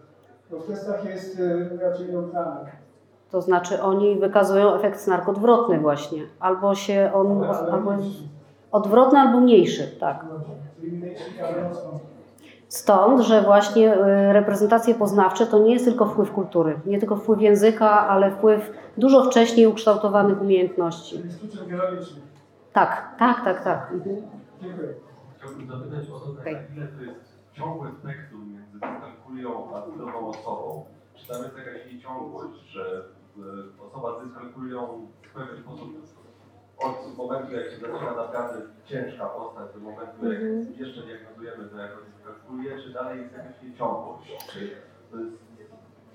Bo 0.52 0.60
w 0.60 0.68
testach 0.68 1.06
jest 1.06 1.40
y, 1.40 1.80
raczej 1.82 2.10
neutralne. 2.14 2.66
to 3.32 3.42
znaczy 3.42 3.82
oni 3.82 4.20
wykazują 4.20 4.74
efekt 4.74 5.00
snark 5.00 5.30
odwrotny 5.30 5.80
właśnie, 5.80 6.22
albo 6.40 6.76
się 6.76 7.12
on, 7.14 7.44
Ale, 7.44 7.58
ale 7.58 7.72
albo 7.72 7.92
mniejszy. 7.94 8.24
odwrotny, 8.72 9.20
albo 9.20 9.40
mniejszy, 9.40 9.88
tak. 10.00 10.26
Czyli 10.82 10.92
mniejszy, 10.98 11.24
ale 11.48 11.64
mocno. 11.70 11.90
Stąd, 12.68 13.22
że 13.22 13.42
właśnie 13.42 13.96
y, 13.96 14.34
reprezentacje 14.34 14.96
poznawcze 14.96 15.46
to 15.48 15.60
nie 15.60 15.74
jest 15.74 15.86
tylko 15.86 16.06
wpływ 16.06 16.32
kultury, 16.32 16.80
nie 16.86 17.00
tylko 17.00 17.16
wpływ 17.16 17.42
języka, 17.42 18.08
ale 18.08 18.32
wpływ 18.32 18.72
dużo 18.98 19.24
wcześniej 19.24 19.68
ukształtowanych 19.68 20.42
umiejętności. 20.42 21.18
Czyli 21.18 21.32
sztuczek 21.32 21.68
biologicznych. 21.68 22.24
Tak, 22.74 23.16
tak, 23.20 23.44
tak, 23.44 23.64
tak. 23.64 23.94
Dziękuję. 24.62 24.94
Chciałbym 25.42 25.68
zapytać 25.68 26.10
o 26.10 26.20
to, 26.20 26.32
Okej. 26.32 26.54
na 26.54 26.76
ile 26.76 26.88
to 26.88 27.02
jest 27.04 27.40
ciągłe 27.54 27.92
spektrum 28.00 28.54
między 28.54 28.72
dyskalkulią 28.80 29.76
a 29.76 29.82
drugą 29.88 30.28
osobą. 30.28 30.86
Czy 31.16 31.28
tam 31.28 31.44
jest 31.44 31.58
jakaś 31.58 31.94
nieciągłość, 31.94 32.60
że 32.72 33.06
y, 33.38 33.82
osoba 33.84 34.20
z 34.20 34.24
dyskalkulią 34.28 35.08
w 35.22 35.34
pewien 35.34 35.64
sposób 35.64 35.90
od 36.78 37.18
momentu, 37.18 37.52
jak 37.54 37.66
się 37.72 37.78
zaczyna 37.78 38.16
naprawdę 38.16 38.62
ciężka 38.86 39.26
postać, 39.26 39.74
do 39.74 39.80
momentu, 39.80 40.32
jak 40.32 40.42
Mhm. 40.42 40.74
jeszcze 40.80 41.02
diagnozujemy 41.04 41.70
to 41.70 41.78
jako 41.78 41.98
dyskalkulię, 42.02 42.82
czy 42.84 42.94
dalej 42.94 43.22
jest 43.22 43.34
jakaś 43.38 43.62
nieciągłość? 43.64 44.48
Czy 44.54 44.60
to 45.12 45.18
jest 45.20 45.36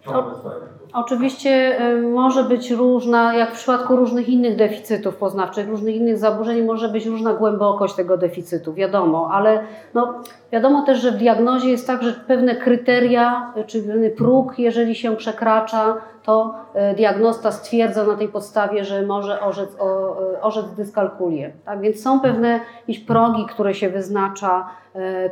spektrum? 0.06 0.76
Oczywiście 0.92 1.80
y, 1.90 2.02
może 2.02 2.44
być 2.44 2.70
różna, 2.70 3.34
jak 3.34 3.50
w 3.50 3.54
przypadku 3.54 3.96
różnych 3.96 4.28
innych 4.28 4.56
deficytów 4.56 5.16
poznawczych, 5.16 5.68
różnych 5.68 5.96
innych 5.96 6.18
zaburzeń, 6.18 6.64
może 6.64 6.88
być 6.88 7.06
różna 7.06 7.32
głębokość 7.32 7.94
tego 7.94 8.16
deficytu, 8.16 8.74
wiadomo, 8.74 9.30
ale 9.32 9.60
no, 9.94 10.14
wiadomo 10.52 10.82
też, 10.82 10.98
że 10.98 11.12
w 11.12 11.16
diagnozie 11.16 11.70
jest 11.70 11.86
tak, 11.86 12.02
że 12.02 12.12
pewne 12.12 12.56
kryteria, 12.56 13.52
y, 13.56 13.64
czy 13.64 13.82
pewny 13.82 14.10
próg, 14.10 14.58
jeżeli 14.58 14.94
się 14.94 15.16
przekracza, 15.16 15.94
to 16.22 16.54
y, 16.92 16.94
diagnosta 16.94 17.52
stwierdza 17.52 18.06
na 18.06 18.16
tej 18.16 18.28
podstawie, 18.28 18.84
że 18.84 19.02
może 19.02 19.40
orzec, 19.40 19.76
o, 19.80 20.16
orzec 20.42 20.66
dyskalkulię. 20.76 21.52
Tak? 21.64 21.80
Więc 21.80 22.02
są 22.02 22.20
pewne 22.20 22.60
jakieś 22.80 23.04
progi, 23.04 23.46
które 23.46 23.74
się 23.74 23.88
wyznacza, 23.88 24.66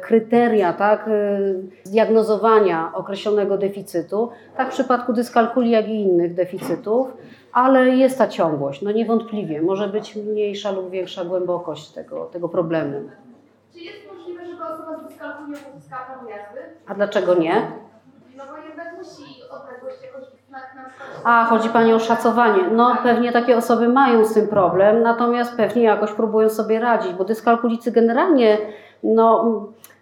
kryteria 0.02 0.72
tak? 0.72 1.08
y, 1.08 1.62
zdiagnozowania 1.84 2.90
określonego 2.94 3.58
deficytu, 3.58 4.30
tak 4.56 4.68
w 4.68 4.72
przypadku 4.72 5.12
dyskalkulii, 5.12 5.70
jak 5.70 5.88
i 5.88 6.00
innych 6.00 6.34
deficytów, 6.34 7.08
ale 7.52 7.88
jest 7.88 8.18
ta 8.18 8.28
ciągłość, 8.28 8.82
no 8.82 8.92
niewątpliwie, 8.92 9.62
może 9.62 9.88
być 9.88 10.16
mniejsza 10.16 10.72
lub 10.72 10.90
większa 10.90 11.24
głębokość 11.24 11.90
tego, 11.90 12.24
tego 12.24 12.48
problemu. 12.48 13.08
Czy 13.72 13.78
jest 13.78 13.98
możliwe, 14.12 14.46
żeby 14.46 14.64
osoba 14.64 14.98
z 14.98 15.08
dyskalkulią 15.08 15.58
uzyskała 15.76 16.02
prawo 16.02 16.28
jazdy? 16.28 16.60
A 16.86 16.94
dlaczego 16.94 17.34
nie? 17.34 17.54
No 18.36 18.44
bo 18.50 18.68
jednak 18.68 18.94
musi 18.98 19.42
odległość 19.50 20.02
jakoś. 20.02 20.24
A, 21.24 21.44
chodzi 21.44 21.68
Pani 21.68 21.92
o 21.92 21.98
szacowanie. 21.98 22.62
No 22.72 22.96
pewnie 23.02 23.32
takie 23.32 23.56
osoby 23.56 23.88
mają 23.88 24.24
z 24.24 24.34
tym 24.34 24.48
problem, 24.48 25.02
natomiast 25.02 25.56
pewnie 25.56 25.82
jakoś 25.82 26.12
próbują 26.12 26.50
sobie 26.50 26.80
radzić, 26.80 27.12
bo 27.12 27.24
dyskalkulicy 27.24 27.92
generalnie 27.92 28.58
no, 29.04 29.44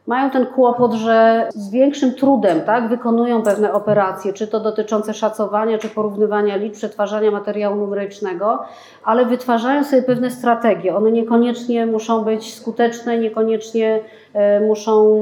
mają 0.07 0.31
ten 0.31 0.47
kłopot, 0.47 0.93
że 0.93 1.49
z 1.55 1.71
większym 1.71 2.15
trudem 2.15 2.61
tak, 2.61 2.89
wykonują 2.89 3.43
pewne 3.43 3.73
operacje, 3.73 4.33
czy 4.33 4.47
to 4.47 4.61
dotyczące 4.61 5.15
szacowania, 5.15 5.79
czy 5.79 5.89
porównywania 5.89 6.57
liczb, 6.57 6.77
przetwarzania 6.77 7.31
materiału 7.31 7.77
numerycznego, 7.77 8.59
ale 9.05 9.27
wytwarzają 9.27 9.85
sobie 9.85 10.03
pewne 10.03 10.31
strategie. 10.31 10.97
One 10.97 11.13
niekoniecznie 11.13 11.87
muszą 11.87 12.25
być 12.25 12.55
skuteczne, 12.55 13.19
niekoniecznie 13.19 14.01
e, 14.35 14.61
muszą 14.61 15.17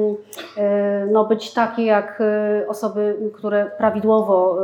e, 0.56 1.06
no, 1.06 1.24
być 1.24 1.52
takie 1.52 1.84
jak 1.84 2.20
e, 2.20 2.68
osoby, 2.68 3.16
które 3.34 3.70
prawidłowo 3.78 4.58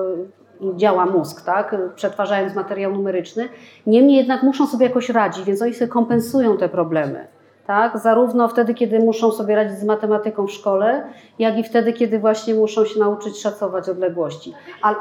działa 0.76 1.06
mózg, 1.06 1.43
tak, 1.43 1.76
przetwarzając 1.94 2.55
materiał 2.55 2.93
numeryczny. 2.93 3.48
Niemniej 3.86 4.16
jednak 4.16 4.43
muszą 4.43 4.66
sobie 4.66 4.86
jakoś 4.86 5.09
radzić, 5.09 5.44
więc 5.44 5.62
oni 5.62 5.74
sobie 5.74 5.88
kompensują 5.88 6.56
te 6.56 6.68
problemy. 6.68 7.35
Tak? 7.66 7.98
Zarówno 7.98 8.48
wtedy, 8.48 8.74
kiedy 8.74 8.98
muszą 8.98 9.32
sobie 9.32 9.55
radzić 9.55 9.78
z 9.78 9.84
matematyką 9.84 10.47
w 10.47 10.51
szkole, 10.51 11.06
jak 11.38 11.59
i 11.59 11.62
wtedy, 11.62 11.93
kiedy 11.93 12.18
właśnie 12.18 12.55
muszą 12.55 12.84
się 12.84 13.01
nauczyć 13.01 13.40
szacować 13.40 13.88
odległości. 13.88 14.55
Ale... 14.82 14.97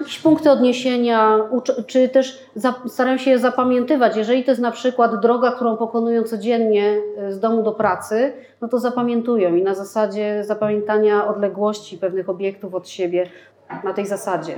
Jakieś 0.00 0.18
punkty 0.18 0.50
odniesienia, 0.50 1.38
czy 1.86 2.08
też 2.08 2.46
starają 2.86 3.18
się 3.18 3.30
je 3.30 3.38
zapamiętywać. 3.38 4.16
Jeżeli 4.16 4.44
to 4.44 4.50
jest 4.50 4.60
na 4.60 4.70
przykład 4.70 5.20
droga, 5.20 5.52
którą 5.52 5.76
pokonują 5.76 6.22
codziennie 6.22 7.00
y, 7.28 7.32
z 7.32 7.40
domu 7.40 7.62
do 7.62 7.72
pracy, 7.72 8.32
no 8.60 8.68
to 8.68 8.78
zapamiętują 8.78 9.54
i 9.54 9.62
na 9.62 9.74
zasadzie 9.74 10.44
zapamiętania 10.44 11.26
odległości 11.26 11.98
pewnych 11.98 12.28
obiektów 12.28 12.74
od 12.74 12.88
siebie 12.88 13.26
na 13.84 13.92
tej 13.92 14.06
zasadzie. 14.06 14.56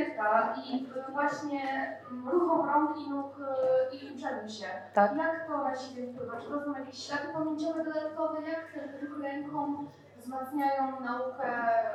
I 0.00 0.76
y, 0.76 1.12
właśnie 1.12 1.60
mm, 2.10 2.28
ruchom 2.28 2.66
rąk 2.66 2.98
i 3.06 3.10
nóg 3.10 3.36
y, 3.92 3.96
i 3.96 4.16
uczeniu 4.16 4.48
się. 4.48 4.66
Tak. 4.94 5.16
Jak 5.16 5.46
to 5.46 5.58
na 5.64 5.76
siebie 5.76 6.12
wpływa? 6.12 6.32
Czy 6.36 6.48
to 6.48 6.64
są 6.64 6.78
jakieś 6.78 6.98
ślady 6.98 7.22
pamięciowe 7.32 7.84
dodatkowe? 7.84 8.38
Jak 8.42 8.84
ruchy 9.02 9.22
ręką 9.22 9.74
wzmacniają 10.18 10.82
naukę 11.00 11.46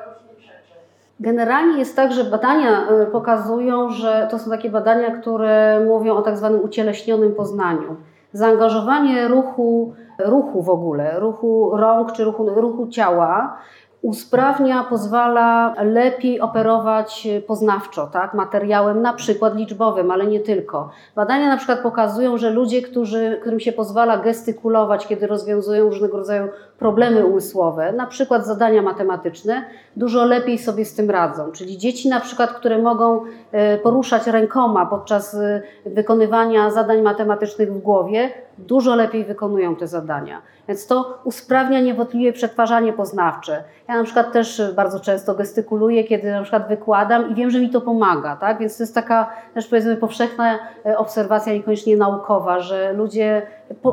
różnych 0.08 0.40
rzeczy? 0.40 0.74
Generalnie 1.20 1.80
jest 1.80 1.96
tak, 1.96 2.12
że 2.12 2.24
badania 2.24 2.90
y, 2.92 3.06
pokazują, 3.06 3.90
że 3.90 4.28
to 4.32 4.40
są 4.40 4.52
takie 4.52 4.70
badania, 4.70 5.12
które 5.12 5.80
mówią 5.88 6.16
o 6.16 6.22
tak 6.22 6.38
zwanym 6.38 6.64
ucieleśnionym 6.64 7.36
poznaniu. 7.36 7.96
Zaangażowanie 8.34 9.28
ruchu, 9.28 9.94
ruchu 10.20 10.62
w 10.62 10.70
ogóle, 10.70 11.20
ruchu 11.20 11.78
rąk 11.78 12.12
czy 12.12 12.24
ruchu, 12.24 12.50
ruchu 12.50 12.88
ciała 12.88 13.58
usprawnia, 14.04 14.84
pozwala 14.84 15.76
lepiej 15.84 16.42
operować 16.42 17.28
poznawczo, 17.48 18.08
tak, 18.08 18.34
materiałem 18.34 19.02
na 19.02 19.14
przykład 19.14 19.56
liczbowym, 19.56 20.12
ale 20.12 20.28
nie 20.28 20.40
tylko. 20.40 20.90
Badania 21.16 21.50
na 21.50 21.58
przykład 21.58 21.80
pokazują, 21.80 22.38
że 22.38 22.50
ludzie, 22.50 22.82
którzy, 22.82 23.38
którym 23.42 23.60
się 23.60 23.72
pozwala 23.72 24.18
gestykulować, 24.18 25.08
kiedy 25.08 25.28
rozwiązują 25.28 25.84
różnego 25.84 26.18
rodzaju 26.18 26.48
problemy 26.80 27.26
umysłowe, 27.26 27.94
na 27.94 28.08
przykład 28.08 28.46
zadania 28.46 28.82
matematyczne, 28.82 29.66
dużo 29.96 30.26
lepiej 30.26 30.58
sobie 30.58 30.86
z 30.86 30.96
tym 30.96 31.10
radzą. 31.10 31.52
Czyli 31.52 31.78
dzieci 31.78 32.10
na 32.10 32.20
przykład, 32.20 32.52
które 32.52 32.78
mogą 32.78 33.22
e, 33.52 33.78
poruszać 33.78 34.28
rękoma 34.28 34.86
podczas 34.86 35.36
e, 35.36 35.62
wykonywania 35.86 36.72
zadań 36.72 37.02
matematycznych 37.02 37.74
w 37.74 37.80
głowie, 37.80 38.30
dużo 38.58 38.96
lepiej 38.96 39.26
wykonują 39.26 39.76
te 39.76 39.88
zadania. 39.88 40.42
Więc 40.68 40.88
to 40.88 41.20
usprawnia 41.24 41.82
niewątpliwie 41.82 42.34
przetwarzanie 42.34 42.94
poznawcze. 42.94 43.64
Ja 43.88 43.98
na 43.98 44.04
przykład 44.04 44.32
też 44.32 44.62
bardzo 44.76 45.00
często 45.00 45.36
gestykuluję, 45.36 46.04
kiedy 46.04 46.32
na 46.32 46.42
przykład 46.42 46.68
wykładam 46.68 47.32
i 47.32 47.36
wiem, 47.36 47.50
że 47.50 47.60
mi 47.60 47.70
to 47.70 47.82
pomaga, 47.82 48.36
tak? 48.36 48.60
Więc 48.60 48.78
to 48.78 48.84
jest 48.84 48.96
taka 48.96 49.30
też 49.54 49.68
powiedzmy 49.68 49.96
powszechna 49.96 50.60
e, 50.86 50.98
obserwacja, 50.98 51.54
niekoniecznie 51.54 51.98
naukowa, 51.98 52.60
że 52.60 52.94
ludzie 52.94 53.48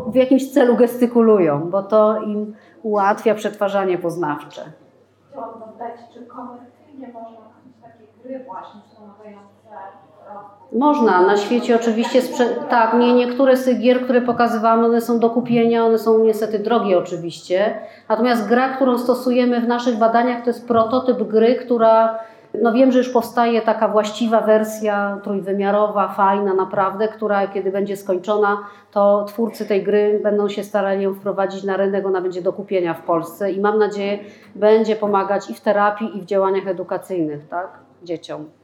w 0.06 0.14
jakimś 0.14 0.52
celu 0.52 0.76
gestykulują, 0.76 1.70
bo 1.70 1.82
to 1.82 2.22
im 2.22 2.54
ułatwia 2.82 3.34
przetwarzanie 3.34 3.98
poznawcze. 3.98 4.62
Chciałam 5.30 5.58
zapytać, 5.58 6.00
czy 6.14 6.26
komercyjnie 6.26 7.08
można 7.12 7.38
robić 7.38 7.76
takie 7.82 8.04
gry 8.22 8.44
właśnie 8.44 8.80
można, 10.72 11.22
na 11.26 11.36
świecie 11.36 11.76
oczywiście, 11.76 12.22
tak, 12.68 12.94
nie, 12.94 13.12
niektóre 13.12 13.56
z 13.56 13.64
tych 13.64 13.80
gier, 13.80 14.04
które 14.04 14.20
pokazywałam, 14.20 14.84
one 14.84 15.00
są 15.00 15.18
do 15.18 15.30
kupienia, 15.30 15.84
one 15.84 15.98
są 15.98 16.18
niestety 16.18 16.58
drogie 16.58 16.98
oczywiście, 16.98 17.74
natomiast 18.08 18.48
gra, 18.48 18.68
którą 18.68 18.98
stosujemy 18.98 19.60
w 19.60 19.68
naszych 19.68 19.98
badaniach, 19.98 20.44
to 20.44 20.50
jest 20.50 20.68
prototyp 20.68 21.22
gry, 21.22 21.54
która, 21.54 22.18
no 22.62 22.72
wiem, 22.72 22.92
że 22.92 22.98
już 22.98 23.08
powstaje 23.08 23.62
taka 23.62 23.88
właściwa 23.88 24.40
wersja 24.40 25.20
trójwymiarowa, 25.22 26.08
fajna 26.08 26.54
naprawdę, 26.54 27.08
która 27.08 27.46
kiedy 27.46 27.70
będzie 27.70 27.96
skończona, 27.96 28.58
to 28.90 29.24
twórcy 29.24 29.66
tej 29.66 29.84
gry 29.84 30.20
będą 30.22 30.48
się 30.48 30.64
starali 30.64 31.02
ją 31.02 31.14
wprowadzić 31.14 31.64
na 31.64 31.76
rynek, 31.76 32.06
ona 32.06 32.20
będzie 32.20 32.42
do 32.42 32.52
kupienia 32.52 32.94
w 32.94 33.02
Polsce 33.02 33.52
i 33.52 33.60
mam 33.60 33.78
nadzieję, 33.78 34.18
będzie 34.54 34.96
pomagać 34.96 35.50
i 35.50 35.54
w 35.54 35.60
terapii, 35.60 36.18
i 36.18 36.20
w 36.20 36.24
działaniach 36.24 36.66
edukacyjnych, 36.66 37.48
tak, 37.48 37.68
dzieciom. 38.02 38.59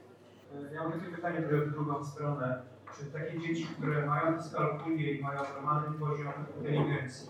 Ja 0.75 0.83
mam 0.83 0.93
takie 0.93 1.07
pytanie 1.07 1.43
trochę 1.43 1.65
w 1.65 1.71
drugą 1.71 2.05
stronę. 2.05 2.63
Czy 2.99 3.07
takie 3.07 3.41
dzieci, 3.41 3.67
które 3.67 4.07
mają 4.07 4.37
dyskalkulię 4.37 5.13
i 5.13 5.23
mają 5.23 5.41
normalny 5.55 5.99
poziom 5.99 6.33
inteligencji, 6.59 7.29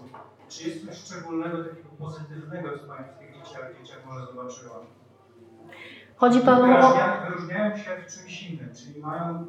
czy 0.48 0.68
jest 0.68 0.86
coś 0.86 0.96
szczególnego, 0.96 1.64
takiego 1.64 1.88
pozytywnego, 1.98 2.78
co 2.78 2.86
mają 2.86 3.02
w 3.02 3.18
tych 3.18 3.34
dzieciach, 3.34 3.78
dzieciach 3.78 4.06
może 4.06 4.26
zobaczyłam? 4.26 4.80
Chodzi 6.16 6.40
Panu 6.40 6.86
o... 6.86 6.94
Wyróżniają 7.28 7.76
się 7.76 7.90
w 8.06 8.12
czymś 8.14 8.50
innym, 8.50 8.74
czyli 8.74 9.00
mają 9.00 9.46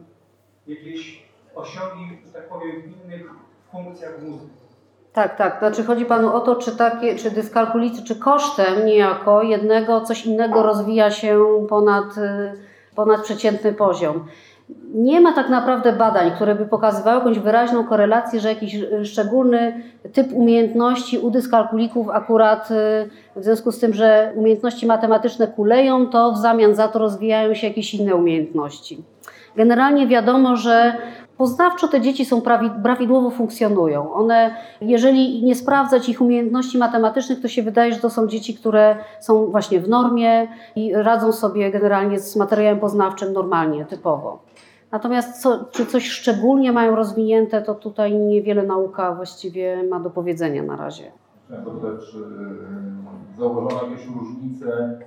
jakieś 0.67 1.27
osiągi, 1.55 2.21
że 2.25 2.31
tak 2.31 2.49
powiem, 2.49 2.81
w 2.81 2.85
innych 2.85 3.29
funkcjach 3.71 4.21
mózgu. 4.21 4.49
Tak, 5.13 5.37
tak. 5.37 5.59
Znaczy 5.59 5.83
chodzi 5.83 6.05
Panu 6.05 6.33
o 6.33 6.39
to, 6.39 6.55
czy 6.55 6.77
takie, 6.77 7.15
czy 7.15 7.31
dyskalkulicy, 7.31 8.03
czy 8.03 8.15
kosztem 8.15 8.85
niejako 8.85 9.43
jednego 9.43 10.01
coś 10.01 10.25
innego 10.25 10.63
rozwija 10.63 11.11
się 11.11 11.65
ponad 11.69 12.17
y, 12.17 12.53
ponadprzeciętny 12.97 13.73
poziom. 13.73 14.25
Nie 14.93 15.21
ma 15.21 15.33
tak 15.33 15.49
naprawdę 15.49 15.93
badań, 15.93 16.31
które 16.31 16.55
by 16.55 16.65
pokazywały 16.65 17.17
jakąś 17.17 17.39
wyraźną 17.39 17.83
korelację, 17.83 18.39
że 18.39 18.49
jakiś 18.49 18.75
szczególny 19.03 19.83
typ 20.13 20.33
umiejętności 20.33 21.19
u 21.19 21.31
dyskalkulików 21.31 22.09
akurat 22.09 22.71
y, 22.71 23.09
w 23.35 23.43
związku 23.43 23.71
z 23.71 23.79
tym, 23.79 23.93
że 23.93 24.31
umiejętności 24.35 24.87
matematyczne 24.87 25.47
kuleją, 25.47 26.07
to 26.07 26.31
w 26.31 26.37
zamian 26.37 26.75
za 26.75 26.87
to 26.87 26.99
rozwijają 26.99 27.53
się 27.53 27.67
jakieś 27.67 27.93
inne 27.93 28.15
umiejętności. 28.15 29.03
Generalnie 29.55 30.07
wiadomo, 30.07 30.55
że 30.55 30.93
Poznawczo 31.37 31.87
te 31.87 32.01
dzieci 32.01 32.25
są 32.25 32.41
prawidłowo 32.83 33.29
funkcjonują. 33.29 34.13
One, 34.13 34.55
jeżeli 34.81 35.43
nie 35.43 35.55
sprawdzać 35.55 36.09
ich 36.09 36.21
umiejętności 36.21 36.77
matematycznych, 36.77 37.41
to 37.41 37.47
się 37.47 37.63
wydaje, 37.63 37.93
że 37.93 37.99
to 37.99 38.09
są 38.09 38.27
dzieci, 38.27 38.55
które 38.55 38.95
są 39.19 39.45
właśnie 39.45 39.79
w 39.79 39.89
normie 39.89 40.47
i 40.75 40.93
radzą 40.93 41.31
sobie 41.31 41.71
generalnie 41.71 42.19
z 42.19 42.35
materiałem 42.35 42.79
poznawczym 42.79 43.33
normalnie, 43.33 43.85
typowo. 43.85 44.39
Natomiast 44.91 45.41
co, 45.41 45.65
czy 45.71 45.85
coś 45.85 46.09
szczególnie 46.09 46.71
mają 46.71 46.95
rozwinięte, 46.95 47.61
to 47.61 47.75
tutaj 47.75 48.13
niewiele 48.13 48.63
nauka 48.63 49.15
właściwie 49.15 49.83
ma 49.83 49.99
do 49.99 50.09
powiedzenia 50.09 50.63
na 50.63 50.75
razie. 50.75 51.11
Chciałem 51.45 51.65
zapytać, 51.65 52.05
czy 52.11 52.17
zauważono 53.37 53.83
jakieś 53.83 54.07
różnice 54.07 54.99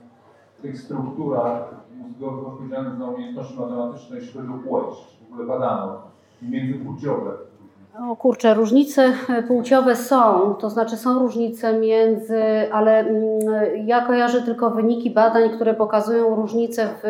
w 0.59 0.62
tych 0.62 0.78
strukturach 0.81 1.74
mózgowych 2.02 2.47
odpowiedzialnych 2.47 2.98
za 2.98 3.05
umiejętności 3.05 3.61
matematyczne, 3.61 4.16
jeśli 4.16 4.40
chodzi 4.40 4.52
o 4.52 4.69
płeć? 4.69 4.94
W 5.28 5.32
ogóle 5.32 5.47
badano? 5.48 6.10
Międzypłciowe? 6.42 7.30
O 8.10 8.16
kurczę, 8.16 8.54
różnice 8.54 9.12
płciowe 9.48 9.96
są, 9.96 10.54
to 10.54 10.70
znaczy 10.70 10.96
są 10.96 11.18
różnice 11.18 11.78
między, 11.78 12.42
ale 12.72 12.98
mm, 12.98 13.40
ja 13.86 14.06
kojarzę 14.06 14.42
tylko 14.42 14.70
wyniki 14.70 15.10
badań, 15.10 15.50
które 15.50 15.74
pokazują 15.74 16.34
różnice, 16.34 16.88
w, 17.02 17.06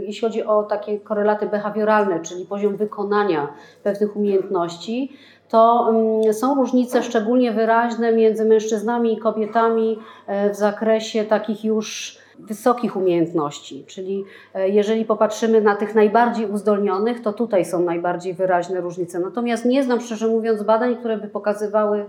jeśli 0.00 0.20
chodzi 0.20 0.44
o 0.44 0.62
takie 0.62 1.00
korelaty 1.00 1.46
behawioralne, 1.46 2.20
czyli 2.20 2.46
poziom 2.46 2.76
wykonania 2.76 3.48
pewnych 3.82 4.16
umiejętności. 4.16 5.12
To 5.48 5.88
mm, 5.90 6.34
są 6.34 6.54
różnice 6.54 7.02
szczególnie 7.02 7.52
wyraźne 7.52 8.12
między 8.12 8.44
mężczyznami 8.44 9.12
i 9.12 9.18
kobietami 9.18 9.98
e, 10.26 10.50
w 10.50 10.56
zakresie 10.56 11.24
takich 11.24 11.64
już 11.64 12.18
wysokich 12.38 12.96
umiejętności, 12.96 13.84
czyli 13.86 14.24
e, 14.54 14.68
jeżeli 14.68 15.04
popatrzymy 15.04 15.60
na 15.60 15.76
tych 15.76 15.94
najbardziej 15.94 16.50
uzdolnionych, 16.50 17.22
to 17.22 17.32
tutaj 17.32 17.64
są 17.64 17.82
najbardziej 17.82 18.34
wyraźne 18.34 18.80
różnice. 18.80 19.18
Natomiast 19.18 19.64
nie 19.64 19.84
znam 19.84 20.00
szczerze 20.00 20.28
mówiąc 20.28 20.62
badań, 20.62 20.96
które 20.96 21.18
by 21.18 21.28
pokazywały 21.28 22.04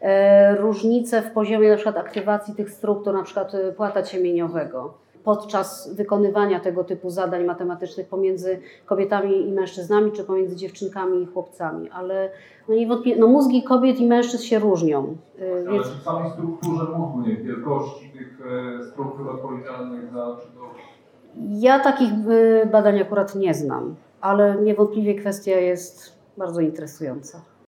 e, 0.00 0.56
różnice 0.56 1.22
w 1.22 1.30
poziomie 1.30 1.68
na 1.68 1.74
przykład 1.74 1.96
aktywacji 1.96 2.54
tych 2.54 2.70
struktur, 2.70 3.14
na 3.14 3.22
przykład 3.22 3.54
e, 3.54 3.72
płata 3.72 4.02
ciemieniowego. 4.02 4.94
Podczas 5.24 5.94
wykonywania 5.94 6.60
tego 6.60 6.84
typu 6.84 7.10
zadań 7.10 7.44
matematycznych 7.44 8.08
pomiędzy 8.08 8.60
kobietami 8.86 9.48
i 9.48 9.52
mężczyznami, 9.52 10.12
czy 10.12 10.24
pomiędzy 10.24 10.56
dziewczynkami 10.56 11.22
i 11.22 11.26
chłopcami, 11.26 11.90
ale 11.90 12.30
no 12.70 12.76
niewątpliwie, 12.76 13.20
no 13.20 13.26
mózgi 13.26 13.62
kobiet 13.62 14.00
i 14.00 14.06
mężczyzn 14.06 14.44
się 14.44 14.58
różnią. 14.58 15.16
Ale 15.40 15.72
więc... 15.72 15.86
w 15.86 16.02
samej 16.02 16.30
strukturze 16.30 16.84
mózgu, 16.96 17.20
nie 17.20 17.36
wielkości 17.36 18.10
tych 18.10 18.40
struktur 18.92 19.28
odpowiedzialnych 19.28 20.12
za 20.12 20.36
czy 20.40 20.46
to... 20.46 20.60
Ja 21.48 21.80
takich 21.80 22.12
y, 22.12 22.68
badań 22.72 23.00
akurat 23.00 23.34
nie 23.34 23.54
znam, 23.54 23.94
ale 24.20 24.62
niewątpliwie 24.62 25.14
kwestia 25.14 25.50
jest 25.50 26.18
bardzo 26.38 26.60
interesująca. 26.60 27.40